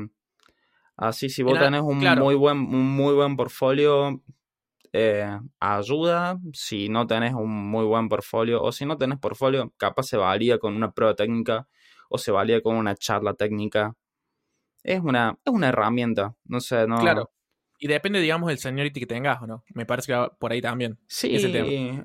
así, 1.00 1.30
si 1.30 1.44
vos 1.44 1.56
Era, 1.56 1.66
tenés 1.66 1.82
un 1.82 2.00
claro. 2.00 2.24
muy 2.24 2.36
buen, 2.36 2.58
un 2.58 2.96
muy 2.96 3.14
buen 3.14 3.36
portfolio, 3.36 4.22
eh, 4.94 5.40
ayuda. 5.60 6.40
Si 6.54 6.90
no 6.90 7.08
tenés 7.08 7.34
un 7.34 7.50
muy 7.50 7.86
buen 7.86 8.10
portfolio, 8.10 8.62
o 8.62 8.72
si 8.72 8.86
no 8.86 8.98
tenés 8.98 9.20
portfolio, 9.20 9.74
capaz 9.78 10.04
se 10.04 10.18
valía 10.18 10.60
con 10.60 10.76
una 10.76 10.92
prueba 10.92 11.16
técnica 11.16 11.68
o 12.10 12.18
se 12.18 12.32
valía 12.32 12.62
con 12.62 12.76
una 12.76 12.96
charla 12.96 13.34
técnica. 13.34 13.96
Es 14.84 15.02
una, 15.02 15.38
es 15.46 15.54
una 15.54 15.70
herramienta. 15.70 16.36
No 16.46 16.60
sé, 16.60 16.88
no. 16.88 17.00
Claro. 17.00 17.32
Y 17.82 17.88
depende, 17.88 18.20
digamos, 18.20 18.50
del 18.50 18.58
seniority 18.58 19.00
que 19.00 19.06
tengas 19.06 19.42
o 19.42 19.48
no. 19.48 19.64
Me 19.74 19.86
parece 19.86 20.08
que 20.08 20.14
va 20.14 20.30
por 20.38 20.52
ahí 20.52 20.62
también. 20.62 21.00
Sí, 21.08 21.38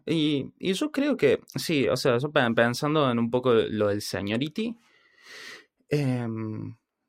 y, 0.07 0.53
y, 0.57 0.72
yo 0.72 0.92
creo 0.92 1.16
que, 1.16 1.40
sí, 1.57 1.88
o 1.88 1.97
sea, 1.97 2.18
yo 2.18 2.30
pensando 2.30 3.11
en 3.11 3.18
un 3.18 3.28
poco 3.28 3.53
lo 3.53 3.88
del 3.88 4.01
seniority, 4.01 4.76
eh, 5.88 6.28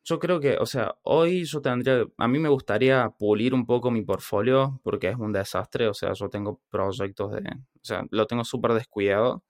yo 0.06 0.20
creo 0.20 0.40
que, 0.40 0.58
o 0.58 0.68
sea, 0.68 0.96
hoy 1.04 1.46
yo 1.46 1.62
tendría, 1.62 2.06
a 2.18 2.28
mí 2.28 2.38
me 2.40 2.50
gustaría 2.50 3.10
pulir 3.18 3.56
un 3.56 3.66
poco 3.66 3.90
mi 3.90 4.04
portfolio 4.04 4.80
porque 4.84 5.10
es 5.10 5.16
un 5.18 5.34
desastre, 5.34 5.88
o 5.88 5.96
sea, 5.96 6.14
yo 6.14 6.30
tengo 6.30 6.62
proyectos 6.70 7.32
de, 7.32 7.40
o 7.40 7.84
sea, 7.84 8.06
lo 8.12 8.28
tengo 8.28 8.44
súper 8.44 8.74
descuidado, 8.74 9.44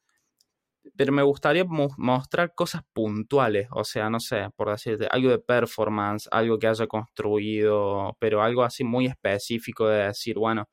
pero 0.96 1.12
me 1.12 1.24
gustaría 1.24 1.66
mo 1.66 1.90
mostrar 1.98 2.54
cosas 2.56 2.84
puntuales, 2.94 3.68
o 3.72 3.84
sea, 3.84 4.10
no 4.10 4.20
sé, 4.22 4.48
por 4.56 4.72
decirte, 4.72 5.08
algo 5.12 5.30
de 5.30 5.40
performance, 5.40 6.30
algo 6.32 6.58
que 6.60 6.68
haya 6.68 6.88
construido, 6.88 8.16
pero 8.20 8.42
algo 8.42 8.64
así 8.64 8.84
muy 8.86 9.08
específico 9.08 9.88
de 9.90 10.06
decir, 10.08 10.38
bueno, 10.38 10.70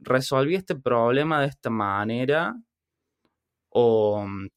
resolví 0.00 0.56
este 0.56 0.76
problema 0.76 1.40
de 1.42 1.48
esta 1.48 1.70
manera 1.70 2.54
o 3.70 4.24
mm, 4.26 4.48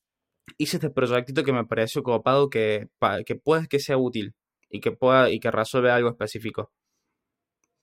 hice 0.57 0.77
este 0.77 0.89
proyectito 0.89 1.43
que 1.43 1.53
me 1.53 1.65
pareció 1.65 2.03
copado 2.03 2.49
que, 2.49 2.87
que 3.25 3.35
puede 3.35 3.67
que 3.67 3.79
sea 3.79 3.97
útil 3.97 4.35
y 4.75 4.79
que 4.79 4.91
pueda 4.91 5.29
y 5.29 5.39
que 5.39 5.51
resuelve 5.51 5.91
algo 5.91 6.09
específico. 6.09 6.71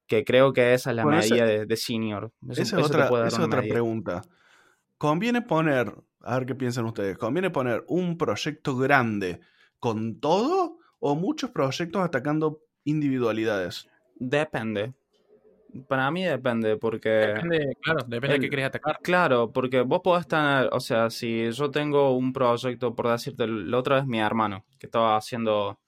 Que 0.07 0.25
creo 0.25 0.53
que 0.53 0.75
esa 0.75 0.91
es 0.91 0.97
la 0.97 1.05
bueno, 1.05 1.19
medida 1.19 1.45
ese, 1.45 1.59
de, 1.59 1.67
de, 1.67 1.77
senior. 1.77 2.33
Eso, 2.49 2.63
esa 2.63 2.81
es 2.81 2.87
otra, 2.87 3.07
esa 3.07 3.27
es 3.27 3.39
otra 3.39 3.63
pregunta. 3.63 4.23
¿Conviene 4.99 5.43
poner, 5.43 5.95
a 6.21 6.39
ver 6.39 6.47
qué 6.47 6.55
piensan 6.55 6.85
ustedes, 6.85 7.19
¿conviene 7.19 7.51
poner 7.51 7.85
un 7.89 8.17
proyecto 8.17 8.77
grande 8.77 9.41
con 9.81 10.21
todo 10.21 10.79
o 11.01 11.17
muchos 11.17 11.51
proyectos 11.51 12.03
atacando 12.03 12.61
individualidades? 12.85 13.89
Depende. 14.15 14.95
Para 15.89 16.11
mí 16.11 16.23
depende, 16.23 16.77
porque... 16.77 17.09
Depende, 17.09 17.77
claro, 17.81 18.05
depende 18.07 18.37
el, 18.37 18.41
de 18.43 18.47
qué 18.47 18.51
querés 18.51 18.67
atacar. 18.67 18.99
Claro, 19.03 19.51
porque 19.53 19.81
vos 19.81 20.01
podés 20.05 20.29
tener, 20.29 20.69
o 20.71 20.81
sea, 20.81 21.11
si 21.11 21.51
yo 21.51 21.71
tengo 21.71 22.17
un 22.17 22.33
proyecto, 22.33 22.95
por 22.95 23.09
decirte, 23.09 23.47
la 23.47 23.79
otra 23.79 23.97
vez 23.97 24.07
mi 24.07 24.21
hermano, 24.21 24.65
que 24.79 24.87
estaba 24.87 25.17
haciendo, 25.17 25.81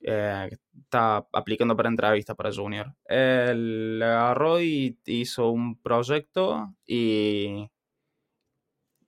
eh, 0.00 0.50
está 0.82 1.26
aplicando 1.32 1.76
para 1.76 1.88
entrevista 1.88 2.34
para 2.34 2.52
Junior. 2.52 2.94
Él 3.06 4.00
agarró 4.02 4.60
y 4.60 4.98
hizo 5.06 5.50
un 5.50 5.80
proyecto 5.80 6.74
y 6.86 7.68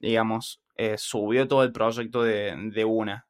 digamos, 0.00 0.62
eh, 0.76 0.96
subió 0.98 1.46
todo 1.46 1.62
el 1.62 1.72
proyecto 1.72 2.22
de, 2.22 2.56
de 2.72 2.84
una. 2.84 3.26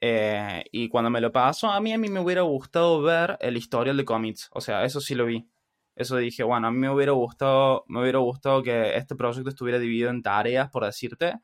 Eh, 0.00 0.64
y 0.72 0.88
cuando 0.88 1.10
me 1.10 1.20
lo 1.20 1.30
pasó, 1.30 1.70
a 1.70 1.80
mí, 1.80 1.92
a 1.92 1.98
mí 1.98 2.08
me 2.08 2.20
hubiera 2.20 2.42
gustado 2.42 3.00
ver 3.02 3.36
el 3.40 3.56
historial 3.56 3.96
de 3.96 4.04
commits. 4.04 4.48
O 4.52 4.60
sea, 4.60 4.84
eso 4.84 5.00
sí 5.00 5.14
lo 5.14 5.26
vi. 5.26 5.48
Eso 5.94 6.16
dije, 6.16 6.42
bueno, 6.42 6.66
a 6.68 6.70
mí 6.72 6.78
me 6.78 6.90
hubiera 6.90 7.12
gustado, 7.12 7.84
me 7.86 8.00
hubiera 8.00 8.18
gustado 8.18 8.62
que 8.62 8.96
este 8.96 9.14
proyecto 9.14 9.50
estuviera 9.50 9.78
dividido 9.78 10.10
en 10.10 10.22
tareas, 10.22 10.70
por 10.70 10.84
decirte. 10.84 11.34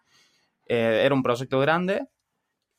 Eh, 0.66 1.02
era 1.04 1.14
un 1.14 1.22
proyecto 1.22 1.60
grande 1.60 2.06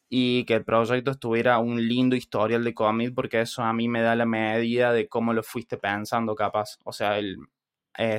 y 0.09 0.43
que 0.45 0.55
el 0.55 0.65
proyecto 0.65 1.11
estuviera 1.11 1.59
un 1.59 1.87
lindo 1.87 2.15
historial 2.15 2.63
de 2.63 2.73
commit, 2.73 3.13
porque 3.13 3.41
eso 3.41 3.61
a 3.61 3.71
mí 3.73 3.87
me 3.87 4.01
da 4.01 4.15
la 4.15 4.25
medida 4.25 4.91
de 4.91 5.07
cómo 5.07 5.33
lo 5.33 5.43
fuiste 5.43 5.77
pensando, 5.77 6.35
capaz. 6.35 6.77
O 6.83 6.91
sea, 6.91 7.19
el, 7.19 7.37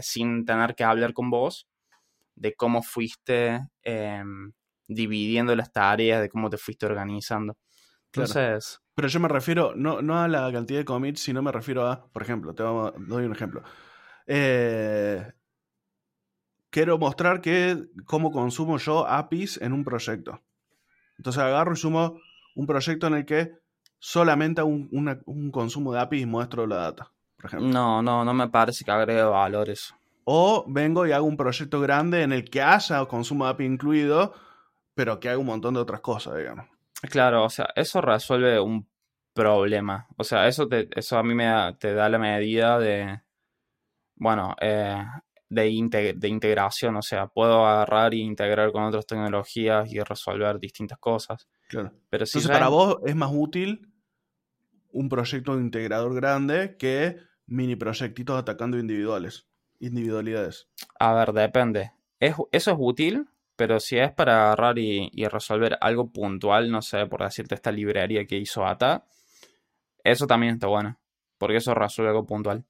sin 0.03 0.45
tener 0.45 0.77
que 0.77 0.85
hablar 0.85 1.13
con 1.13 1.31
vos, 1.31 1.69
de 2.37 2.55
cómo 2.55 2.83
fuiste 2.83 3.69
eh, 3.83 4.23
dividiendo 4.87 5.55
las 5.57 5.73
tareas, 5.73 6.21
de 6.21 6.29
cómo 6.29 6.49
te 6.49 6.59
fuiste 6.59 6.87
organizando. 6.87 7.57
Entonces... 8.07 8.79
Claro. 8.79 8.91
Pero 9.01 9.09
yo 9.09 9.21
me 9.21 9.29
refiero 9.29 9.73
no, 9.75 10.03
no, 10.03 10.21
a 10.21 10.29
la 10.29 10.53
cantidad 10.53 10.81
de 10.81 10.85
commits, 10.85 11.23
sino 11.23 11.41
me 11.41 11.51
refiero 11.51 11.87
a, 11.87 12.07
por 12.13 12.21
ejemplo, 12.21 12.55
te 12.55 12.63
doy 12.63 13.25
un 13.25 13.33
ejemplo. 13.33 13.63
Eh, 14.27 15.33
quiero 16.69 16.99
mostrar 16.99 17.41
que 17.41 17.83
cómo 18.05 18.31
consumo 18.31 18.77
yo 18.77 19.07
APIs 19.07 19.59
en 19.63 19.73
un 19.73 19.85
proyecto. 19.85 20.43
Entonces 21.21 21.43
agarro 21.43 21.75
y 21.75 21.77
sumo 21.77 22.19
un 22.55 22.67
proyecto 22.67 23.07
en 23.09 23.13
el 23.13 23.27
que 23.27 23.53
solamente 23.99 24.63
un, 24.63 24.89
una, 24.91 25.21
un 25.27 25.51
consumo 25.51 25.93
de 25.93 26.01
APIs 26.01 26.27
muestro 26.27 26.67
la 26.67 26.77
data, 26.77 27.13
por 27.37 27.45
ejemplo. 27.45 27.69
No, 27.69 28.01
no, 28.01 28.25
no 28.25 28.33
me 28.33 28.49
parece 28.49 28.87
que 28.87 28.91
agregue 28.91 29.23
valores. 29.23 29.95
O 30.25 30.65
vengo 30.67 31.07
y 31.07 31.13
hago 31.13 31.27
un 31.27 31.37
proyecto 31.37 31.79
grande 31.79 32.23
en 32.23 32.33
el 32.33 32.49
que 32.49 32.63
haya 32.63 33.05
consumo 33.05 33.45
de 33.45 33.51
API 33.51 33.67
incluido, 33.67 34.33
pero 34.95 35.21
que 35.21 35.29
haga 35.29 35.37
un 35.37 35.45
montón 35.45 35.75
de 35.75 35.81
otras 35.81 36.01
cosas, 36.01 36.39
digamos. 36.39 36.65
Claro, 37.03 37.45
o 37.45 37.51
sea, 37.51 37.69
eso 37.77 38.01
resuelve 38.01 38.59
un 38.59 38.89
problema. 39.35 40.07
O 40.17 40.25
sea, 40.25 40.49
eso, 40.49 40.69
te, 40.69 40.89
eso 40.99 41.19
a 41.19 41.23
mí 41.23 41.35
me 41.35 41.45
da, 41.45 41.77
te 41.77 41.93
da 41.93 42.09
la 42.09 42.19
medida 42.19 42.79
de, 42.79 43.21
bueno, 44.17 44.57
eh, 44.59 45.05
de, 45.51 45.69
integ 45.69 46.17
de 46.17 46.29
integración. 46.29 46.97
O 46.97 47.03
sea, 47.03 47.27
puedo 47.27 47.67
agarrar 47.67 48.15
e 48.15 48.19
integrar 48.19 48.73
con 48.73 48.85
otras 48.85 49.07
tecnologías 49.07 49.93
y 49.93 50.01
resolver 50.01 50.59
distintas 50.59 50.99
cosas. 50.99 51.47
Claro. 51.69 51.93
Pero 52.09 52.25
si 52.25 52.39
Entonces, 52.39 52.57
para 52.57 52.69
vos 52.69 52.97
es 53.05 53.15
más 53.15 53.31
útil 53.33 53.93
un 54.93 55.09
proyecto 55.09 55.61
integrador 55.61 56.15
grande 56.15 56.77
que 56.79 57.19
mini 57.47 57.77
proyectitos 57.77 58.39
atacando 58.39 58.79
individuales 58.79 59.51
individualidades? 59.81 60.69
A 60.99 61.13
ver, 61.15 61.33
depende. 61.33 61.93
Es, 62.21 62.37
eso 62.53 62.71
es 62.71 62.77
útil, 62.79 63.27
pero 63.57 63.81
si 63.81 63.99
es 63.99 64.13
para 64.13 64.45
agarrar 64.45 64.79
y, 64.79 65.11
y, 65.13 65.27
resolver 65.27 65.77
algo 65.81 66.11
puntual, 66.13 66.71
no 66.71 66.83
sé, 66.83 67.07
por 67.07 67.23
decirte 67.23 67.55
esta 67.55 67.73
librería 67.73 68.27
que 68.27 68.37
hizo 68.37 68.65
ATA, 68.65 69.05
eso 70.05 70.27
también 70.27 70.55
está 70.55 70.69
bueno, 70.69 70.99
porque 71.39 71.57
eso 71.57 71.75
resuelve 71.75 72.11
algo 72.11 72.27
puntual. 72.27 72.65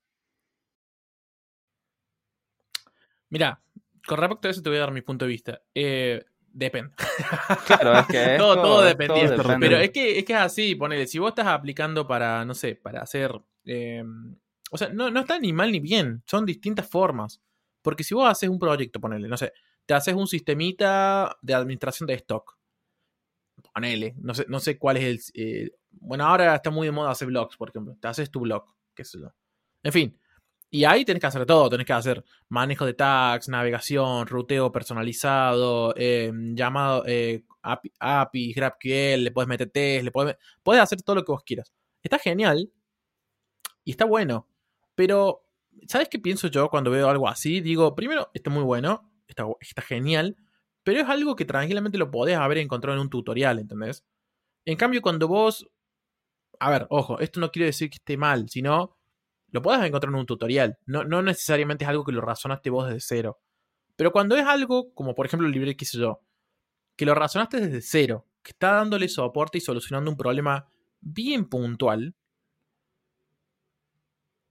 Mira, 3.31 3.61
con 4.07 4.19
respecto 4.19 4.49
a 4.49 4.51
eso 4.51 4.63
te 4.63 4.69
voy 4.69 4.79
a 4.79 4.83
dar 4.83 4.93
mi 4.93 5.03
punto 5.03 5.25
de 5.25 5.29
vista. 5.31 5.63
Eh, 5.75 6.25
depende. 6.53 6.93
Claro, 7.67 7.99
es 7.99 8.07
que 8.07 8.35
todo, 8.39 8.55
todo 8.63 8.83
depende. 8.83 9.37
Pero 9.61 9.77
es 9.79 9.91
que, 9.91 10.19
es 10.19 10.25
que 10.25 10.33
es 10.33 10.39
así, 10.39 10.75
ponele, 10.75 11.07
si 11.07 11.19
vos 11.19 11.31
estás 11.31 11.47
aplicando 11.47 12.07
para, 12.07 12.45
no 12.45 12.55
sé, 12.55 12.75
para 12.77 13.03
hacer... 13.03 13.33
eh, 13.65 14.05
o 14.73 14.79
sea, 14.79 14.89
no, 14.91 15.11
no 15.11 15.21
está 15.21 15.39
ni 15.39 15.53
mal 15.53 15.73
ni 15.73 15.81
bien, 15.81 16.23
son 16.27 16.47
distintas 16.47 16.89
formas. 16.89 17.41
Porque 17.83 18.05
si 18.05 18.15
vos 18.15 18.29
haces 18.29 18.49
un 18.49 18.59
proyecto, 18.59 19.01
ponele, 19.01 19.27
no 19.27 19.37
sé, 19.37 19.53
te 19.87 19.95
haces 19.95 20.15
un 20.15 20.27
sistemita 20.27 21.37
de 21.43 21.55
administración 21.55 22.07
de 22.07 22.15
stock. 22.15 22.57
Ponele, 23.75 24.15
no 24.19 24.35
sé, 24.35 24.47
no 24.49 24.61
sé 24.61 24.79
cuál 24.79 24.97
es 24.99 25.05
el... 25.05 25.21
eh, 25.35 25.71
bueno, 25.93 26.25
ahora 26.27 26.55
está 26.55 26.71
muy 26.71 26.87
de 26.87 26.93
moda 26.93 27.11
hacer 27.11 27.29
blogs, 27.29 27.57
por 27.57 27.69
ejemplo. 27.71 27.97
Te 28.01 28.09
haces 28.09 28.31
tu 28.31 28.41
blog, 28.41 28.65
qué 28.95 29.05
sé 29.05 29.19
yo. 29.21 29.33
En 29.83 29.93
fin. 29.93 30.19
Y 30.73 30.85
ahí 30.85 31.05
tenés 31.05 31.21
que 31.21 31.27
hacer 31.27 31.45
todo, 31.47 31.69
tenés 31.69 31.85
que 31.85 31.93
hacer 31.93 32.25
manejo 32.49 32.87
de 32.87 32.95
tags, 32.95 33.49
navegación, 33.49 34.27
ruteo 34.29 34.71
personalizado, 34.71 35.93
eh, 35.97 36.31
llamado 36.55 37.03
eh, 37.07 37.45
API, 37.63 37.93
APIs, 37.99 38.55
GraphQL, 38.55 39.25
le 39.25 39.31
puedes 39.33 39.49
meter 39.49 39.69
test, 39.71 40.05
le 40.05 40.13
puedes, 40.13 40.37
puedes 40.63 40.81
hacer 40.81 41.03
todo 41.03 41.17
lo 41.17 41.25
que 41.25 41.33
vos 41.33 41.43
quieras. 41.45 41.73
Está 42.03 42.19
genial 42.19 42.71
y 43.85 43.91
está 43.91 44.05
bueno, 44.05 44.49
pero 44.95 45.43
¿sabes 45.89 46.09
qué 46.09 46.21
pienso 46.21 46.49
yo 46.49 46.69
cuando 46.71 46.91
veo 46.93 47.09
algo 47.09 47.29
así? 47.29 47.61
Digo, 47.61 47.97
primero, 47.97 48.31
está 48.33 48.51
muy 48.51 48.63
bueno, 48.63 49.11
está, 49.27 49.47
está 49.61 49.83
genial, 49.83 50.37
pero 50.85 51.01
es 51.01 51.09
algo 51.09 51.35
que 51.35 51.45
tranquilamente 51.45 51.99
lo 51.99 52.11
podés 52.13 52.37
haber 52.37 52.59
encontrado 52.59 52.97
en 52.97 53.03
un 53.03 53.11
tutorial, 53.11 53.59
¿entendés? 53.59 54.05
En 54.65 54.77
cambio, 54.77 55.03
cuando 55.03 55.29
vos... 55.29 55.69
A 56.61 56.71
ver, 56.71 56.87
ojo, 56.91 57.19
esto 57.21 57.41
no 57.41 57.51
quiere 57.51 57.67
decir 57.67 57.91
que 57.91 57.97
esté 57.97 58.17
mal, 58.17 58.49
sino 58.49 59.00
lo 59.53 59.63
puedes 59.63 59.83
encontrar 59.85 60.13
en 60.13 60.19
un 60.19 60.27
tutorial. 60.27 60.79
No, 60.87 61.05
no 61.05 61.23
necesariamente 61.23 61.85
es 61.85 61.91
algo 61.91 62.05
que 62.05 62.13
lo 62.13 62.21
razonaste 62.21 62.71
vos 62.71 62.87
desde 62.87 63.01
cero. 63.01 63.41
Pero 63.97 64.13
cuando 64.13 64.37
es 64.37 64.47
algo, 64.47 64.93
como 64.95 65.15
por 65.15 65.27
ejemplo 65.27 65.47
el 65.47 65.53
libre 65.53 65.77
que 65.77 65.85
sé 65.85 65.99
yo, 65.99 66.21
que 66.97 67.05
lo 67.05 67.15
razonaste 67.15 67.61
desde 67.61 67.83
cero, 67.83 68.27
que 68.43 68.53
está 68.53 68.73
dándole 68.73 69.09
soporte 69.09 69.59
y 69.59 69.61
solucionando 69.61 70.11
un 70.11 70.17
problema 70.17 70.67
bien 71.01 71.47
puntual, 71.49 72.15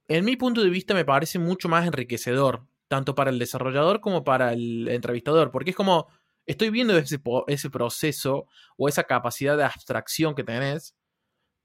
en 0.08 0.24
mi 0.24 0.36
punto 0.36 0.62
de 0.62 0.70
vista 0.70 0.94
me 0.94 1.04
parece 1.04 1.38
mucho 1.38 1.68
más 1.68 1.86
enriquecedor, 1.86 2.66
tanto 2.88 3.14
para 3.14 3.30
el 3.30 3.38
desarrollador 3.38 4.00
como 4.00 4.24
para 4.24 4.52
el 4.52 4.88
entrevistador, 4.88 5.52
porque 5.52 5.70
es 5.70 5.76
como, 5.76 6.08
estoy 6.46 6.70
viendo 6.70 6.96
ese, 6.96 7.20
ese 7.46 7.70
proceso 7.70 8.46
o 8.76 8.88
esa 8.88 9.04
capacidad 9.04 9.56
de 9.56 9.64
abstracción 9.64 10.34
que 10.34 10.42
tenés 10.42 10.96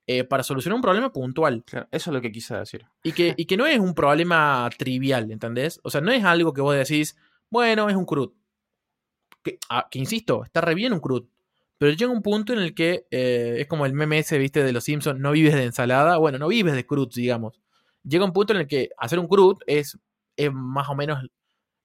eh, 0.07 0.23
para 0.23 0.43
solucionar 0.43 0.75
un 0.75 0.81
problema 0.83 1.11
puntual. 1.11 1.63
Claro, 1.65 1.87
eso 1.91 2.11
es 2.11 2.13
lo 2.13 2.21
que 2.21 2.31
quise 2.31 2.55
decir. 2.55 2.85
Y 3.03 3.11
que, 3.11 3.33
y 3.35 3.45
que 3.45 3.57
no 3.57 3.65
es 3.65 3.79
un 3.79 3.95
problema 3.95 4.69
trivial, 4.77 5.31
¿entendés? 5.31 5.79
O 5.83 5.89
sea, 5.89 5.99
no 6.01 6.11
es 6.11 6.23
algo 6.23 6.53
que 6.53 6.61
vos 6.61 6.75
decís, 6.75 7.17
bueno, 7.49 7.89
es 7.89 7.95
un 7.95 8.05
CRUD. 8.05 8.31
Que, 9.41 9.57
ah, 9.69 9.87
que 9.89 9.97
insisto, 9.97 10.43
está 10.43 10.61
re 10.61 10.75
bien 10.75 10.93
un 10.93 10.99
CRUD. 10.99 11.25
Pero 11.77 11.91
llega 11.91 12.11
un 12.11 12.21
punto 12.21 12.53
en 12.53 12.59
el 12.59 12.75
que 12.75 13.07
eh, 13.09 13.57
es 13.59 13.67
como 13.67 13.85
el 13.85 13.93
meme 13.93 14.19
ese, 14.19 14.37
viste, 14.37 14.63
de 14.63 14.71
los 14.71 14.83
Simpsons, 14.83 15.19
no 15.19 15.31
vives 15.31 15.55
de 15.55 15.63
ensalada. 15.63 16.17
Bueno, 16.17 16.37
no 16.37 16.47
vives 16.47 16.75
de 16.75 16.85
CRUD, 16.85 17.11
digamos. 17.13 17.59
Llega 18.03 18.25
un 18.25 18.31
punto 18.31 18.53
en 18.53 18.59
el 18.59 18.67
que 18.67 18.89
hacer 18.99 19.17
un 19.17 19.27
CRUD 19.27 19.57
es, 19.65 19.97
es 20.37 20.51
más 20.53 20.87
o 20.87 20.95
menos, 20.95 21.25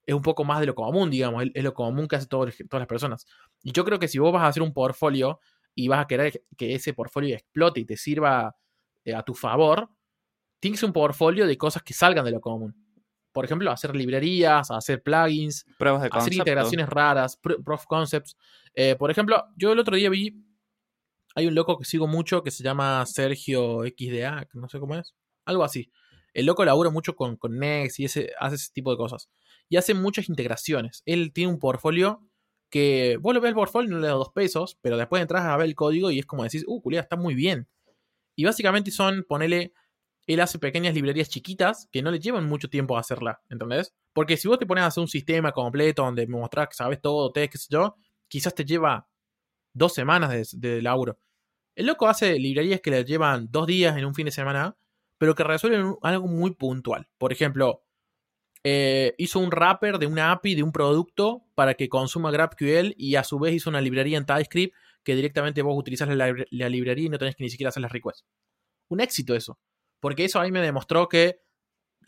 es 0.05 0.13
un 0.13 0.21
poco 0.21 0.43
más 0.43 0.59
de 0.59 0.67
lo 0.67 0.75
común, 0.75 1.09
digamos. 1.09 1.43
Es, 1.43 1.51
es 1.55 1.63
lo 1.63 1.73
común 1.73 2.07
que 2.07 2.17
hacen 2.17 2.29
todas 2.29 2.55
las 2.71 2.87
personas. 2.87 3.25
Y 3.63 3.71
yo 3.71 3.83
creo 3.83 3.97
que 3.97 4.07
si 4.07 4.19
vos 4.19 4.31
vas 4.31 4.43
a 4.43 4.47
hacer 4.47 4.61
un 4.61 4.73
portfolio 4.73 5.39
y 5.75 5.87
vas 5.87 6.03
a 6.03 6.07
querer 6.07 6.43
que 6.57 6.75
ese 6.75 6.93
portfolio 6.93 7.35
explote 7.35 7.79
y 7.81 7.85
te 7.85 7.97
sirva 7.97 8.55
eh, 9.05 9.13
a 9.15 9.23
tu 9.23 9.33
favor, 9.33 9.89
tienes 10.59 10.83
un 10.83 10.93
portfolio 10.93 11.47
de 11.47 11.57
cosas 11.57 11.81
que 11.83 11.93
salgan 11.93 12.25
de 12.25 12.31
lo 12.31 12.41
común. 12.41 12.75
Por 13.31 13.45
ejemplo, 13.45 13.71
hacer 13.71 13.95
librerías, 13.95 14.69
hacer 14.71 15.01
plugins, 15.01 15.65
Pruebas 15.79 16.01
de 16.01 16.07
hacer 16.07 16.19
concepto. 16.19 16.37
integraciones 16.39 16.89
raras, 16.89 17.41
pr- 17.41 17.63
proof 17.63 17.85
concepts. 17.85 18.35
Eh, 18.75 18.95
por 18.97 19.09
ejemplo, 19.09 19.45
yo 19.55 19.71
el 19.71 19.79
otro 19.79 19.95
día 19.95 20.09
vi, 20.09 20.35
hay 21.35 21.47
un 21.47 21.55
loco 21.55 21.77
que 21.79 21.85
sigo 21.85 22.07
mucho 22.07 22.43
que 22.43 22.51
se 22.51 22.61
llama 22.63 23.05
Sergio 23.05 23.83
XDA, 23.83 24.45
que 24.51 24.59
no 24.59 24.67
sé 24.67 24.79
cómo 24.79 24.95
es, 24.95 25.15
algo 25.45 25.63
así. 25.63 25.89
El 26.33 26.45
loco 26.45 26.63
labura 26.65 26.89
mucho 26.89 27.15
con, 27.15 27.37
con 27.37 27.57
Next 27.57 27.99
y 27.99 28.05
ese, 28.05 28.31
hace 28.39 28.55
ese 28.55 28.71
tipo 28.73 28.91
de 28.91 28.97
cosas. 28.97 29.29
Y 29.69 29.77
hace 29.77 29.93
muchas 29.93 30.27
integraciones. 30.29 31.01
Él 31.05 31.31
tiene 31.33 31.51
un 31.53 31.59
portfolio 31.59 32.21
que 32.71 33.17
vos 33.21 33.35
lo 33.35 33.41
ves 33.41 33.49
el 33.49 33.55
portfolio 33.55 33.99
le 33.99 34.07
das 34.07 34.15
dos 34.15 34.31
pesos, 34.31 34.77
pero 34.81 34.97
después 34.97 35.21
entras 35.21 35.43
a 35.43 35.57
ver 35.57 35.67
el 35.67 35.75
código 35.75 36.09
y 36.09 36.19
es 36.19 36.25
como 36.25 36.43
decís, 36.43 36.63
uh, 36.65 36.81
culiá, 36.81 37.01
está 37.01 37.17
muy 37.17 37.35
bien. 37.35 37.67
Y 38.35 38.45
básicamente 38.45 38.89
son, 38.91 39.25
ponele, 39.27 39.73
él 40.25 40.39
hace 40.39 40.57
pequeñas 40.57 40.95
librerías 40.95 41.29
chiquitas 41.29 41.89
que 41.91 42.01
no 42.01 42.09
le 42.11 42.19
llevan 42.19 42.47
mucho 42.47 42.69
tiempo 42.69 42.97
a 42.97 43.01
hacerla, 43.01 43.41
¿entendés? 43.49 43.93
Porque 44.13 44.37
si 44.37 44.47
vos 44.47 44.57
te 44.57 44.65
pones 44.65 44.85
a 44.85 44.87
hacer 44.87 45.01
un 45.01 45.09
sistema 45.09 45.51
completo 45.51 46.03
donde 46.03 46.25
me 46.25 46.37
mostrás 46.37 46.69
que 46.69 46.75
sabes 46.75 47.01
todo, 47.01 47.31
test, 47.31 47.51
qué 47.51 47.57
sé 47.57 47.67
yo, 47.69 47.95
quizás 48.29 48.55
te 48.55 48.63
lleva 48.63 49.07
dos 49.73 49.93
semanas 49.93 50.29
de, 50.29 50.47
de 50.69 50.81
laburo. 50.81 51.19
El 51.75 51.87
loco 51.87 52.07
hace 52.07 52.39
librerías 52.39 52.79
que 52.79 52.91
le 52.91 53.03
llevan 53.03 53.49
dos 53.51 53.67
días 53.67 53.97
en 53.97 54.05
un 54.05 54.15
fin 54.15 54.25
de 54.25 54.31
semana, 54.31 54.77
pero 55.17 55.35
que 55.35 55.43
resuelven 55.43 55.95
algo 56.01 56.27
muy 56.27 56.51
puntual. 56.51 57.07
Por 57.17 57.33
ejemplo, 57.33 57.83
eh, 58.63 59.15
hizo 59.17 59.39
un 59.39 59.49
wrapper 59.49 59.97
de 59.97 60.05
una 60.07 60.31
API 60.31 60.55
de 60.55 60.63
un 60.63 60.71
producto 60.71 61.43
para 61.55 61.73
que 61.73 61.89
consuma 61.89 62.31
GraphQL 62.31 62.93
y 62.97 63.15
a 63.15 63.23
su 63.23 63.39
vez 63.39 63.53
hizo 63.53 63.69
una 63.69 63.81
librería 63.81 64.17
en 64.17 64.25
TypeScript 64.25 64.75
que 65.03 65.15
directamente 65.15 65.61
vos 65.63 65.75
utilizás 65.77 66.07
la, 66.09 66.33
la 66.51 66.69
librería 66.69 67.05
y 67.07 67.09
no 67.09 67.17
tenés 67.17 67.35
que 67.35 67.43
ni 67.43 67.49
siquiera 67.49 67.69
hacer 67.69 67.81
las 67.81 67.91
requests. 67.91 68.25
Un 68.89 68.99
éxito 69.01 69.35
eso. 69.35 69.59
Porque 69.99 70.25
eso 70.25 70.39
ahí 70.39 70.51
me 70.51 70.61
demostró 70.61 71.07
que 71.09 71.39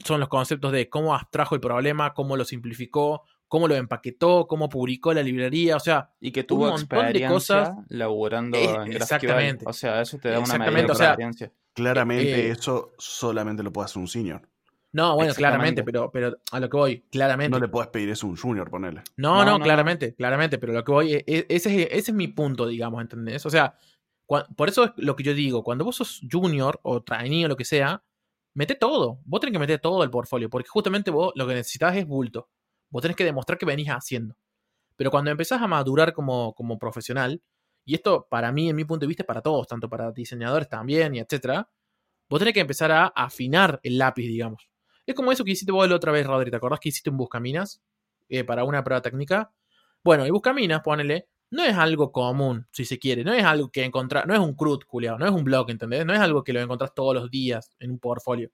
son 0.04 0.20
los 0.20 0.30
conceptos 0.30 0.72
de 0.72 0.90
cómo 0.90 1.16
abstrajo 1.16 1.56
el 1.56 1.62
problema, 1.62 2.14
cómo 2.14 2.36
lo 2.38 2.46
simplificó, 2.46 3.24
cómo 3.48 3.68
lo 3.68 3.76
empaquetó, 3.76 4.48
cómo 4.48 4.70
publicó 4.70 5.14
la 5.14 5.24
librería. 5.24 5.76
O 5.76 5.80
sea, 5.80 6.12
Y 6.20 6.32
que 6.32 6.44
tuvo 6.44 6.68
montón 6.72 7.14
de 7.14 7.22
experiencia 7.22 7.28
cosas. 7.28 7.70
laburando 7.90 8.58
Eh, 8.58 8.64
en 8.86 8.92
GraphQL. 8.92 8.96
exactamente. 8.96 9.66
O 9.68 9.74
sea, 9.74 10.02
eso 10.02 10.18
te 10.20 10.30
da 10.30 10.40
una 10.40 10.56
Exactamente, 10.56 10.72
medida 10.72 10.88
de 10.88 10.92
o 10.92 10.96
sea, 10.96 11.08
experiencia. 11.10 11.54
Claramente 11.74 12.48
Eh, 12.48 12.52
eso 12.52 12.94
solamente 12.98 13.64
lo 13.64 13.72
puede 13.74 13.86
hacer 13.86 14.00
un 14.02 14.08
senior. 14.08 14.50
No, 14.94 15.16
bueno, 15.16 15.34
claramente, 15.34 15.84
pero, 15.84 16.10
pero 16.12 16.38
a 16.52 16.60
lo 16.60 16.70
que 16.70 16.78
voy, 16.78 17.02
claramente. 17.12 17.52
No 17.52 17.60
le 17.60 17.68
puedes 17.68 17.90
pedir 17.90 18.10
eso 18.10 18.26
a 18.28 18.30
un 18.30 18.38
junior, 18.38 18.70
ponele. 18.70 19.02
No, 19.18 19.34
No, 19.34 19.40
no, 19.40 19.46
no, 19.54 19.58
no. 19.58 19.64
claramente, 19.64 20.16
claramente, 20.16 20.58
pero 20.58 20.72
lo 20.74 20.84
que 20.84 20.92
voy, 20.92 21.14
e- 21.14 21.24
e- 21.28 21.46
ese 21.50 21.82
es, 21.84 21.88
ese 21.92 22.12
es 22.12 22.14
mi 22.14 22.28
punto, 22.30 22.68
digamos, 22.68 23.02
¿entendés? 23.02 23.46
O 23.46 23.50
sea, 23.50 23.76
cua- 24.28 24.48
por 24.56 24.70
eso 24.70 24.86
es 24.86 24.92
lo 24.98 25.16
que 25.16 25.24
yo 25.24 25.34
digo, 25.34 25.64
cuando 25.64 25.84
vos 25.84 25.96
sos 25.98 26.22
junior 26.32 26.80
o 26.84 27.02
trainee 27.04 27.46
o 27.46 27.48
lo 27.48 27.58
que 27.58 27.66
sea, 27.66 28.04
mete 28.56 28.76
todo, 28.76 29.20
vos 29.26 29.40
tenés 29.42 29.54
que 29.54 29.60
meter 29.60 29.80
todo 29.80 30.02
al 30.04 30.10
portfolio, 30.12 30.50
porque 30.50 30.70
justamente 30.70 31.10
vos 31.12 31.34
lo 31.36 31.48
que 31.48 31.56
necesitas 31.56 31.96
es 31.98 32.06
bulto, 32.08 32.50
vos 32.90 33.02
tenés 33.02 33.18
que 33.18 33.26
demostrar 33.26 33.58
que 33.58 33.66
venís 33.66 33.88
haciendo. 33.90 34.38
Pero 34.96 35.10
cuando 35.10 35.32
empezás 35.32 35.60
a 35.62 35.68
madurar 35.68 36.14
como, 36.14 36.54
como 36.54 36.78
profesional, 36.78 37.42
y 37.84 37.96
esto 37.96 38.28
para 38.30 38.52
mí, 38.52 38.70
en 38.70 38.76
mi 38.76 38.86
punto 38.86 39.02
de 39.06 39.08
vista, 39.08 39.24
es 39.24 39.28
para 39.28 39.42
todos, 39.42 39.68
tanto 39.68 39.90
para 39.90 40.12
diseñadores 40.12 40.70
también, 40.70 41.16
y 41.16 41.20
etcétera, 41.20 41.68
vos 42.30 42.40
tenés 42.40 42.54
que 42.54 42.60
empezar 42.62 42.92
a 42.92 43.08
afinar 43.08 43.80
el 43.84 43.98
lápiz, 43.98 44.28
digamos. 44.28 44.70
Es 45.06 45.16
como 45.16 45.32
eso 45.32 45.44
que 45.44 45.52
hiciste 45.52 45.72
vos 45.72 45.88
la 45.90 45.96
otra 45.96 46.12
vez, 46.12 46.26
Rodri, 46.26 46.50
¿te 46.50 46.58
acordás 46.58 46.80
que 46.80 46.90
hiciste 46.90 47.10
un 47.10 47.18
buscaminas 47.18 47.82
eh, 48.30 48.44
para 48.44 48.64
una 48.64 48.84
prueba 48.84 49.02
técnica? 49.02 49.52
Bueno, 50.04 50.26
el 50.26 50.32
buscaminas, 50.32 50.82
ponele, 50.82 51.28
no 51.52 51.64
es 51.64 51.76
algo 51.76 52.12
común, 52.12 52.68
si 52.72 52.86
se 52.86 53.00
quiere, 53.00 53.24
no 53.24 53.34
es 53.34 53.44
algo 53.44 53.70
que 53.70 53.84
encontrar, 53.84 54.28
no 54.28 54.34
es 54.34 54.40
un 54.40 54.56
CRUD, 54.56 54.84
culiao, 54.88 55.18
no 55.18 55.26
es 55.26 55.32
un 55.32 55.44
blog, 55.44 55.70
¿entendés? 55.70 56.06
No 56.06 56.14
es 56.14 56.20
algo 56.20 56.44
que 56.44 56.54
lo 56.54 56.62
encontrás 56.62 56.94
todos 56.94 57.14
los 57.16 57.30
días 57.30 57.70
en 57.80 57.92
un 57.92 58.00
portfolio. 58.00 58.50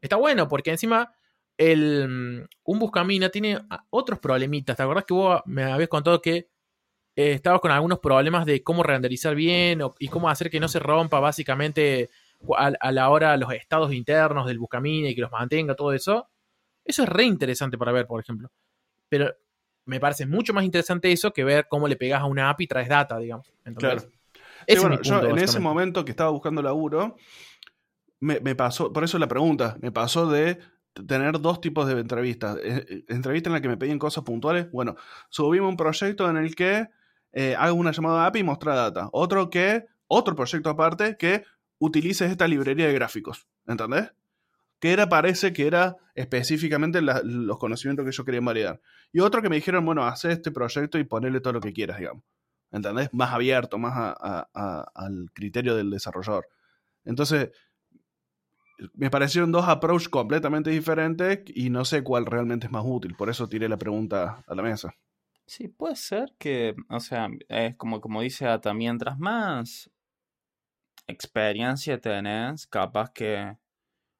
Está 0.00 0.16
bueno, 0.16 0.48
porque 0.48 0.70
encima 0.70 1.12
el, 1.56 2.08
mm, 2.08 2.46
un 2.64 2.78
buscamina 2.78 3.30
tiene 3.30 3.58
ah, 3.70 3.84
otros 3.90 4.18
problemitas. 4.20 4.76
¿Te 4.76 4.82
acordás 4.82 5.04
que 5.04 5.14
vos 5.14 5.42
me 5.46 5.64
habías 5.64 5.88
contado 5.88 6.22
que 6.22 6.48
eh, 7.16 7.32
estabas 7.32 7.60
con 7.60 7.70
algunos 7.70 7.98
problemas 8.00 8.46
de 8.46 8.62
cómo 8.62 8.82
renderizar 8.82 9.34
bien 9.34 9.82
o- 9.82 9.94
y 9.98 10.08
cómo 10.08 10.28
hacer 10.30 10.50
que 10.50 10.60
no 10.60 10.68
se 10.68 10.78
rompa 10.78 11.20
básicamente 11.20 12.10
a, 12.56 12.72
a 12.80 12.92
la 12.92 13.10
hora 13.10 13.36
los 13.36 13.52
estados 13.52 13.92
internos 13.92 14.46
del 14.46 14.58
buscamina 14.58 15.08
y 15.08 15.14
que 15.14 15.20
los 15.20 15.32
mantenga, 15.32 15.74
todo 15.74 15.92
eso? 15.92 16.28
Eso 16.84 17.02
es 17.02 17.08
re 17.08 17.24
interesante 17.24 17.76
para 17.76 17.92
ver, 17.92 18.06
por 18.06 18.20
ejemplo. 18.20 18.50
Pero 19.08 19.34
me 19.84 20.00
parece 20.00 20.26
mucho 20.26 20.52
más 20.52 20.64
interesante 20.64 21.10
eso 21.10 21.32
que 21.32 21.44
ver 21.44 21.66
cómo 21.68 21.88
le 21.88 21.96
pegas 21.96 22.20
a 22.20 22.26
una 22.26 22.50
API 22.50 22.64
y 22.64 22.66
traes 22.66 22.88
data, 22.88 23.18
digamos. 23.18 23.50
Claro. 23.76 24.02
Ese 24.66 24.80
Sí, 24.80 24.86
es 24.92 25.08
yo 25.08 25.22
en 25.22 25.38
ese 25.38 25.60
momento 25.60 26.04
que 26.04 26.10
estaba 26.10 26.30
buscando 26.30 26.60
laburo, 26.60 27.16
me, 28.20 28.40
me 28.40 28.54
pasó, 28.54 28.92
por 28.92 29.04
eso 29.04 29.18
la 29.18 29.28
pregunta, 29.28 29.78
me 29.80 29.92
pasó 29.92 30.26
de 30.26 30.58
tener 31.06 31.40
dos 31.40 31.60
tipos 31.60 31.86
de 31.86 32.00
entrevistas. 32.00 32.56
Eh, 32.62 32.84
eh, 32.88 33.04
Entrevista 33.08 33.48
en 33.48 33.54
la 33.54 33.60
que 33.60 33.68
me 33.68 33.76
pedían 33.76 33.98
cosas 33.98 34.24
puntuales. 34.24 34.70
Bueno, 34.72 34.96
subimos 35.28 35.68
un 35.68 35.76
proyecto 35.76 36.28
en 36.28 36.36
el 36.36 36.54
que 36.54 36.88
eh, 37.32 37.54
hago 37.58 37.76
una 37.76 37.92
llamada 37.92 38.26
API 38.26 38.40
y 38.40 38.44
mostrar 38.44 38.76
data. 38.76 39.08
Otro 39.12 39.50
que, 39.50 39.86
otro 40.06 40.34
proyecto 40.34 40.70
aparte 40.70 41.16
que 41.16 41.44
utilices 41.78 42.30
esta 42.30 42.48
librería 42.48 42.86
de 42.86 42.92
gráficos. 42.94 43.46
¿Entendés? 43.66 44.12
Que 44.80 44.92
era, 44.92 45.08
parece 45.08 45.52
que 45.52 45.66
era 45.66 45.96
específicamente 46.14 47.00
los 47.02 47.58
conocimientos 47.58 48.04
que 48.06 48.12
yo 48.12 48.24
quería 48.24 48.40
validar. 48.40 48.80
Y 49.12 49.20
otro 49.20 49.42
que 49.42 49.48
me 49.48 49.56
dijeron, 49.56 49.84
bueno, 49.84 50.04
haz 50.04 50.24
este 50.24 50.50
proyecto 50.50 50.98
y 50.98 51.04
ponele 51.04 51.40
todo 51.40 51.54
lo 51.54 51.60
que 51.60 51.72
quieras, 51.72 51.98
digamos. 51.98 52.22
¿Entendés? 52.70 53.08
Más 53.12 53.32
abierto, 53.32 53.78
más 53.78 53.94
a- 53.96 54.90
al 54.94 55.30
criterio 55.32 55.74
del 55.74 55.90
desarrollador. 55.90 56.46
Entonces, 57.04 57.50
me 58.94 59.10
parecieron 59.10 59.50
dos 59.50 59.66
approaches 59.66 60.08
completamente 60.08 60.70
diferentes 60.70 61.40
y 61.46 61.70
no 61.70 61.84
sé 61.84 62.02
cuál 62.04 62.26
realmente 62.26 62.66
es 62.66 62.72
más 62.72 62.84
útil. 62.86 63.14
Por 63.16 63.28
eso 63.28 63.48
tiré 63.48 63.68
la 63.68 63.76
pregunta 63.76 64.44
a 64.46 64.54
la 64.54 64.62
mesa. 64.62 64.94
Sí, 65.46 65.68
puede 65.68 65.96
ser 65.96 66.34
que, 66.38 66.76
o 66.90 67.00
sea, 67.00 67.28
es 67.48 67.74
como, 67.76 68.00
como 68.00 68.20
dice 68.20 68.46
Ata, 68.46 68.74
mientras 68.74 69.18
más 69.18 69.90
experiencia 71.08 72.00
tenés, 72.00 72.66
capaz 72.66 73.10
que, 73.12 73.56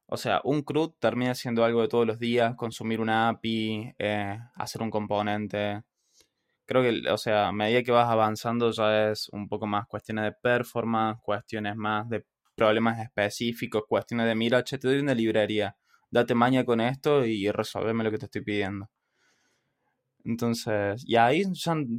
o 0.06 0.16
sea, 0.16 0.40
un 0.44 0.62
CRUD 0.62 0.94
termina 1.00 1.34
siendo 1.34 1.64
algo 1.64 1.82
de 1.82 1.88
todos 1.88 2.06
los 2.06 2.18
días, 2.18 2.56
consumir 2.56 3.00
una 3.00 3.28
API, 3.28 3.94
eh, 3.98 4.38
hacer 4.56 4.82
un 4.82 4.90
componente. 4.90 5.82
Creo 6.66 6.82
que, 6.82 7.10
o 7.10 7.18
sea, 7.18 7.48
a 7.48 7.52
medida 7.52 7.82
que 7.82 7.92
vas 7.92 8.10
avanzando 8.10 8.70
ya 8.72 9.10
es 9.10 9.28
un 9.30 9.48
poco 9.48 9.66
más 9.66 9.86
cuestiones 9.86 10.24
de 10.24 10.32
performance, 10.32 11.20
cuestiones 11.22 11.76
más 11.76 12.08
de 12.10 12.26
problemas 12.56 13.00
específicos, 13.00 13.84
cuestiones 13.88 14.26
de, 14.26 14.34
mira, 14.34 14.64
che, 14.64 14.78
te 14.78 14.88
doy 14.88 14.98
una 15.00 15.14
librería, 15.14 15.76
date 16.10 16.34
maña 16.34 16.64
con 16.64 16.80
esto 16.80 17.24
y 17.26 17.50
resolveme 17.50 18.04
lo 18.04 18.10
que 18.10 18.18
te 18.18 18.26
estoy 18.26 18.42
pidiendo. 18.42 18.90
Entonces, 20.24 21.02
y 21.06 21.16
ahí 21.16 21.42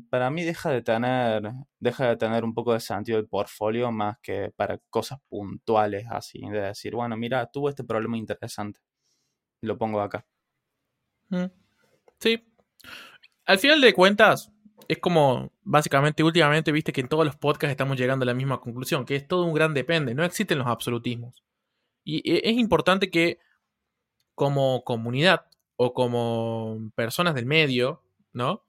para 0.09 0.30
mí 0.30 0.43
deja 0.43 0.70
de 0.70 0.82
tener, 0.82 1.51
deja 1.80 2.09
de 2.09 2.17
tener 2.17 2.43
un 2.43 2.53
poco 2.53 2.74
de 2.74 2.80
sentido 2.80 3.17
el 3.17 3.28
portfolio 3.28 3.91
más 3.91 4.17
que 4.22 4.51
para 4.55 4.78
cosas 4.89 5.20
puntuales 5.30 6.05
así, 6.09 6.39
de 6.41 6.61
decir, 6.61 6.95
bueno, 6.95 7.17
mira, 7.17 7.47
tuvo 7.47 7.70
este 7.70 7.84
problema 7.84 8.17
interesante. 8.17 8.80
Lo 9.61 9.78
pongo 9.78 10.01
acá. 10.01 10.26
Sí. 12.20 12.45
Al 13.45 13.59
final 13.59 13.82
de 13.82 13.93
cuentas, 13.93 14.51
es 14.88 14.99
como, 14.99 15.51
básicamente, 15.61 16.24
últimamente, 16.24 16.72
viste 16.72 16.91
que 16.91 17.01
en 17.01 17.07
todos 17.07 17.26
los 17.26 17.36
podcasts 17.36 17.72
estamos 17.72 17.97
llegando 17.97 18.24
a 18.24 18.28
la 18.28 18.34
misma 18.34 18.59
conclusión, 18.59 19.05
que 19.05 19.15
es 19.15 19.28
todo 19.28 19.45
un 19.45 19.53
gran 19.53 19.74
depende, 19.74 20.13
no 20.13 20.24
existen 20.24 20.57
los 20.57 20.67
absolutismos. 20.67 21.43
Y 22.03 22.17
e, 22.30 22.49
es 22.49 22.57
importante 22.57 23.09
que 23.09 23.39
como 24.36 24.84
comunidad 24.84 25.45
o 25.76 25.93
como 25.93 26.91
personas 26.95 27.36
del 27.36 27.45
medio, 27.45 28.03
¿no? 28.34 28.65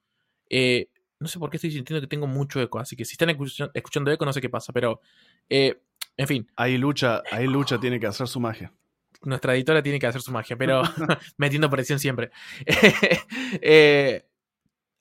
Eh, 0.48 0.88
no 1.18 1.28
sé 1.28 1.38
por 1.38 1.50
qué 1.50 1.58
estoy 1.58 1.70
sintiendo 1.70 2.00
que 2.00 2.06
tengo 2.06 2.26
mucho 2.26 2.60
eco, 2.60 2.78
así 2.78 2.96
que 2.96 3.04
si 3.04 3.12
están 3.12 3.30
escuchando 3.74 4.10
eco 4.10 4.24
no 4.24 4.32
sé 4.32 4.40
qué 4.40 4.48
pasa, 4.48 4.72
pero 4.72 5.00
eh, 5.48 5.82
en 6.16 6.26
fin. 6.26 6.46
Ahí 6.56 6.78
lucha, 6.78 7.22
ahí 7.30 7.46
lucha 7.46 7.78
tiene 7.78 8.00
que 8.00 8.06
hacer 8.06 8.26
su 8.26 8.40
magia. 8.40 8.72
Nuestra 9.22 9.54
editora 9.54 9.82
tiene 9.82 9.98
que 9.98 10.06
hacer 10.06 10.22
su 10.22 10.32
magia, 10.32 10.56
pero 10.56 10.82
metiendo 11.36 11.70
presión 11.70 11.98
siempre. 11.98 12.30
eh, 13.62 14.26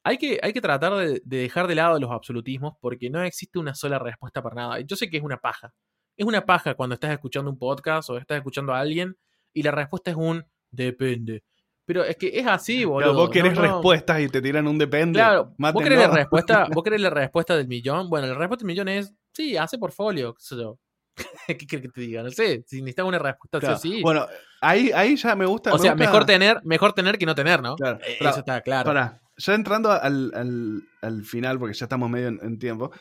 hay 0.04 0.18
que, 0.18 0.40
hay 0.42 0.54
que 0.54 0.62
tratar 0.62 0.94
de, 0.96 1.22
dejar 1.24 1.68
de 1.68 1.76
lado 1.76 2.00
los 2.00 2.12
absolutismos 2.12 2.74
porque 2.82 3.10
no 3.10 3.24
existe 3.24 3.60
una 3.60 3.76
sola 3.76 4.00
respuesta 4.00 4.42
para 4.42 4.56
nada. 4.56 4.80
Yo 4.82 4.96
sé 4.96 5.10
que 5.10 5.18
es 5.18 5.24
una 5.24 5.38
paja. 5.38 5.74
Es 6.18 6.26
una 6.26 6.46
paja 6.46 6.76
cuando 6.76 6.96
estás 6.96 7.12
escuchando 7.12 7.50
un 7.50 7.58
podcast 7.58 8.10
o 8.10 8.18
estás 8.18 8.38
escuchando 8.38 8.74
a 8.74 8.80
alguien 8.80 9.18
y 9.54 9.64
la 9.64 9.72
respuesta 9.72 10.12
es 10.12 10.18
un 10.18 10.46
depende. 10.72 11.44
Pero 11.90 12.04
es 12.04 12.18
que 12.18 12.30
es 12.32 12.46
así, 12.46 12.86
boludo. 12.86 13.16
vos 13.16 13.32
querés 13.32 13.58
respuestas 13.58 14.22
y 14.22 14.30
te 14.30 14.44
tiran 14.44 14.68
un 14.68 14.78
depende. 14.78 15.18
Claro, 15.18 15.56
¿vos 15.58 15.82
querés, 15.82 15.98
la 15.98 16.08
respuesta, 16.10 16.68
vos 16.72 16.84
querés 16.84 17.02
la 17.02 17.10
respuesta 17.10 17.58
del 17.58 17.68
millón. 17.68 18.12
Bueno, 18.12 18.28
la 18.28 18.36
respuesta 18.36 18.62
del 18.64 18.68
millón 18.68 18.90
es, 18.90 19.12
sí, 19.34 19.58
hace 19.58 19.80
portfolio, 19.80 20.36
qué 20.36 20.40
sé 20.40 20.56
yo. 20.56 20.78
¿Qué 21.48 21.58
quieres 21.58 21.88
que 21.88 21.90
te 21.90 22.02
diga? 22.02 22.22
No 22.22 22.30
sé, 22.30 22.64
si 22.68 22.84
necesitas 22.84 23.08
una 23.08 23.18
respuesta 23.18 23.72
así. 23.72 24.04
Bueno, 24.04 24.28
ahí, 24.62 24.92
ahí 24.94 25.16
ya 25.16 25.36
me 25.36 25.48
gusta. 25.48 25.74
O 25.74 25.80
sea, 25.80 25.96
mejor 25.96 26.28
tener, 26.28 26.62
mejor 26.64 26.94
tener 26.94 27.18
que 27.18 27.26
no 27.26 27.34
tener, 27.34 27.60
¿no? 27.60 27.76
Claro. 27.76 27.98
Eh, 28.06 28.18
eso 28.20 28.42
está 28.42 28.62
claro. 28.62 28.86
Para, 28.86 29.20
ya 29.36 29.56
entrando 29.56 29.92
al, 29.92 30.84
final, 31.24 31.58
porque 31.58 31.74
ya 31.74 31.86
estamos 31.86 32.08
medio 32.08 32.28
en, 32.28 32.60
tiempo, 32.60 32.92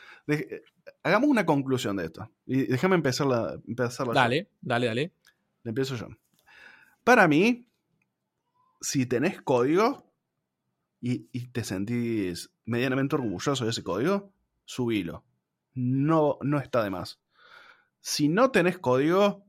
hagamos 1.03 1.29
una 1.29 1.45
conclusión 1.45 1.95
de 1.99 2.07
esto. 2.07 2.31
Y 2.47 2.63
déjame 2.63 2.95
empezar 2.95 3.27
la, 3.27 3.59
Dale, 4.15 4.49
dale, 4.63 4.87
dale. 4.87 5.13
Le 5.63 5.69
empiezo 5.69 5.95
yo. 5.95 6.09
Para 7.05 7.29
mí, 7.29 7.68
si 8.81 9.07
tenés 9.07 9.41
código 9.43 10.13
y, 11.01 11.49
te 11.49 11.65
sentís 11.65 12.51
medianamente 12.65 13.17
orgulloso 13.17 13.65
de 13.65 13.71
ese 13.71 13.83
código, 13.83 14.33
subilo. 14.65 15.25
No, 15.75 16.39
no 16.43 16.59
está 16.59 16.83
de 16.83 16.91
más. 16.91 17.21
Si 18.01 18.29
no 18.29 18.51
tenés 18.51 18.79
código, 18.79 19.45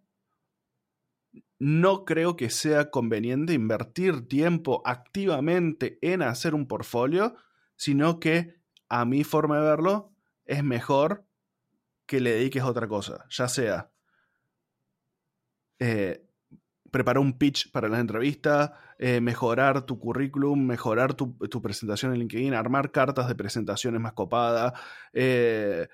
no 1.57 2.05
creo 2.05 2.35
que 2.35 2.49
sea 2.49 2.89
conveniente 2.89 3.53
invertir 3.53 4.27
tiempo 4.27 4.81
activamente 4.85 5.97
en 6.01 6.21
hacer 6.21 6.53
un 6.53 6.67
portfolio, 6.67 7.35
sino 7.75 8.19
que 8.19 8.59
a 8.87 9.05
mi 9.05 9.23
forma 9.23 9.57
de 9.57 9.63
verlo 9.63 10.13
es 10.45 10.63
mejor 10.63 11.25
que 12.05 12.19
le 12.19 12.31
dediques 12.31 12.63
a 12.63 12.67
otra 12.67 12.87
cosa, 12.87 13.25
ya 13.29 13.47
sea 13.47 13.91
eh, 15.79 16.28
preparar 16.91 17.21
un 17.21 17.37
pitch 17.37 17.71
para 17.71 17.87
las 17.87 17.99
entrevistas, 17.99 18.71
eh, 18.97 19.21
mejorar 19.21 19.85
tu 19.85 19.99
currículum, 19.99 20.65
mejorar 20.65 21.13
tu, 21.13 21.37
presentación 21.61 22.13
en 22.13 22.19
LinkedIn, 22.19 22.53
armar 22.53 22.91
cartas 22.91 23.27
de 23.27 23.35
presentaciones 23.35 24.01
más 24.01 24.13
copadas, 24.13 24.73
eh, 25.13 25.87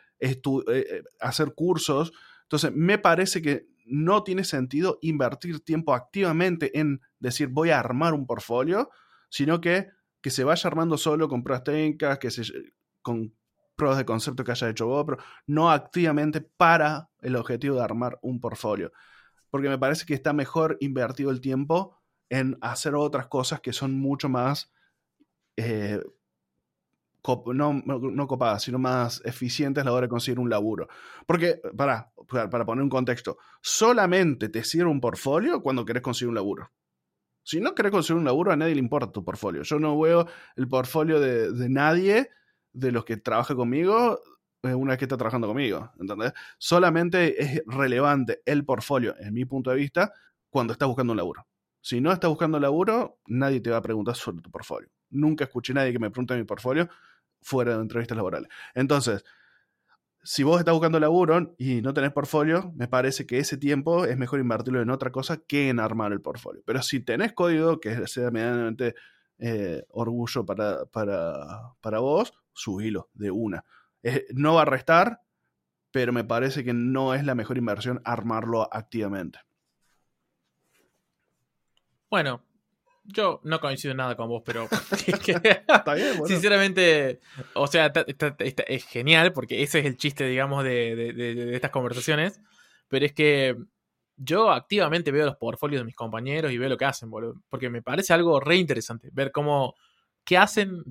hacer 1.20 1.54
cursos. 1.54 2.12
Entonces, 2.44 2.72
me 2.74 2.98
parece 2.98 3.42
que 3.42 3.68
no 3.86 4.24
tiene 4.24 4.44
sentido 4.44 4.98
invertir 5.02 5.60
tiempo 5.64 5.94
activamente 5.94 6.78
en 6.80 7.02
decir 7.20 7.48
voy 7.50 7.70
a 7.70 7.80
armar 7.80 8.14
un 8.14 8.26
portfolio, 8.26 8.90
sino 9.30 9.62
que, 9.62 9.90
que 10.22 10.32
se 10.32 10.44
vaya 10.44 10.68
armando 10.68 10.98
solo 10.98 11.28
con 11.28 11.44
pruebas 11.44 11.64
técnicas, 11.64 12.18
que 12.18 12.32
se, 12.32 12.44
con 13.02 13.34
pruebas 13.76 13.98
de 13.98 14.06
concepto 14.06 14.44
que 14.44 14.52
haya 14.52 14.70
hecho 14.70 14.88
vos, 14.88 15.06
pero 15.06 15.18
no 15.48 15.70
activamente 15.70 16.42
para 16.42 17.10
el 17.22 17.36
objetivo 17.36 17.76
de 17.76 17.84
armar 17.84 18.18
un 18.22 18.40
portfolio. 18.40 18.92
Porque 19.56 19.70
me 19.70 19.78
parece 19.78 20.06
que 20.06 20.14
está 20.14 20.34
mejor 20.34 20.76
invertido 20.82 21.32
el 21.32 21.40
tiempo 21.40 21.98
en 22.28 22.58
hacer 22.60 22.94
otras 22.94 23.28
cosas 23.28 23.62
que 23.62 23.72
son 23.72 23.98
mucho 23.98 24.28
más 24.28 24.70
eh, 25.56 26.04
no, 27.54 28.28
copadas, 28.28 28.64
sino 28.64 28.78
más 28.80 29.22
eficientes 29.24 29.82
a 29.82 29.86
la 29.86 29.94
hora 29.94 30.08
de 30.08 30.10
conseguir 30.10 30.40
un 30.40 30.50
laburo. 30.50 30.90
Porque, 31.26 31.62
para, 31.78 32.12
para 32.28 32.66
poner 32.66 32.84
un 32.84 32.90
contexto, 32.90 33.38
solamente 33.62 34.50
te 34.50 34.62
sirve 34.66 34.92
un 34.92 35.00
portfolio 35.00 35.62
cuando 35.62 35.86
querés 35.86 36.04
conseguir 36.04 36.28
un 36.32 36.36
laburo. 36.36 36.70
Si 37.42 37.62
no 37.62 37.74
querés 37.74 37.94
conseguir 37.94 38.20
un 38.20 38.26
laburo, 38.26 38.52
a 38.52 38.58
nadie 38.58 38.76
le 38.76 38.82
importa 38.82 39.10
tu 39.10 39.24
portfolio. 39.24 39.62
Yo 39.64 39.80
no 39.80 39.98
veo 39.98 40.28
el 40.58 40.68
portfolio 40.68 41.22
de, 41.22 41.70
nadie 41.70 42.30
de 42.74 42.92
los 42.92 43.06
que 43.06 43.16
trabaja 43.16 43.56
conmigo 43.56 44.20
una 44.74 44.98
que 44.98 45.06
está 45.06 45.18
trabajando 45.18 45.48
conmigo. 45.48 45.92
¿entendés? 46.00 46.34
Solamente 46.58 47.42
es 47.42 47.62
relevante 47.68 48.42
el 48.46 48.66
portfolio, 48.66 49.16
en 49.20 49.34
mi 49.34 49.46
punto 49.46 49.70
de 49.70 49.76
vista, 49.76 50.14
cuando 50.50 50.74
estás 50.74 50.88
buscando 50.88 51.12
un 51.12 51.18
laburo. 51.18 51.46
Si 51.82 52.02
no 52.02 52.12
estás 52.12 52.30
buscando 52.30 52.58
un 52.58 52.64
laburo, 52.64 53.20
nadie 53.28 53.62
te 53.62 53.70
va 53.70 53.78
a 53.78 53.82
preguntar 53.82 54.16
sobre 54.16 54.42
tu 54.42 54.50
portfolio. 54.50 54.90
Nunca 55.12 55.44
escuché 55.44 55.74
a 55.74 55.76
nadie 55.76 55.92
que 55.92 56.00
me 56.00 56.10
pregunte 56.10 56.36
mi 56.36 56.44
portfolio 56.44 56.90
fuera 57.42 57.76
de 57.76 57.82
entrevistas 57.82 58.18
laborales. 58.18 58.50
Entonces, 58.74 59.24
si 60.26 60.42
vos 60.42 60.58
estás 60.58 60.74
buscando 60.74 61.00
laburo 61.00 61.54
y 61.60 61.84
no 61.84 61.94
tenés 61.94 62.12
portfolio, 62.12 62.74
me 62.76 62.88
parece 62.88 63.28
que 63.28 63.38
ese 63.38 63.58
tiempo 63.58 64.06
es 64.06 64.18
mejor 64.18 64.40
invertirlo 64.40 64.82
en 64.82 64.90
otra 64.90 65.12
cosa 65.12 65.38
que 65.38 65.70
en 65.70 65.80
armar 65.80 66.12
el 66.12 66.22
portfolio. 66.22 66.64
Pero 66.66 66.82
si 66.82 67.00
tenés 67.00 67.34
código 67.34 67.80
que 67.80 68.08
sea 68.08 68.32
medianamente 68.32 68.96
eh, 69.38 69.84
orgullo 69.90 70.44
para, 70.44 70.86
para, 70.88 72.00
vos, 72.00 72.34
subilo 72.54 73.10
de 73.14 73.30
una. 73.30 73.64
No 74.34 74.56
va 74.56 74.64
a 74.64 74.66
restar, 74.66 75.22
pero 75.92 76.12
me 76.14 76.24
parece 76.24 76.64
que 76.64 76.74
no 76.74 77.14
es 77.14 77.24
la 77.24 77.36
mejor 77.36 77.58
inversión 77.58 78.02
armarlo 78.04 78.68
activamente. 78.72 79.40
Bueno, 82.10 82.44
yo 83.06 83.40
no 83.44 83.60
coincido 83.60 83.92
en 83.92 83.98
nada 83.98 84.16
con 84.16 84.28
vos, 84.28 84.42
pero 84.46 84.68
sinceramente, 86.26 87.20
o 87.54 87.68
sea, 87.68 87.92
es 88.68 88.86
genial 88.86 89.32
porque 89.32 89.64
ese 89.64 89.80
es 89.80 89.86
el 89.86 89.98
chiste, 89.98 90.26
digamos, 90.26 90.64
de, 90.64 91.54
estas 91.56 91.72
conversaciones, 91.72 92.42
pero 92.88 93.06
es 93.06 93.14
que 93.14 93.56
yo 94.18 94.52
activamente 94.52 95.12
veo 95.12 95.26
los 95.26 95.38
portfolios 95.38 95.82
de 95.82 95.86
mis 95.86 95.96
compañeros 95.96 96.52
y 96.52 96.58
veo 96.58 96.70
lo 96.70 96.78
que 96.78 96.86
hacen, 96.86 97.10
boludo, 97.10 97.42
porque 97.50 97.70
me 97.70 97.82
parece 97.82 98.14
algo 98.14 98.40
re 98.40 98.56
interesante 98.56 99.10
ver 99.12 99.32
cómo, 99.32 99.76
qué 100.26 100.38
hacen, 100.38 100.84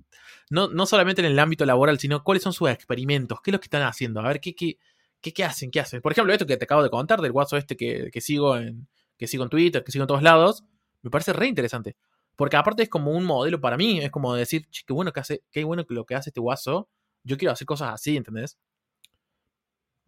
no, 0.50 0.68
no 0.68 0.86
solamente 0.86 1.20
en 1.20 1.26
el 1.26 1.38
ámbito 1.38 1.66
laboral, 1.66 1.98
sino 1.98 2.22
cuáles 2.24 2.42
son 2.42 2.52
sus 2.52 2.70
experimentos, 2.70 3.40
qué 3.42 3.50
es 3.50 3.52
lo 3.52 3.60
que 3.60 3.66
están 3.66 3.82
haciendo, 3.82 4.20
a 4.20 4.28
ver 4.28 4.40
qué, 4.40 4.54
qué, 4.54 4.78
qué, 5.20 5.44
hacen, 5.44 5.70
qué 5.70 5.80
hacen. 5.80 6.00
Por 6.00 6.12
ejemplo, 6.12 6.32
esto 6.32 6.46
que 6.46 6.56
te 6.56 6.64
acabo 6.64 6.82
de 6.82 6.90
contar 6.90 7.20
del 7.20 7.32
WhatsApp 7.32 7.58
este 7.58 7.76
que, 7.76 8.10
que 8.12 8.20
sigo 8.20 8.56
en, 8.56 8.88
que 9.18 9.26
sigo 9.26 9.44
en 9.44 9.50
Twitter, 9.50 9.84
que 9.84 9.92
sigo 9.92 10.04
en 10.04 10.08
todos 10.08 10.22
lados 10.22 10.64
me 11.04 11.10
parece 11.10 11.32
re 11.32 11.46
interesante. 11.46 11.96
Porque 12.34 12.56
aparte 12.56 12.82
es 12.82 12.88
como 12.88 13.12
un 13.12 13.24
modelo 13.24 13.60
para 13.60 13.76
mí, 13.76 14.00
es 14.00 14.10
como 14.10 14.34
decir, 14.34 14.66
qué 14.86 14.92
bueno 14.92 15.12
que 15.12 15.20
hace, 15.20 15.44
qué 15.52 15.62
bueno 15.62 15.84
lo 15.88 16.04
que 16.04 16.16
hace 16.16 16.30
este 16.30 16.40
guaso, 16.40 16.88
yo 17.22 17.36
quiero 17.36 17.52
hacer 17.52 17.66
cosas 17.66 17.92
así, 17.92 18.16
¿entendés? 18.16 18.58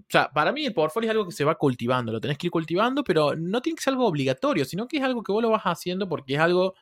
O 0.00 0.04
sea, 0.08 0.30
para 0.32 0.52
mí 0.52 0.64
el 0.64 0.74
portfolio 0.74 1.08
es 1.08 1.10
algo 1.12 1.26
que 1.26 1.32
se 1.32 1.44
va 1.44 1.56
cultivando, 1.56 2.12
lo 2.12 2.20
tenés 2.20 2.38
que 2.38 2.48
ir 2.48 2.50
cultivando, 2.50 3.04
pero 3.04 3.36
no 3.36 3.60
tiene 3.62 3.76
que 3.76 3.82
ser 3.82 3.92
algo 3.92 4.06
obligatorio, 4.06 4.64
sino 4.64 4.88
que 4.88 4.96
es 4.96 5.02
algo 5.02 5.22
que 5.22 5.32
vos 5.32 5.42
lo 5.42 5.50
vas 5.50 5.62
haciendo 5.64 6.08
porque 6.08 6.34
es 6.34 6.40
algo, 6.40 6.74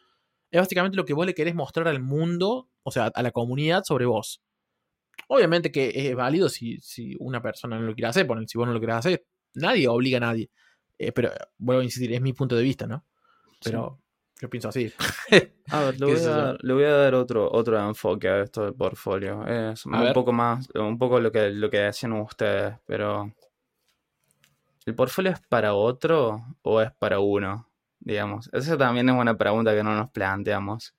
es 0.54 0.60
básicamente 0.60 0.96
lo 0.96 1.04
que 1.04 1.14
vos 1.14 1.26
le 1.26 1.34
querés 1.34 1.52
mostrar 1.56 1.88
al 1.88 2.00
mundo, 2.00 2.68
o 2.84 2.90
sea, 2.92 3.06
a 3.06 3.22
la 3.24 3.32
comunidad 3.32 3.82
sobre 3.84 4.06
vos. 4.06 4.40
Obviamente 5.26 5.72
que 5.72 5.90
es 5.94 6.14
válido 6.14 6.48
si, 6.48 6.78
si 6.80 7.16
una 7.18 7.42
persona 7.42 7.76
no 7.76 7.86
lo 7.86 7.94
quiere 7.94 8.06
hacer, 8.06 8.24
si 8.46 8.56
vos 8.56 8.66
no 8.68 8.72
lo 8.72 8.78
querés 8.80 8.94
hacer, 8.94 9.24
nadie 9.54 9.88
obliga 9.88 10.18
a 10.18 10.20
nadie. 10.20 10.50
Eh, 10.96 11.10
pero 11.10 11.32
vuelvo 11.58 11.80
a 11.80 11.84
insistir, 11.84 12.12
es 12.12 12.20
mi 12.20 12.32
punto 12.34 12.54
de 12.54 12.62
vista, 12.62 12.86
¿no? 12.86 13.04
Pero 13.64 13.98
yo 14.40 14.48
pienso 14.48 14.68
así. 14.68 14.92
A 15.70 15.80
ver, 15.80 15.98
le 15.98 16.06
voy 16.06 16.14
a, 16.14 16.28
dar- 16.28 16.58
le 16.62 16.72
voy 16.72 16.84
a 16.84 16.92
dar 16.92 17.14
otro, 17.16 17.50
otro 17.50 17.80
enfoque 17.80 18.28
a 18.28 18.42
esto 18.42 18.62
del 18.64 18.74
portfolio. 18.74 19.44
Es 19.44 19.84
un 19.86 20.00
ver. 20.00 20.14
poco 20.14 20.32
más, 20.32 20.68
un 20.72 20.98
poco 20.98 21.18
lo 21.18 21.32
que, 21.32 21.50
lo 21.50 21.68
que 21.68 21.78
decían 21.78 22.12
ustedes, 22.12 22.76
pero 22.86 23.34
¿el 24.86 24.94
portfolio 24.94 25.32
es 25.32 25.40
para 25.48 25.74
otro 25.74 26.40
o 26.62 26.80
es 26.80 26.92
para 26.92 27.18
uno? 27.18 27.68
Digamos, 28.04 28.50
esa 28.52 28.76
también 28.76 29.08
es 29.08 29.14
una 29.14 29.36
pregunta 29.36 29.74
que 29.74 29.82
no 29.82 29.94
nos 29.96 30.10
planteamos. 30.10 30.94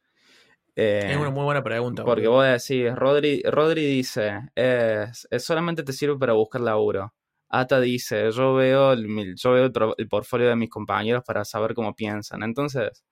Eh, 0.75 1.11
es 1.11 1.17
una 1.17 1.29
muy 1.29 1.43
buena 1.43 1.63
pregunta. 1.63 2.03
porque 2.03 2.27
vos 2.27 2.45
decís, 2.45 2.93
Rodri, 2.93 3.41
Rodri 3.43 3.85
dice, 3.85 4.49
es, 4.55 5.27
es 5.29 5.43
solamente 5.45 5.83
te 5.83 5.93
sirve 5.93 6.17
para 6.17 6.33
buscar 6.33 6.61
laburo. 6.61 7.13
Ata 7.47 7.79
dice, 7.79 8.31
yo 8.31 8.55
veo 8.55 8.93
el, 8.93 9.35
yo 9.35 9.51
veo 9.51 9.65
el, 9.65 9.73
el 9.97 10.07
portfolio 10.09 10.49
de 10.49 10.55
mis 10.55 10.69
compañeros 10.69 11.23
para 11.25 11.45
saber 11.45 11.73
cómo 11.73 11.95
piensan. 11.95 12.43
Entonces, 12.43 13.05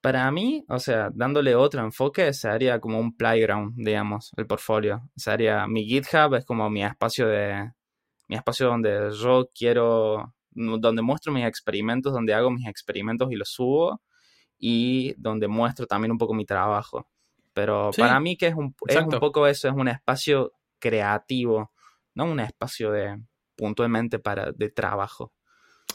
para 0.00 0.30
mí, 0.30 0.64
o 0.68 0.78
sea, 0.78 1.10
dándole 1.12 1.54
otro 1.54 1.82
enfoque, 1.82 2.32
sería 2.32 2.80
como 2.80 2.98
un 2.98 3.16
playground, 3.16 3.74
digamos, 3.76 4.32
el 4.36 4.46
portfolio. 4.46 5.02
Sería 5.16 5.66
mi 5.66 5.84
GitHub, 5.84 6.34
es 6.36 6.44
como 6.44 6.70
mi 6.70 6.84
espacio 6.84 7.26
de, 7.26 7.72
mi 8.30 8.36
espacio 8.36 8.68
donde 8.68 9.10
yo 9.12 9.50
quiero, 9.54 10.32
donde 10.52 11.02
muestro 11.02 11.32
mis 11.32 11.44
experimentos, 11.46 12.12
donde 12.12 12.34
hago 12.34 12.50
mis 12.50 12.66
experimentos 12.66 13.30
y 13.30 13.36
los 13.36 13.48
subo 13.50 14.00
y 14.58 15.14
donde 15.16 15.48
muestro 15.48 15.86
también 15.86 16.10
un 16.12 16.18
poco 16.18 16.34
mi 16.34 16.44
trabajo. 16.44 17.08
Pero 17.52 17.92
Sí, 17.92 18.00
para 18.00 18.20
mí 18.20 18.36
que 18.36 18.48
es 18.48 18.54
un, 18.54 18.74
es 18.86 18.96
un 18.96 19.10
poco 19.20 19.46
eso, 19.46 19.68
es 19.68 19.74
un 19.74 19.88
espacio 19.88 20.52
creativo, 20.78 21.72
no 22.14 22.24
un 22.24 22.40
espacio 22.40 22.90
de 22.92 23.20
puntualmente 23.56 24.18
para 24.18 24.52
de 24.52 24.70
trabajo, 24.70 25.32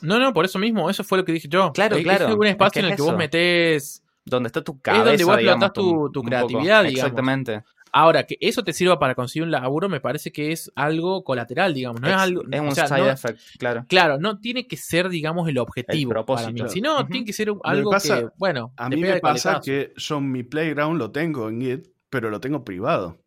No, 0.01 0.19
no, 0.19 0.33
por 0.33 0.43
eso 0.45 0.59
mismo, 0.59 0.89
eso 0.89 1.03
fue 1.03 1.17
lo 1.17 1.25
que 1.25 1.31
dije 1.31 1.47
yo. 1.47 1.71
Claro, 1.73 1.95
Es- 1.95 2.03
claro, 2.03 2.27
Es 2.27 2.35
un 2.35 2.45
es 2.45 2.51
espacio 2.51 2.73
que 2.73 2.79
en 2.79 2.85
el 2.85 2.91
es 2.91 2.97
que 2.97 3.01
vos 3.01 3.11
metés. 3.17 4.03
donde 4.25 4.47
está 4.47 4.61
tu 4.63 4.73
donde 4.73 4.81
cabeza, 4.81 5.25
vos 5.25 5.37
digamos, 5.37 5.73
tu- 5.73 6.09
tu 6.11 6.19
poco. 6.21 6.27
creatividad, 6.27 6.83
digamos. 6.83 6.93
Exactamente. 7.11 7.63
Ahora, 7.97 8.25
que 8.25 8.37
eso 8.41 8.61
te 8.63 8.73
sirva 8.73 8.99
para 8.99 9.15
conseguir 9.15 9.43
un 9.43 9.51
laburo, 9.51 9.87
me 9.87 10.01
parece 10.01 10.33
que 10.33 10.51
es 10.51 10.69
algo 10.75 11.23
colateral, 11.23 11.73
digamos. 11.73 12.01
No 12.01 12.07
es, 12.09 12.13
es, 12.13 12.19
algo. 12.19 12.41
es 12.51 12.59
un 12.59 12.67
o 12.67 12.71
sea, 12.71 12.87
side 12.87 12.99
no- 12.99 13.09
effect, 13.09 13.39
claro. 13.57 13.85
Claro, 13.87 14.17
no 14.19 14.39
tiene 14.41 14.67
que 14.67 14.75
ser, 14.75 15.07
digamos, 15.07 15.47
el 15.47 15.57
objetivo. 15.59 16.09
El 16.11 16.13
propósito. 16.13 16.51
Para 16.51 16.63
mí. 16.65 16.69
Sino, 16.69 16.95
Ujú. 16.99 17.07
tiene 17.07 17.25
que 17.25 17.31
ser 17.31 17.53
algo 17.63 17.91
pasa- 17.91 18.19
que, 18.19 18.27
bueno, 18.37 18.73
A 18.75 18.89
mí 18.89 18.97
me 18.97 19.21
pasa 19.21 19.61
que 19.63 19.93
yo 19.95 20.19
mi 20.19 20.43
playground 20.43 20.99
lo 20.99 21.11
tengo 21.11 21.47
en 21.47 21.61
Git, 21.61 21.87
pero 22.09 22.29
lo 22.29 22.41
tengo 22.41 22.65
privado. 22.65 23.17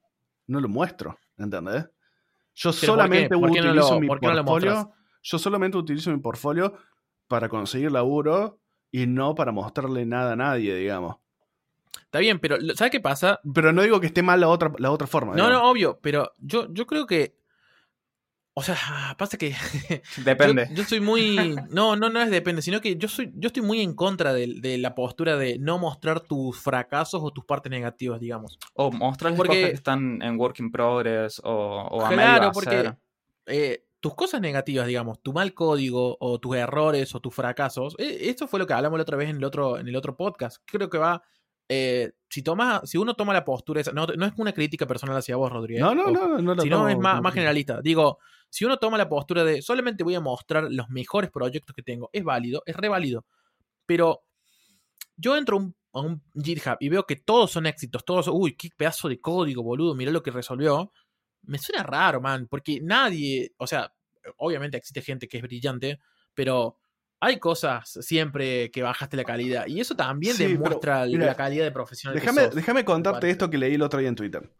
No 0.46 0.60
lo 0.60 0.68
muestro, 0.68 1.18
¿entendés? 1.38 1.86
Yo 2.54 2.70
¿por 2.70 2.80
qué? 2.80 2.86
solamente 2.86 3.38
¿Por 3.38 3.50
qué 3.52 3.60
no 3.62 3.68
utilizo 3.70 3.94
lo- 3.94 4.00
mi 4.00 4.06
por 4.06 4.20
qué 4.20 4.26
no 4.26 4.34
lo 4.34 4.44
portfolio. 4.44 4.92
yo 5.22 5.38
solamente 5.38 5.78
utilizo 5.78 6.10
mi 6.10 6.18
portfolio 6.18 6.74
para 7.26 7.48
conseguir 7.48 7.90
laburo 7.90 8.60
y 8.90 9.06
no 9.06 9.34
para 9.34 9.50
mostrarle 9.50 10.04
nada 10.04 10.32
a 10.32 10.36
nadie, 10.36 10.74
digamos. 10.74 11.16
Está 12.08 12.20
bien, 12.20 12.38
pero 12.38 12.56
¿sabes 12.74 12.90
qué 12.90 13.00
pasa? 13.00 13.38
Pero 13.54 13.70
no 13.70 13.82
digo 13.82 14.00
que 14.00 14.06
esté 14.06 14.22
mal 14.22 14.40
la 14.40 14.48
otra, 14.48 14.72
la 14.78 14.90
otra 14.90 15.06
forma. 15.06 15.32
No, 15.34 15.44
digamos. 15.44 15.62
no, 15.62 15.70
obvio, 15.70 15.98
pero 16.00 16.32
yo, 16.38 16.66
yo 16.72 16.86
creo 16.86 17.06
que. 17.06 17.36
O 18.54 18.62
sea, 18.62 18.76
pasa 19.18 19.36
que. 19.36 19.54
Depende. 20.24 20.68
Yo, 20.70 20.76
yo 20.76 20.84
soy 20.84 21.00
muy. 21.00 21.36
No, 21.70 21.96
no, 21.96 22.08
no 22.08 22.22
es 22.22 22.30
depende, 22.30 22.62
sino 22.62 22.80
que 22.80 22.96
yo 22.96 23.08
soy, 23.08 23.30
yo 23.36 23.48
estoy 23.48 23.62
muy 23.62 23.82
en 23.82 23.92
contra 23.94 24.32
de, 24.32 24.54
de 24.58 24.78
la 24.78 24.94
postura 24.94 25.36
de 25.36 25.58
no 25.58 25.78
mostrar 25.78 26.20
tus 26.20 26.58
fracasos 26.58 27.20
o 27.22 27.30
tus 27.30 27.44
partes 27.44 27.70
negativas, 27.70 28.18
digamos. 28.20 28.58
O 28.72 28.90
mostrarles 28.90 29.36
Porque- 29.36 29.56
cosas 29.56 29.70
que 29.70 29.76
están 29.76 30.22
en 30.22 30.40
work 30.40 30.58
in 30.60 30.72
progress 30.72 31.42
o, 31.44 31.50
o 31.90 32.00
a 32.06 32.08
medio 32.08 32.22
claro, 32.22 32.52
porque 32.52 32.94
eh, 33.44 33.84
tus 34.00 34.14
cosas 34.14 34.40
negativas, 34.40 34.86
digamos, 34.86 35.20
tu 35.20 35.34
mal 35.34 35.52
código 35.52 36.16
o 36.20 36.38
tus 36.40 36.56
errores 36.56 37.14
o 37.14 37.20
tus 37.20 37.34
fracasos, 37.34 37.94
eh, 37.98 38.16
esto 38.22 38.48
fue 38.48 38.58
lo 38.58 38.66
que 38.66 38.72
hablamos 38.72 38.98
la 38.98 39.02
otra 39.02 39.18
vez 39.18 39.28
en 39.28 39.36
el 39.36 39.44
otro, 39.44 39.78
en 39.78 39.88
el 39.88 39.94
otro 39.96 40.16
podcast. 40.16 40.62
Creo 40.64 40.88
que 40.88 40.96
va. 40.96 41.22
Eh, 41.68 42.12
si 42.30 42.42
toma, 42.42 42.82
si 42.84 42.96
uno 42.96 43.14
toma 43.14 43.32
la 43.32 43.44
postura 43.44 43.80
esa, 43.80 43.92
no, 43.92 44.06
no 44.06 44.26
es 44.26 44.32
una 44.36 44.52
crítica 44.52 44.86
personal 44.86 45.16
hacia 45.16 45.36
vos, 45.36 45.52
Rodríguez. 45.52 45.82
No, 45.82 45.94
no, 45.94 46.04
ojo. 46.04 46.12
no, 46.12 46.38
no, 46.38 46.54
lo 46.54 46.62
Si 46.62 46.70
no, 46.70 46.88
es 46.88 46.98
más, 46.98 47.20
más 47.20 47.34
generalista. 47.34 47.80
Digo, 47.82 48.18
si 48.48 48.64
uno 48.64 48.78
toma 48.78 48.96
la 48.96 49.08
postura 49.08 49.44
de 49.44 49.60
solamente 49.60 50.04
voy 50.04 50.14
a 50.14 50.20
mostrar 50.20 50.68
los 50.70 50.88
mejores 50.88 51.30
proyectos 51.30 51.74
que 51.74 51.82
tengo, 51.82 52.08
es 52.12 52.24
válido, 52.24 52.62
es 52.64 52.74
re 52.74 52.88
válido. 52.88 53.26
Pero 53.84 54.24
yo 55.16 55.36
entro 55.36 55.56
a 55.56 55.60
un, 55.60 55.76
a 55.92 56.00
un 56.00 56.22
GitHub 56.34 56.76
y 56.80 56.88
veo 56.88 57.04
que 57.04 57.16
todos 57.16 57.50
son 57.50 57.66
éxitos, 57.66 58.04
todos, 58.04 58.26
son, 58.26 58.34
uy, 58.36 58.56
qué 58.56 58.70
pedazo 58.74 59.08
de 59.08 59.20
código, 59.20 59.62
boludo, 59.62 59.94
mirá 59.94 60.10
lo 60.10 60.22
que 60.22 60.30
resolvió. 60.30 60.92
Me 61.42 61.58
suena 61.58 61.82
raro, 61.82 62.20
man, 62.20 62.46
porque 62.48 62.80
nadie, 62.80 63.52
o 63.58 63.66
sea, 63.66 63.92
obviamente 64.38 64.76
existe 64.76 65.02
gente 65.02 65.28
que 65.28 65.38
es 65.38 65.42
brillante, 65.42 66.00
pero 66.34 66.78
hay 67.20 67.38
cosas 67.38 67.88
siempre 68.00 68.70
que 68.70 68.82
bajaste 68.82 69.16
la 69.16 69.24
calidad 69.24 69.66
y 69.66 69.80
eso 69.80 69.96
también 69.96 70.36
Sí, 70.36 70.44
pero, 70.44 70.60
demuestra 70.62 71.04
mira, 71.06 71.26
la 71.26 71.34
calidad 71.34 71.64
de 71.64 71.72
profesional 71.72 72.18
Déjame, 72.18 72.48
déjame 72.48 72.84
contarte 72.84 73.28
esto 73.30 73.50
que 73.50 73.58
leí 73.58 73.74
el 73.74 73.82
otro 73.82 73.98
día 73.98 74.08
en 74.08 74.14
Twitter. 74.14 74.50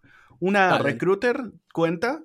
Una 0.41 0.69
Dale. 0.69 0.85
recruiter 0.85 1.41
cuenta, 1.73 2.23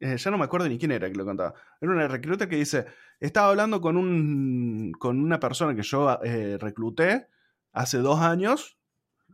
eh, 0.00 0.16
ya 0.16 0.30
no 0.30 0.38
me 0.38 0.44
acuerdo 0.44 0.68
ni 0.68 0.78
quién 0.78 0.92
era 0.92 1.08
que 1.10 1.16
lo 1.16 1.24
contaba. 1.24 1.54
Era 1.80 1.92
una 1.92 2.08
recruiter 2.08 2.48
que 2.48 2.56
dice, 2.56 2.86
estaba 3.20 3.48
hablando 3.50 3.80
con, 3.80 3.96
un, 3.96 4.92
con 4.98 5.20
una 5.20 5.40
persona 5.40 5.74
que 5.74 5.82
yo 5.82 6.18
eh, 6.22 6.58
recluté 6.60 7.28
hace 7.72 7.98
dos 7.98 8.20
años, 8.20 8.78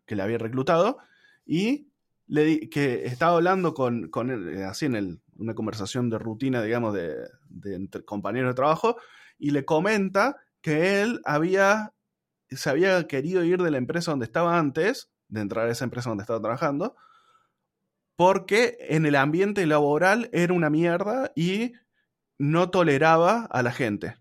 que 0.07 0.17
la 0.17 0.25
había 0.25 0.39
reclutado, 0.39 0.99
y 1.45 1.89
le 2.27 2.45
di- 2.45 2.69
que 2.71 3.05
estaba 3.07 3.37
hablando 3.37 3.75
con, 3.75 4.09
con 4.09 4.31
él, 4.31 4.49
eh, 4.59 4.65
así 4.65 4.87
en 4.87 4.95
el- 4.97 5.21
una 5.37 5.55
conversación 5.55 6.09
de 6.11 6.19
rutina, 6.19 6.63
digamos, 6.63 6.95
de, 6.95 7.17
de 7.49 7.75
entre 7.75 8.05
compañeros 8.05 8.51
de 8.51 8.55
trabajo, 8.55 8.97
y 9.43 9.51
le 9.51 9.65
comenta 9.65 10.37
que 10.61 11.03
él 11.03 11.21
había 11.25 11.93
se 12.49 12.71
había 12.71 13.07
querido 13.09 13.43
ir 13.43 13.61
de 13.61 13.71
la 13.71 13.79
empresa 13.79 14.13
donde 14.13 14.27
estaba 14.27 14.59
antes, 14.59 15.11
de 15.29 15.41
entrar 15.41 15.67
a 15.67 15.73
esa 15.73 15.85
empresa 15.85 16.11
donde 16.11 16.23
estaba 16.23 16.41
trabajando, 16.41 16.95
porque 18.15 18.77
en 18.81 19.05
el 19.05 19.17
ambiente 19.17 19.67
laboral 19.67 20.29
era 20.33 20.53
una 20.53 20.71
mierda 20.71 21.33
y 21.35 21.73
no 22.39 22.71
toleraba 22.71 23.49
a 23.51 23.63
la 23.63 23.73
gente. 23.73 24.17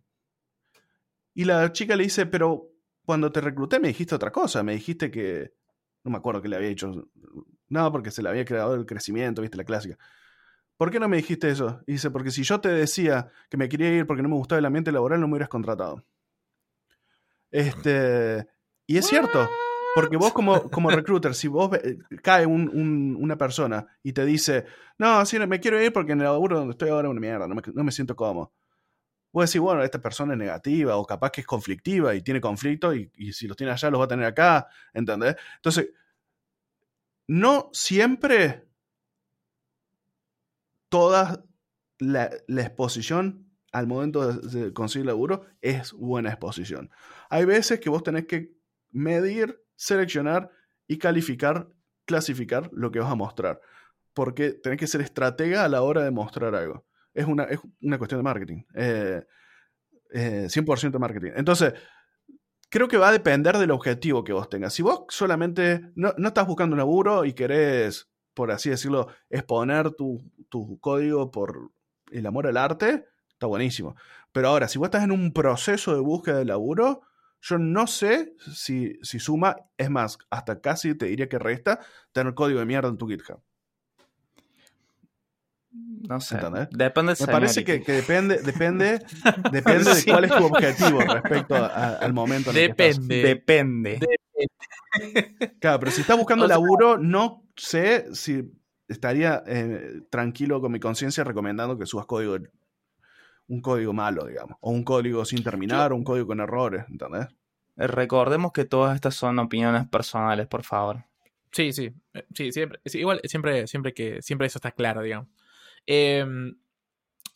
Y 1.35 1.45
la 1.45 1.71
chica 1.71 1.95
le 1.95 2.03
dice, 2.03 2.25
pero 2.25 2.71
cuando 3.05 3.31
te 3.31 3.41
recluté 3.41 3.79
me 3.79 3.89
dijiste 3.89 4.15
otra 4.15 4.31
cosa, 4.31 4.63
me 4.63 4.73
dijiste 4.73 5.11
que... 5.11 5.53
No 6.03 6.09
me 6.09 6.17
acuerdo 6.17 6.41
que 6.41 6.47
le 6.47 6.55
había 6.55 6.69
dicho. 6.69 6.91
No, 7.69 7.91
porque 7.91 8.09
se 8.09 8.23
le 8.23 8.29
había 8.29 8.43
creado 8.43 8.73
el 8.73 8.87
crecimiento, 8.87 9.43
viste, 9.43 9.55
la 9.57 9.65
clásica. 9.65 9.99
¿Por 10.81 10.89
qué 10.89 10.99
no 10.99 11.07
me 11.07 11.17
dijiste 11.17 11.47
eso? 11.47 11.79
Y 11.85 11.91
dice, 11.91 12.09
porque 12.09 12.31
si 12.31 12.41
yo 12.41 12.59
te 12.59 12.69
decía 12.69 13.29
que 13.51 13.55
me 13.55 13.69
quería 13.69 13.93
ir 13.93 14.07
porque 14.07 14.23
no 14.23 14.29
me 14.29 14.33
gustaba 14.33 14.57
el 14.57 14.65
ambiente 14.65 14.91
laboral, 14.91 15.21
no 15.21 15.27
me 15.27 15.33
hubieras 15.33 15.47
contratado. 15.47 16.03
Este, 17.51 18.47
y 18.87 18.97
es 18.97 19.05
cierto, 19.05 19.47
porque 19.93 20.17
vos 20.17 20.33
como, 20.33 20.71
como 20.71 20.89
recruiter, 20.89 21.35
si 21.35 21.47
vos 21.47 21.69
ve- 21.69 21.99
cae 22.23 22.47
un- 22.47 22.67
un- 22.73 23.15
una 23.19 23.37
persona 23.37 23.85
y 24.01 24.13
te 24.13 24.25
dice, 24.25 24.65
no, 24.97 25.23
sí, 25.23 25.37
me 25.37 25.59
quiero 25.59 25.79
ir 25.79 25.93
porque 25.93 26.13
en 26.13 26.21
el 26.21 26.25
laburo 26.25 26.57
donde 26.57 26.71
estoy 26.71 26.89
ahora 26.89 27.09
es 27.09 27.11
una 27.11 27.21
mierda, 27.21 27.47
no 27.47 27.53
me, 27.53 27.61
no 27.75 27.83
me 27.83 27.91
siento 27.91 28.15
cómodo. 28.15 28.51
Vos 29.31 29.47
decís, 29.51 29.61
bueno, 29.61 29.83
esta 29.83 30.01
persona 30.01 30.33
es 30.33 30.39
negativa 30.39 30.95
o 30.97 31.05
capaz 31.05 31.29
que 31.29 31.41
es 31.41 31.47
conflictiva 31.47 32.15
y 32.15 32.23
tiene 32.23 32.41
conflicto 32.41 32.95
y, 32.95 33.11
y 33.17 33.33
si 33.33 33.47
los 33.47 33.55
tiene 33.55 33.71
allá 33.71 33.91
los 33.91 34.01
va 34.01 34.05
a 34.05 34.07
tener 34.07 34.25
acá, 34.25 34.67
¿entendés? 34.95 35.35
Entonces, 35.57 35.89
no 37.27 37.69
siempre 37.71 38.70
toda 40.91 41.45
la, 41.99 42.29
exposición 42.47 43.49
al 43.71 43.87
momento 43.87 44.27
de, 44.27 44.59
de 44.59 44.73
conseguir 44.73 45.05
laburo 45.05 45.45
es 45.61 45.93
buena 45.93 46.29
exposición. 46.29 46.91
Hay 47.29 47.45
veces 47.45 47.79
que 47.79 47.89
vos 47.89 48.03
tenés 48.03 48.25
que 48.25 48.53
medir, 48.91 49.63
seleccionar 49.75 50.51
y 50.85 50.97
calificar, 50.97 51.69
clasificar 52.05 52.69
lo 52.73 52.91
que 52.91 52.99
vas 52.99 53.09
a 53.09 53.15
mostrar. 53.15 53.61
Porque 54.13 54.51
tenés 54.51 54.77
que 54.77 54.87
ser 54.87 54.99
estratega 54.99 55.63
a 55.63 55.69
la 55.69 55.81
hora 55.81 56.03
de 56.03 56.11
mostrar 56.11 56.53
algo. 56.53 56.85
Es 57.13 57.25
una, 57.25 57.45
es 57.45 57.59
una 57.81 57.97
cuestión 57.97 58.19
de 58.19 58.23
marketing. 58.23 58.63
Eh, 58.75 59.23
eh, 60.13 60.47
100% 60.49 60.99
marketing. 60.99 61.31
Entonces, 61.35 61.73
creo 62.69 62.89
que 62.89 62.97
va 62.97 63.07
a 63.07 63.13
depender 63.13 63.57
del 63.57 63.71
objetivo 63.71 64.25
que 64.25 64.33
vos 64.33 64.49
tengas. 64.49 64.73
Si 64.73 64.81
vos 64.81 65.05
solamente 65.07 65.93
no, 65.95 66.13
no 66.17 66.27
estás 66.27 66.45
buscando 66.45 66.73
un 66.73 66.79
laburo 66.79 67.23
y 67.23 67.31
querés, 67.31 68.10
por 68.33 68.51
así 68.51 68.69
decirlo, 68.69 69.07
exponer 69.29 69.91
tu, 69.91 70.21
tu 70.49 70.79
código 70.79 71.31
por 71.31 71.71
el 72.11 72.25
amor 72.25 72.47
al 72.47 72.57
arte, 72.57 73.05
está 73.31 73.47
buenísimo. 73.47 73.95
Pero 74.31 74.47
ahora, 74.49 74.67
si 74.67 74.79
vos 74.79 74.87
estás 74.87 75.03
en 75.03 75.11
un 75.11 75.33
proceso 75.33 75.93
de 75.93 75.99
búsqueda 76.01 76.37
de 76.37 76.45
laburo, 76.45 77.01
yo 77.41 77.57
no 77.57 77.87
sé 77.87 78.33
si, 78.53 78.99
si 79.01 79.19
suma, 79.19 79.55
es 79.77 79.89
más, 79.89 80.17
hasta 80.29 80.61
casi 80.61 80.95
te 80.95 81.07
diría 81.07 81.27
que 81.27 81.39
resta 81.39 81.79
tener 82.11 82.33
código 82.35 82.59
de 82.59 82.65
mierda 82.65 82.87
en 82.89 82.97
tu 82.97 83.07
GitHub. 83.07 83.41
No 85.73 86.19
sé. 86.19 86.35
¿Entendés? 86.35 86.67
Depende 86.71 87.13
del 87.15 87.27
Me 87.27 87.31
parece 87.31 87.63
que, 87.63 87.81
que 87.81 87.91
depende, 87.93 88.41
depende, 88.41 88.99
depende 89.51 89.95
de 89.95 90.03
cuál 90.05 90.25
es 90.25 90.31
tu 90.35 90.45
objetivo 90.45 90.99
respecto 90.99 91.55
a- 91.55 91.95
al 91.95 92.13
momento 92.13 92.51
en 92.51 92.57
el 92.57 92.75
que 92.75 92.89
estás. 92.89 93.07
Depende. 93.07 93.99
Depende. 93.99 95.55
Claro, 95.59 95.79
pero 95.79 95.91
si 95.91 96.01
estás 96.01 96.17
buscando 96.17 96.45
O 96.45 96.47
sea- 96.47 96.57
laburo, 96.57 96.97
no 96.97 97.43
sé 97.61 98.13
si 98.15 98.51
estaría 98.87 99.43
eh, 99.45 100.01
tranquilo 100.09 100.59
con 100.61 100.71
mi 100.71 100.79
conciencia 100.79 101.23
recomendando 101.23 101.77
que 101.77 101.85
subas 101.85 102.05
código 102.05 102.37
un 103.47 103.61
código 103.61 103.93
malo, 103.93 104.25
digamos, 104.25 104.57
o 104.61 104.71
un 104.71 104.83
código 104.83 105.25
sin 105.25 105.43
terminar, 105.43 105.91
o 105.91 105.95
un 105.95 106.03
código 106.03 106.27
con 106.27 106.39
errores, 106.39 106.85
¿entendés? 106.89 107.27
Eh, 107.77 107.87
Recordemos 107.87 108.51
que 108.53 108.65
todas 108.65 108.95
estas 108.95 109.13
son 109.15 109.37
opiniones 109.39 109.87
personales, 109.89 110.47
por 110.47 110.63
favor. 110.63 111.03
Sí, 111.51 111.73
sí. 111.73 111.91
eh, 112.13 112.25
Sí, 112.33 112.51
siempre. 112.51 112.79
sí, 112.85 112.99
igual, 112.99 113.19
siempre, 113.25 113.67
siempre 113.67 113.93
que. 113.93 114.21
Siempre 114.21 114.47
eso 114.47 114.57
está 114.57 114.71
claro, 114.71 115.01
digamos. 115.01 115.27
Em, 115.85 116.55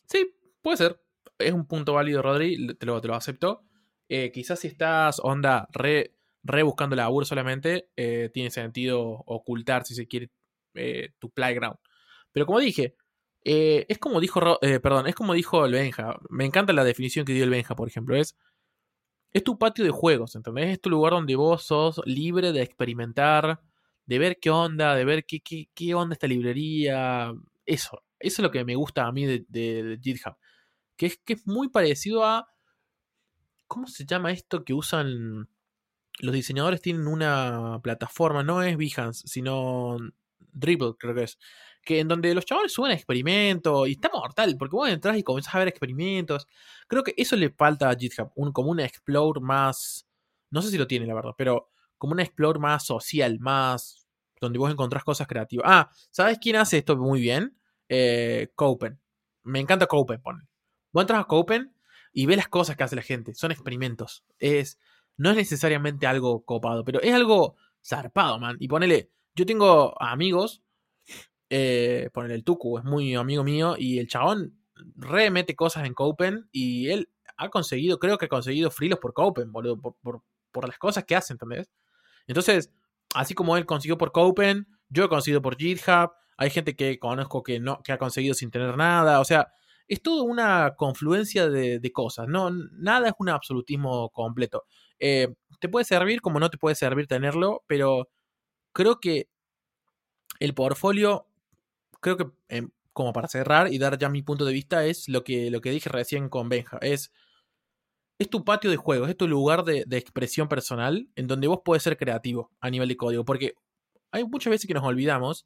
sí, 0.08 0.34
puede 0.62 0.78
ser. 0.78 1.02
Es 1.38 1.52
un 1.52 1.66
punto 1.66 1.94
válido, 1.94 2.22
Rodri. 2.22 2.76
Te 2.76 2.86
lo, 2.86 3.02
te 3.02 3.10
lo 3.10 3.16
acepto. 3.16 3.64
Eh, 4.08 4.32
quizás 4.32 4.60
si 4.60 4.68
estás 4.70 5.20
onda 5.22 5.68
re, 5.74 6.15
re 6.46 6.64
buscando 6.64 6.96
laburo 6.96 7.26
solamente, 7.26 7.90
eh, 7.96 8.30
tiene 8.34 8.52
sentido 8.52 9.02
ocultar, 9.26 9.86
si 9.86 9.96
se 9.96 10.08
quiere, 10.08 10.32
eh, 10.76 11.10
tu 11.20 11.32
playground. 11.32 11.78
Pero 12.32 12.46
como 12.46 12.60
dije, 12.60 12.96
eh, 13.44 13.86
es 13.90 14.00
como 14.00 14.20
dijo, 14.20 14.60
eh, 14.62 14.80
perdón, 14.80 15.08
es 15.08 15.16
como 15.16 15.34
dijo 15.34 15.66
el 15.66 15.74
Benja. 15.74 16.18
Me 16.30 16.46
encanta 16.46 16.74
la 16.74 16.84
definición 16.84 17.26
que 17.26 17.34
dio 17.34 17.44
el 17.44 17.50
Benja, 17.50 17.76
por 17.76 17.88
ejemplo. 17.88 18.16
Es, 18.16 18.38
es 19.34 19.44
tu 19.44 19.58
patio 19.58 19.86
de 19.86 19.92
juegos, 19.92 20.36
¿entendés? 20.36 20.70
Es 20.70 20.82
tu 20.82 20.90
lugar 20.90 21.14
donde 21.14 21.36
vos 21.36 21.64
sos 21.64 22.02
libre 22.06 22.52
de 22.54 22.62
experimentar, 22.62 23.62
de 24.06 24.20
ver 24.20 24.40
qué 24.40 24.50
onda, 24.50 24.96
de 24.96 25.06
ver 25.06 25.26
qué, 25.26 25.42
qué, 25.42 25.70
qué 25.74 25.94
onda 25.96 26.14
esta 26.14 26.28
librería. 26.28 27.34
Eso, 27.66 28.04
eso 28.20 28.42
es 28.42 28.44
lo 28.44 28.52
que 28.52 28.66
me 28.66 28.76
gusta 28.76 29.06
a 29.08 29.12
mí 29.12 29.26
de 29.26 30.00
GitHub. 30.02 30.36
Que 30.98 31.08
es 31.08 31.18
que 31.18 31.34
es 31.34 31.48
muy 31.48 31.70
parecido 31.70 32.26
a. 32.26 32.48
¿Cómo 33.68 33.88
se 33.88 34.06
llama 34.06 34.32
esto 34.32 34.64
que 34.64 34.74
usan 34.74 35.50
los 36.20 36.34
diseñadores? 36.34 36.82
Tienen 36.82 37.08
una 37.08 37.80
plataforma, 37.84 38.44
no 38.44 38.62
es 38.62 38.78
Behance, 38.78 39.28
sino 39.28 39.98
Dribble, 40.54 40.94
creo 40.98 41.14
que 41.16 41.24
es. 41.24 41.38
Que 41.84 42.00
en 42.00 42.08
donde 42.08 42.34
los 42.34 42.46
chavales 42.46 42.74
suben 42.74 42.92
experimentos 42.92 43.88
y 43.88 43.92
está 43.94 44.10
mortal, 44.12 44.56
porque 44.58 44.76
vos 44.76 44.90
entras 44.90 45.18
y 45.18 45.24
comenzás 45.24 45.54
a 45.56 45.60
ver 45.60 45.68
experimentos. 45.68 46.48
Creo 46.88 47.04
que 47.04 47.14
eso 47.18 47.36
le 47.36 47.52
falta 47.52 47.90
a 47.90 47.96
GitHub, 47.96 48.32
un, 48.36 48.52
como 48.52 48.72
un 48.72 48.80
explore 48.80 49.40
más. 49.42 50.08
No 50.50 50.62
sé 50.62 50.72
si 50.72 50.78
lo 50.78 50.88
tiene, 50.88 51.06
la 51.06 51.14
verdad, 51.14 51.34
pero 51.38 51.70
como 51.98 52.14
un 52.14 52.20
explore 52.20 52.60
más 52.60 52.86
social, 52.86 53.40
más. 53.40 54.08
donde 54.42 54.60
vos 54.60 54.72
encontrás 54.72 55.04
cosas 55.04 55.28
creativas. 55.28 55.66
Ah, 55.70 55.90
¿sabes 56.12 56.40
quién 56.40 56.56
hace 56.56 56.80
esto 56.80 56.98
muy 56.98 57.22
bien? 57.22 57.58
Eh, 57.90 58.52
Copen. 58.56 59.00
Me 59.44 59.60
encanta 59.60 59.88
Copen, 59.88 60.22
ponle. 60.22 60.46
Vos 60.92 61.04
entras 61.04 61.22
a 61.22 61.26
Copen 61.26 61.76
y 62.14 62.26
ves 62.26 62.38
las 62.38 62.48
cosas 62.48 62.76
que 62.76 62.84
hace 62.84 62.96
la 62.96 63.02
gente. 63.02 63.36
Son 63.36 63.52
experimentos. 63.52 64.24
Es, 64.40 64.80
no 65.18 65.32
es 65.32 65.36
necesariamente 65.38 66.08
algo 66.08 66.44
copado, 66.44 66.84
pero 66.84 67.02
es 67.02 67.14
algo 67.14 67.56
zarpado, 67.84 68.40
man. 68.40 68.58
Y 68.60 68.68
ponele, 68.68 69.12
yo 69.36 69.46
tengo 69.46 70.02
amigos, 70.02 70.64
eh, 71.50 72.10
ponele 72.14 72.36
el 72.36 72.44
Tuku, 72.44 72.80
es 72.80 72.84
muy 72.84 73.16
amigo 73.16 73.44
mío, 73.44 73.76
y 73.78 74.00
el 74.00 74.08
chabón 74.08 74.58
remete 74.96 75.56
cosas 75.56 75.86
en 75.86 75.94
Copen 75.94 76.50
y 76.52 76.90
él 76.90 77.10
ha 77.38 77.50
conseguido, 77.50 78.00
creo 78.00 78.18
que 78.18 78.26
ha 78.26 78.30
conseguido 78.30 78.72
frilos 78.72 79.00
por 79.00 79.14
Copen, 79.14 79.52
boludo, 79.52 79.80
por, 79.80 79.96
por, 80.02 80.22
por 80.52 80.68
las 80.68 80.78
cosas 80.78 81.04
que 81.06 81.16
hace, 81.16 81.34
¿entendés? 81.34 81.70
Entonces, 82.28 82.72
así 83.14 83.34
como 83.34 83.58
él 83.58 83.66
consiguió 83.66 83.98
por 83.98 84.12
Copen, 84.12 84.68
yo 84.90 85.06
he 85.06 85.10
conseguido 85.10 85.42
por 85.42 85.58
GitHub, 85.58 86.12
hay 86.38 86.50
gente 86.50 86.76
que 86.76 87.00
conozco 87.00 87.44
que, 87.44 87.60
no, 87.60 87.82
que 87.84 87.92
ha 87.92 87.98
conseguido 87.98 88.34
sin 88.34 88.52
tener 88.52 88.78
nada, 88.78 89.20
o 89.20 89.26
sea, 89.26 89.54
es 89.88 90.02
toda 90.02 90.24
una 90.24 90.76
confluencia 90.76 91.50
de, 91.50 91.80
de 91.80 91.92
cosas, 91.92 92.28
no, 92.28 92.50
nada 92.52 93.10
es 93.10 93.14
un 93.20 93.30
absolutismo 93.30 94.10
completo. 94.10 94.64
Eh, 95.00 95.34
te 95.60 95.70
puede 95.70 95.86
servir 95.86 96.22
como 96.22 96.40
no 96.40 96.50
te 96.50 96.58
puede 96.58 96.76
servir 96.76 97.08
tenerlo, 97.08 97.64
pero 97.68 98.10
creo 98.74 99.00
que 99.00 99.30
el 100.40 100.54
portfolio, 100.54 101.28
creo 102.02 102.18
que 102.18 102.26
eh, 102.50 102.68
como 102.94 103.14
para 103.14 103.28
cerrar 103.28 103.72
y 103.72 103.78
dar 103.78 103.98
ya 103.98 104.10
mi 104.10 104.24
punto 104.24 104.46
de 104.46 104.54
vista, 104.54 104.86
es 104.86 105.10
lo 105.10 105.24
que, 105.24 105.52
lo 105.52 105.62
que 105.62 105.72
dije 105.72 105.90
recién 105.90 106.30
con 106.30 106.50
Benja, 106.50 106.78
es, 106.82 107.12
es 108.18 108.30
tu 108.30 108.44
patio 108.46 108.72
de 108.72 108.78
juegos, 108.78 109.10
es 109.10 109.18
tu 109.18 109.28
lugar 109.28 109.64
de, 109.66 109.84
de 109.86 109.98
expresión 109.98 110.48
personal 110.48 111.10
en 111.16 111.28
donde 111.28 111.48
vos 111.48 111.60
puedes 111.64 111.84
ser 111.84 111.98
creativo 111.98 112.52
a 112.60 112.70
nivel 112.70 112.90
de 112.90 112.98
código, 112.98 113.26
porque 113.26 113.56
hay 114.12 114.24
muchas 114.24 114.52
veces 114.52 114.68
que 114.68 114.74
nos 114.74 114.84
olvidamos 114.84 115.46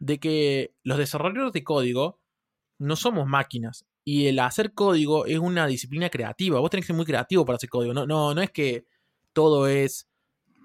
de 0.00 0.18
que 0.18 0.74
los 0.82 0.98
desarrolladores 0.98 1.52
de 1.52 1.64
código 1.64 2.20
no 2.78 2.96
somos 2.96 3.26
máquinas. 3.26 3.84
Y 4.04 4.26
el 4.28 4.38
hacer 4.38 4.72
código 4.72 5.26
es 5.26 5.38
una 5.38 5.66
disciplina 5.66 6.08
creativa. 6.10 6.60
Vos 6.60 6.70
tenés 6.70 6.84
que 6.84 6.88
ser 6.88 6.96
muy 6.96 7.04
creativo 7.06 7.44
para 7.44 7.56
hacer 7.56 7.68
código. 7.68 7.92
No, 7.92 8.06
no, 8.06 8.34
no 8.34 8.40
es 8.42 8.50
que 8.50 8.84
todo 9.32 9.66
es. 9.66 10.08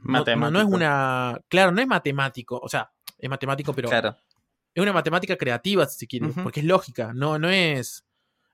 No, 0.03 0.13
no, 0.13 0.19
Matemático. 0.19 0.51
no 0.51 0.59
es 0.59 0.65
una. 0.65 1.41
Claro, 1.47 1.71
no 1.71 1.81
es 1.81 1.87
matemático. 1.87 2.59
O 2.61 2.69
sea, 2.69 2.91
es 3.17 3.29
matemático, 3.29 3.73
pero 3.73 3.89
Claro. 3.89 4.15
es 4.73 4.81
una 4.81 4.93
matemática 4.93 5.35
creativa, 5.37 5.85
si 5.87 5.97
se 5.99 6.07
quiere. 6.07 6.27
Porque 6.29 6.59
es 6.59 6.65
lógica. 6.65 7.13
No, 7.13 7.39
no 7.39 7.49
es. 7.49 8.05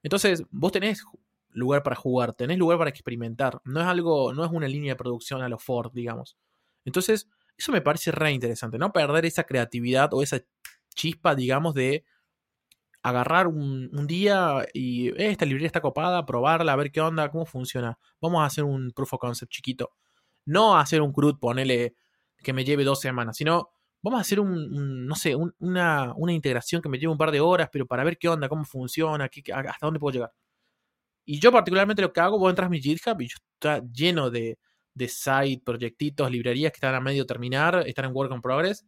Entonces, 0.03 0.43
vos 0.51 0.72
tenés 0.72 1.03
lugar 1.49 1.84
para 1.84 1.95
jugar, 1.95 2.34
tenés 2.34 2.58
lugar 2.58 2.78
para 2.78 2.89
experimentar. 2.89 3.60
No 3.66 3.82
es 3.82 3.88
algo. 3.88 4.34
No 4.34 4.45
es 4.45 4.51
una 4.51 4.68
línea 4.68 4.93
de 4.93 4.97
producción 4.97 5.41
a 5.41 5.49
lo 5.49 5.58
Ford, 5.60 5.91
digamos. 5.93 6.38
Entonces, 6.86 7.28
eso 7.58 7.72
me 7.74 7.82
parece 7.82 8.12
re 8.12 8.32
interesante. 8.32 8.78
No 8.78 8.93
perder 8.93 9.26
esa 9.26 9.43
creatividad 9.43 10.14
o 10.14 10.22
esa 10.24 10.39
chispa, 10.95 11.36
digamos, 11.36 11.74
de 11.74 12.05
agarrar 13.10 13.47
un, 13.47 13.89
día 14.08 14.66
y 14.74 15.10
eh, 15.10 15.30
esta 15.32 15.45
librería 15.45 15.68
está 15.68 15.82
copada, 15.82 16.26
probarla, 16.26 16.74
a 16.74 16.76
ver 16.76 16.91
qué 16.91 17.01
onda, 17.01 17.30
cómo 17.32 17.45
funciona. 17.45 17.97
Vamos 18.22 18.41
a 18.41 18.45
hacer 18.45 18.64
un 18.64 18.91
proof 18.95 19.14
of 19.14 19.20
concept 19.20 19.51
chiquito. 19.51 19.91
No 20.45 20.78
hacer 20.78 21.01
un 21.01 21.14
CRUD, 21.14 21.39
ponele 21.39 21.95
que 22.43 22.53
me 22.53 22.64
lleve 22.66 22.84
dos 22.84 22.99
semanas, 23.01 23.38
sino 23.38 23.70
vamos 24.01 24.20
a 24.20 24.22
hacer 24.22 24.39
un, 24.39 25.05
no 25.08 25.16
sé, 25.16 25.36
un- 25.36 25.53
una, 25.60 26.14
una 26.16 26.34
integración 26.34 26.82
que 26.82 26.89
me 26.89 26.97
lleve 26.99 27.12
un 27.12 27.18
par 27.18 27.32
de 27.32 27.39
horas, 27.41 27.70
pero 27.72 27.86
para 27.88 28.03
ver 28.03 28.18
qué 28.18 28.30
onda, 28.30 28.49
cómo 28.49 28.64
funciona, 28.66 29.30
qué- 29.30 29.43
hasta 29.53 29.86
dónde 29.86 29.99
puedo 29.99 30.14
llegar. 30.14 30.32
Y 31.26 31.39
yo 31.39 31.51
particularmente 31.51 32.01
lo 32.01 32.14
que 32.14 32.22
hago, 32.22 32.39
vos 32.39 32.49
entras 32.49 32.68
a 32.68 32.70
mi 32.70 32.80
GitHub 32.82 33.20
y 33.22 33.26
está 33.26 33.82
lleno 33.91 34.30
de, 34.30 34.58
de 34.93 35.08
site, 35.10 35.62
proyectitos, 35.66 36.32
librerías 36.32 36.72
que 36.72 36.78
están 36.78 36.95
a 36.95 37.01
medio 37.01 37.26
terminar, 37.26 37.84
están 37.88 38.05
en 38.05 38.12
work 38.16 38.32
in 38.34 38.41
progress. 38.41 38.86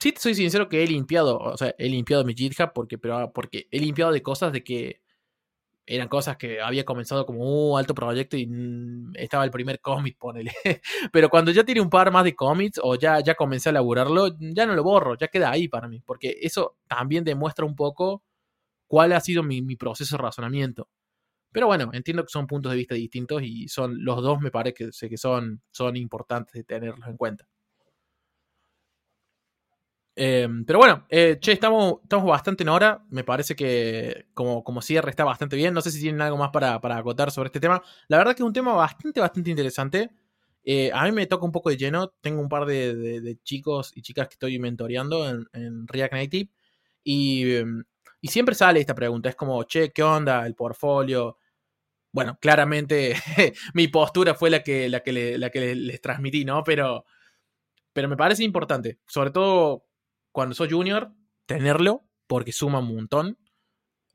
Sí, 0.00 0.12
te 0.12 0.20
soy 0.20 0.34
sincero 0.34 0.68
que 0.68 0.82
he 0.82 0.86
limpiado, 0.86 1.38
o 1.38 1.56
sea, 1.56 1.74
he 1.78 1.88
limpiado 1.88 2.24
mi 2.24 2.34
GitHub 2.34 2.72
porque, 2.74 2.98
pero, 2.98 3.32
porque 3.32 3.68
he 3.70 3.80
limpiado 3.80 4.12
de 4.12 4.22
cosas 4.22 4.52
de 4.52 4.62
que 4.64 5.02
eran 5.88 6.08
cosas 6.08 6.36
que 6.36 6.60
había 6.60 6.84
comenzado 6.84 7.24
como 7.24 7.72
un 7.72 7.78
alto 7.78 7.94
proyecto 7.94 8.36
y 8.36 8.46
mm, 8.46 9.12
estaba 9.16 9.44
el 9.44 9.50
primer 9.50 9.80
commit, 9.80 10.18
ponele. 10.18 10.52
Pero 11.12 11.30
cuando 11.30 11.50
ya 11.50 11.64
tiene 11.64 11.80
un 11.80 11.90
par 11.90 12.12
más 12.12 12.24
de 12.24 12.34
commits 12.36 12.78
o 12.82 12.94
ya, 12.96 13.20
ya 13.20 13.34
comencé 13.34 13.70
a 13.70 13.72
laburarlo, 13.72 14.36
ya 14.38 14.66
no 14.66 14.74
lo 14.74 14.84
borro, 14.84 15.16
ya 15.16 15.28
queda 15.28 15.50
ahí 15.50 15.66
para 15.68 15.88
mí, 15.88 16.02
porque 16.04 16.36
eso 16.42 16.76
también 16.86 17.24
demuestra 17.24 17.64
un 17.64 17.74
poco 17.74 18.22
cuál 18.88 19.12
ha 19.14 19.20
sido 19.20 19.42
mi, 19.42 19.62
proceso 19.76 20.16
de 20.16 20.22
razonamiento. 20.22 20.88
Pero 21.52 21.66
bueno, 21.68 21.90
entiendo 21.94 22.24
que 22.24 22.30
son 22.30 22.46
puntos 22.46 22.72
de 22.72 22.78
vista 22.78 22.94
distintos 22.94 23.42
y 23.42 23.68
son 23.68 24.04
los 24.04 24.22
dos 24.22 24.40
me 24.40 24.50
parece 24.50 24.74
que, 24.74 25.08
que 25.08 25.18
son, 25.18 25.62
son 25.70 25.96
importantes 25.96 26.54
de 26.54 26.64
tenerlos 26.64 27.08
en 27.08 27.16
cuenta. 27.16 27.48
Eh, 30.20 30.48
pero 30.66 30.80
bueno, 30.80 31.06
eh, 31.10 31.38
che, 31.40 31.52
estamos, 31.52 31.96
estamos 32.02 32.26
bastante 32.26 32.64
en 32.64 32.68
hora. 32.70 33.04
Me 33.10 33.22
parece 33.24 33.54
que 33.54 34.26
como, 34.34 34.64
como 34.64 34.82
cierre 34.82 35.10
está 35.10 35.24
bastante 35.24 35.54
bien. 35.56 35.72
No 35.74 35.80
sé 35.80 35.90
si 35.92 36.00
tienen 36.00 36.20
algo 36.20 36.36
más 36.36 36.50
para, 36.50 36.80
para 36.80 36.96
acotar 36.98 37.30
sobre 37.30 37.48
este 37.48 37.60
tema. 37.60 37.80
La 38.08 38.18
verdad 38.18 38.32
que 38.34 38.42
es 38.42 38.46
un 38.46 38.52
tema 38.52 38.72
bastante, 38.74 39.20
bastante 39.20 39.50
interesante. 39.50 40.10
Eh, 40.64 40.90
a 40.92 41.04
mí 41.04 41.12
me 41.12 41.26
toca 41.26 41.44
un 41.46 41.52
poco 41.52 41.70
de 41.70 41.76
lleno. 41.76 42.12
Tengo 42.20 42.40
un 42.40 42.48
par 42.48 42.66
de, 42.66 43.38
chicos 43.44 43.92
y 43.94 44.02
chicas 44.02 44.26
que 44.28 44.34
estoy 44.34 44.58
mentoreando 44.58 45.28
en, 45.28 45.46
en 45.52 45.86
React 45.86 46.12
Native. 46.14 46.50
Y, 47.04 47.44
eh, 47.52 47.64
y 48.20 48.28
siempre 48.28 48.54
sale 48.56 48.80
esta 48.80 48.94
pregunta. 48.96 49.28
Es 49.28 49.36
como, 49.36 49.62
che, 49.64 49.92
¿qué 49.92 50.02
onda? 50.02 50.44
El 50.46 50.54
portfolio. 50.56 51.38
Bueno, 52.12 52.38
claramente 52.40 53.14
mi 53.74 53.88
postura 53.88 54.34
fue 54.34 54.50
la 54.50 54.62
que, 54.62 54.88
la 54.88 55.00
que, 55.02 55.38
la 55.38 55.50
que 55.50 55.60
le- 55.60 55.74
les 55.76 56.00
transmití, 56.00 56.44
¿no? 56.44 56.64
Pero, 56.64 57.04
pero 57.92 58.08
me 58.08 58.16
parece 58.16 58.44
importante. 58.44 58.98
Sobre 59.06 59.30
todo 59.30 59.87
cuando 60.38 60.54
sos 60.54 60.68
junior, 60.70 61.10
tenerlo, 61.46 62.04
porque 62.28 62.52
suma 62.52 62.78
un 62.78 62.94
montón. 62.94 63.38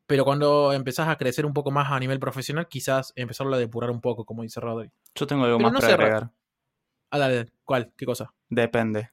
Pero 0.05 0.23
cuando 0.23 0.71
empezás 0.71 1.09
a 1.09 1.17
crecer 1.17 1.45
un 1.45 1.51
poco 1.51 1.69
más 1.69 1.91
a 1.91 1.99
nivel 1.99 2.17
profesional, 2.17 2.69
quizás 2.69 3.11
empezarlo 3.17 3.53
a 3.55 3.59
depurar 3.59 3.91
un 3.91 3.99
poco, 3.99 4.23
como 4.23 4.43
dice 4.43 4.61
Rodri. 4.61 4.89
Yo 5.15 5.27
tengo 5.27 5.43
algo 5.43 5.57
Pero 5.57 5.69
más 5.69 5.73
no 5.73 5.79
para 5.81 5.93
agregar. 5.95 6.31
Ah, 7.11 7.19
dale. 7.19 7.51
¿cuál? 7.65 7.91
¿Qué 7.97 8.05
cosa? 8.05 8.33
Depende. 8.47 9.11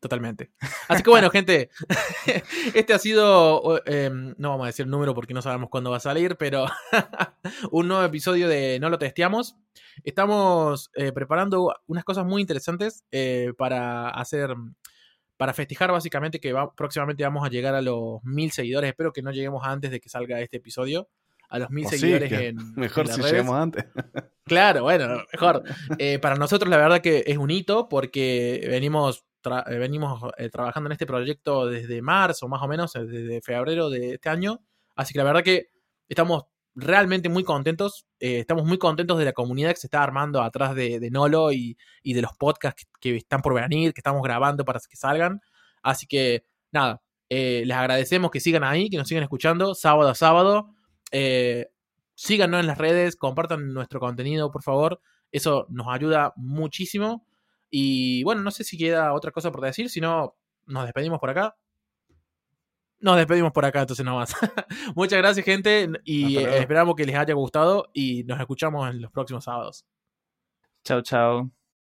Totalmente. 0.00 0.50
Así 0.88 1.04
que 1.04 1.10
bueno, 1.10 1.30
gente, 1.30 1.70
este 2.74 2.94
ha 2.94 2.98
sido, 2.98 3.80
eh, 3.86 4.10
no 4.10 4.50
vamos 4.50 4.64
a 4.64 4.66
decir 4.66 4.88
número 4.88 5.14
porque 5.14 5.34
no 5.34 5.40
sabemos 5.40 5.70
cuándo 5.70 5.92
va 5.92 5.98
a 5.98 6.00
salir, 6.00 6.36
pero 6.36 6.66
un 7.70 7.86
nuevo 7.86 8.02
episodio 8.02 8.48
de 8.48 8.80
No 8.80 8.90
lo 8.90 8.98
testeamos. 8.98 9.54
Estamos 10.02 10.90
eh, 10.96 11.12
preparando 11.12 11.76
unas 11.86 12.02
cosas 12.02 12.26
muy 12.26 12.40
interesantes 12.40 13.04
eh, 13.12 13.52
para 13.56 14.08
hacer, 14.08 14.56
para 15.42 15.52
festejar 15.54 15.90
básicamente 15.90 16.38
que 16.38 16.52
va- 16.52 16.72
próximamente 16.72 17.24
vamos 17.24 17.44
a 17.44 17.50
llegar 17.50 17.74
a 17.74 17.82
los 17.82 18.22
mil 18.22 18.52
seguidores. 18.52 18.90
Espero 18.90 19.12
que 19.12 19.22
no 19.22 19.32
lleguemos 19.32 19.66
antes 19.66 19.90
de 19.90 19.98
que 19.98 20.08
salga 20.08 20.40
este 20.40 20.58
episodio. 20.58 21.08
A 21.48 21.58
los 21.58 21.68
mil 21.70 21.84
seguidores 21.88 22.30
en, 22.32 22.74
Mejor 22.76 23.02
en 23.02 23.06
las 23.08 23.16
si 23.16 23.22
redes. 23.22 23.32
llegamos 23.32 23.56
antes. 23.56 23.84
Claro, 24.44 24.82
bueno, 24.84 25.24
mejor. 25.32 25.64
Eh, 25.98 26.20
para 26.20 26.36
nosotros 26.36 26.70
la 26.70 26.76
verdad 26.76 27.00
que 27.00 27.24
es 27.26 27.38
un 27.38 27.50
hito 27.50 27.88
porque 27.88 28.64
venimos, 28.70 29.24
tra- 29.42 29.64
eh, 29.68 29.78
venimos 29.78 30.20
eh, 30.38 30.48
trabajando 30.48 30.86
en 30.88 30.92
este 30.92 31.06
proyecto 31.06 31.66
desde 31.66 32.00
marzo, 32.02 32.46
más 32.46 32.62
o 32.62 32.68
menos, 32.68 32.92
desde 32.92 33.40
febrero 33.42 33.90
de 33.90 34.14
este 34.14 34.28
año 34.28 34.60
Así 34.94 35.12
que 35.12 35.18
la 35.18 35.24
verdad 35.24 35.42
que 35.42 35.70
estamos 36.08 36.44
realmente 36.74 37.28
muy 37.28 37.44
contentos. 37.44 38.06
eh, 38.20 38.40
estamos 38.40 38.64
muy 38.64 38.78
contentos 38.78 39.18
de 39.18 39.24
la 39.24 39.32
comunidad 39.32 39.70
que 39.70 39.80
se 39.80 39.86
está 39.86 40.02
armando 40.02 40.42
atrás 40.42 40.74
de, 40.74 41.00
de 41.00 41.10
Nolo 41.10 41.52
y, 41.52 41.76
y 42.02 42.14
de 42.14 42.22
los 42.22 42.32
podcasts 42.36 42.86
que, 43.00 43.16
están 43.16 43.42
por 43.42 43.54
venir, 43.54 43.92
que 43.92 44.00
estamos 44.00 44.22
grabando 44.22 44.64
para 44.64 44.80
que 44.80 44.96
salgan. 44.96 45.40
Así 45.82 46.06
que 46.06 46.44
nada, 46.70 47.02
eh, 47.28 47.64
les 47.66 47.76
agradecemos 47.76 48.30
que 48.30 48.40
sigan 48.40 48.64
ahí, 48.64 48.90
que 48.90 48.96
nos 48.96 49.08
sigan 49.08 49.22
escuchando 49.24 49.74
sábado 49.74 50.10
a 50.10 50.14
sábado. 50.14 50.74
Eh, 51.12 51.68
síganos 52.14 52.60
en 52.60 52.66
las 52.66 52.78
redes, 52.78 53.16
compartan 53.16 53.72
nuestro 53.74 54.00
contenido, 54.00 54.50
por 54.50 54.62
favor. 54.62 55.00
Eso 55.32 55.66
nos 55.70 55.88
ayuda 55.88 56.32
muchísimo. 56.36 57.26
Y 57.70 58.22
bueno, 58.24 58.42
no 58.42 58.50
sé 58.50 58.64
si 58.64 58.76
queda 58.78 59.12
otra 59.14 59.30
cosa 59.32 59.50
por 59.50 59.62
decir, 59.62 59.88
si 59.90 60.00
no, 60.00 60.36
nos 60.66 60.84
despedimos 60.84 61.20
por 61.20 61.30
acá. 61.30 61.56
Nos 63.02 63.16
despedimos 63.16 63.50
por 63.50 63.64
acá, 63.64 63.80
entonces 63.80 64.06
nomás. 64.06 64.32
Muchas 64.94 65.18
gracias, 65.18 65.44
gente. 65.44 65.90
Y 66.04 66.36
esperamos 66.38 66.94
que 66.94 67.04
les 67.04 67.16
haya 67.16 67.34
gustado. 67.34 67.90
Y 67.92 68.22
nos 68.24 68.38
escuchamos 68.38 68.88
en 68.88 69.02
los 69.02 69.10
próximos 69.10 69.44
sábados. 69.44 69.84
Chau, 70.84 71.02
chau. 71.02 71.61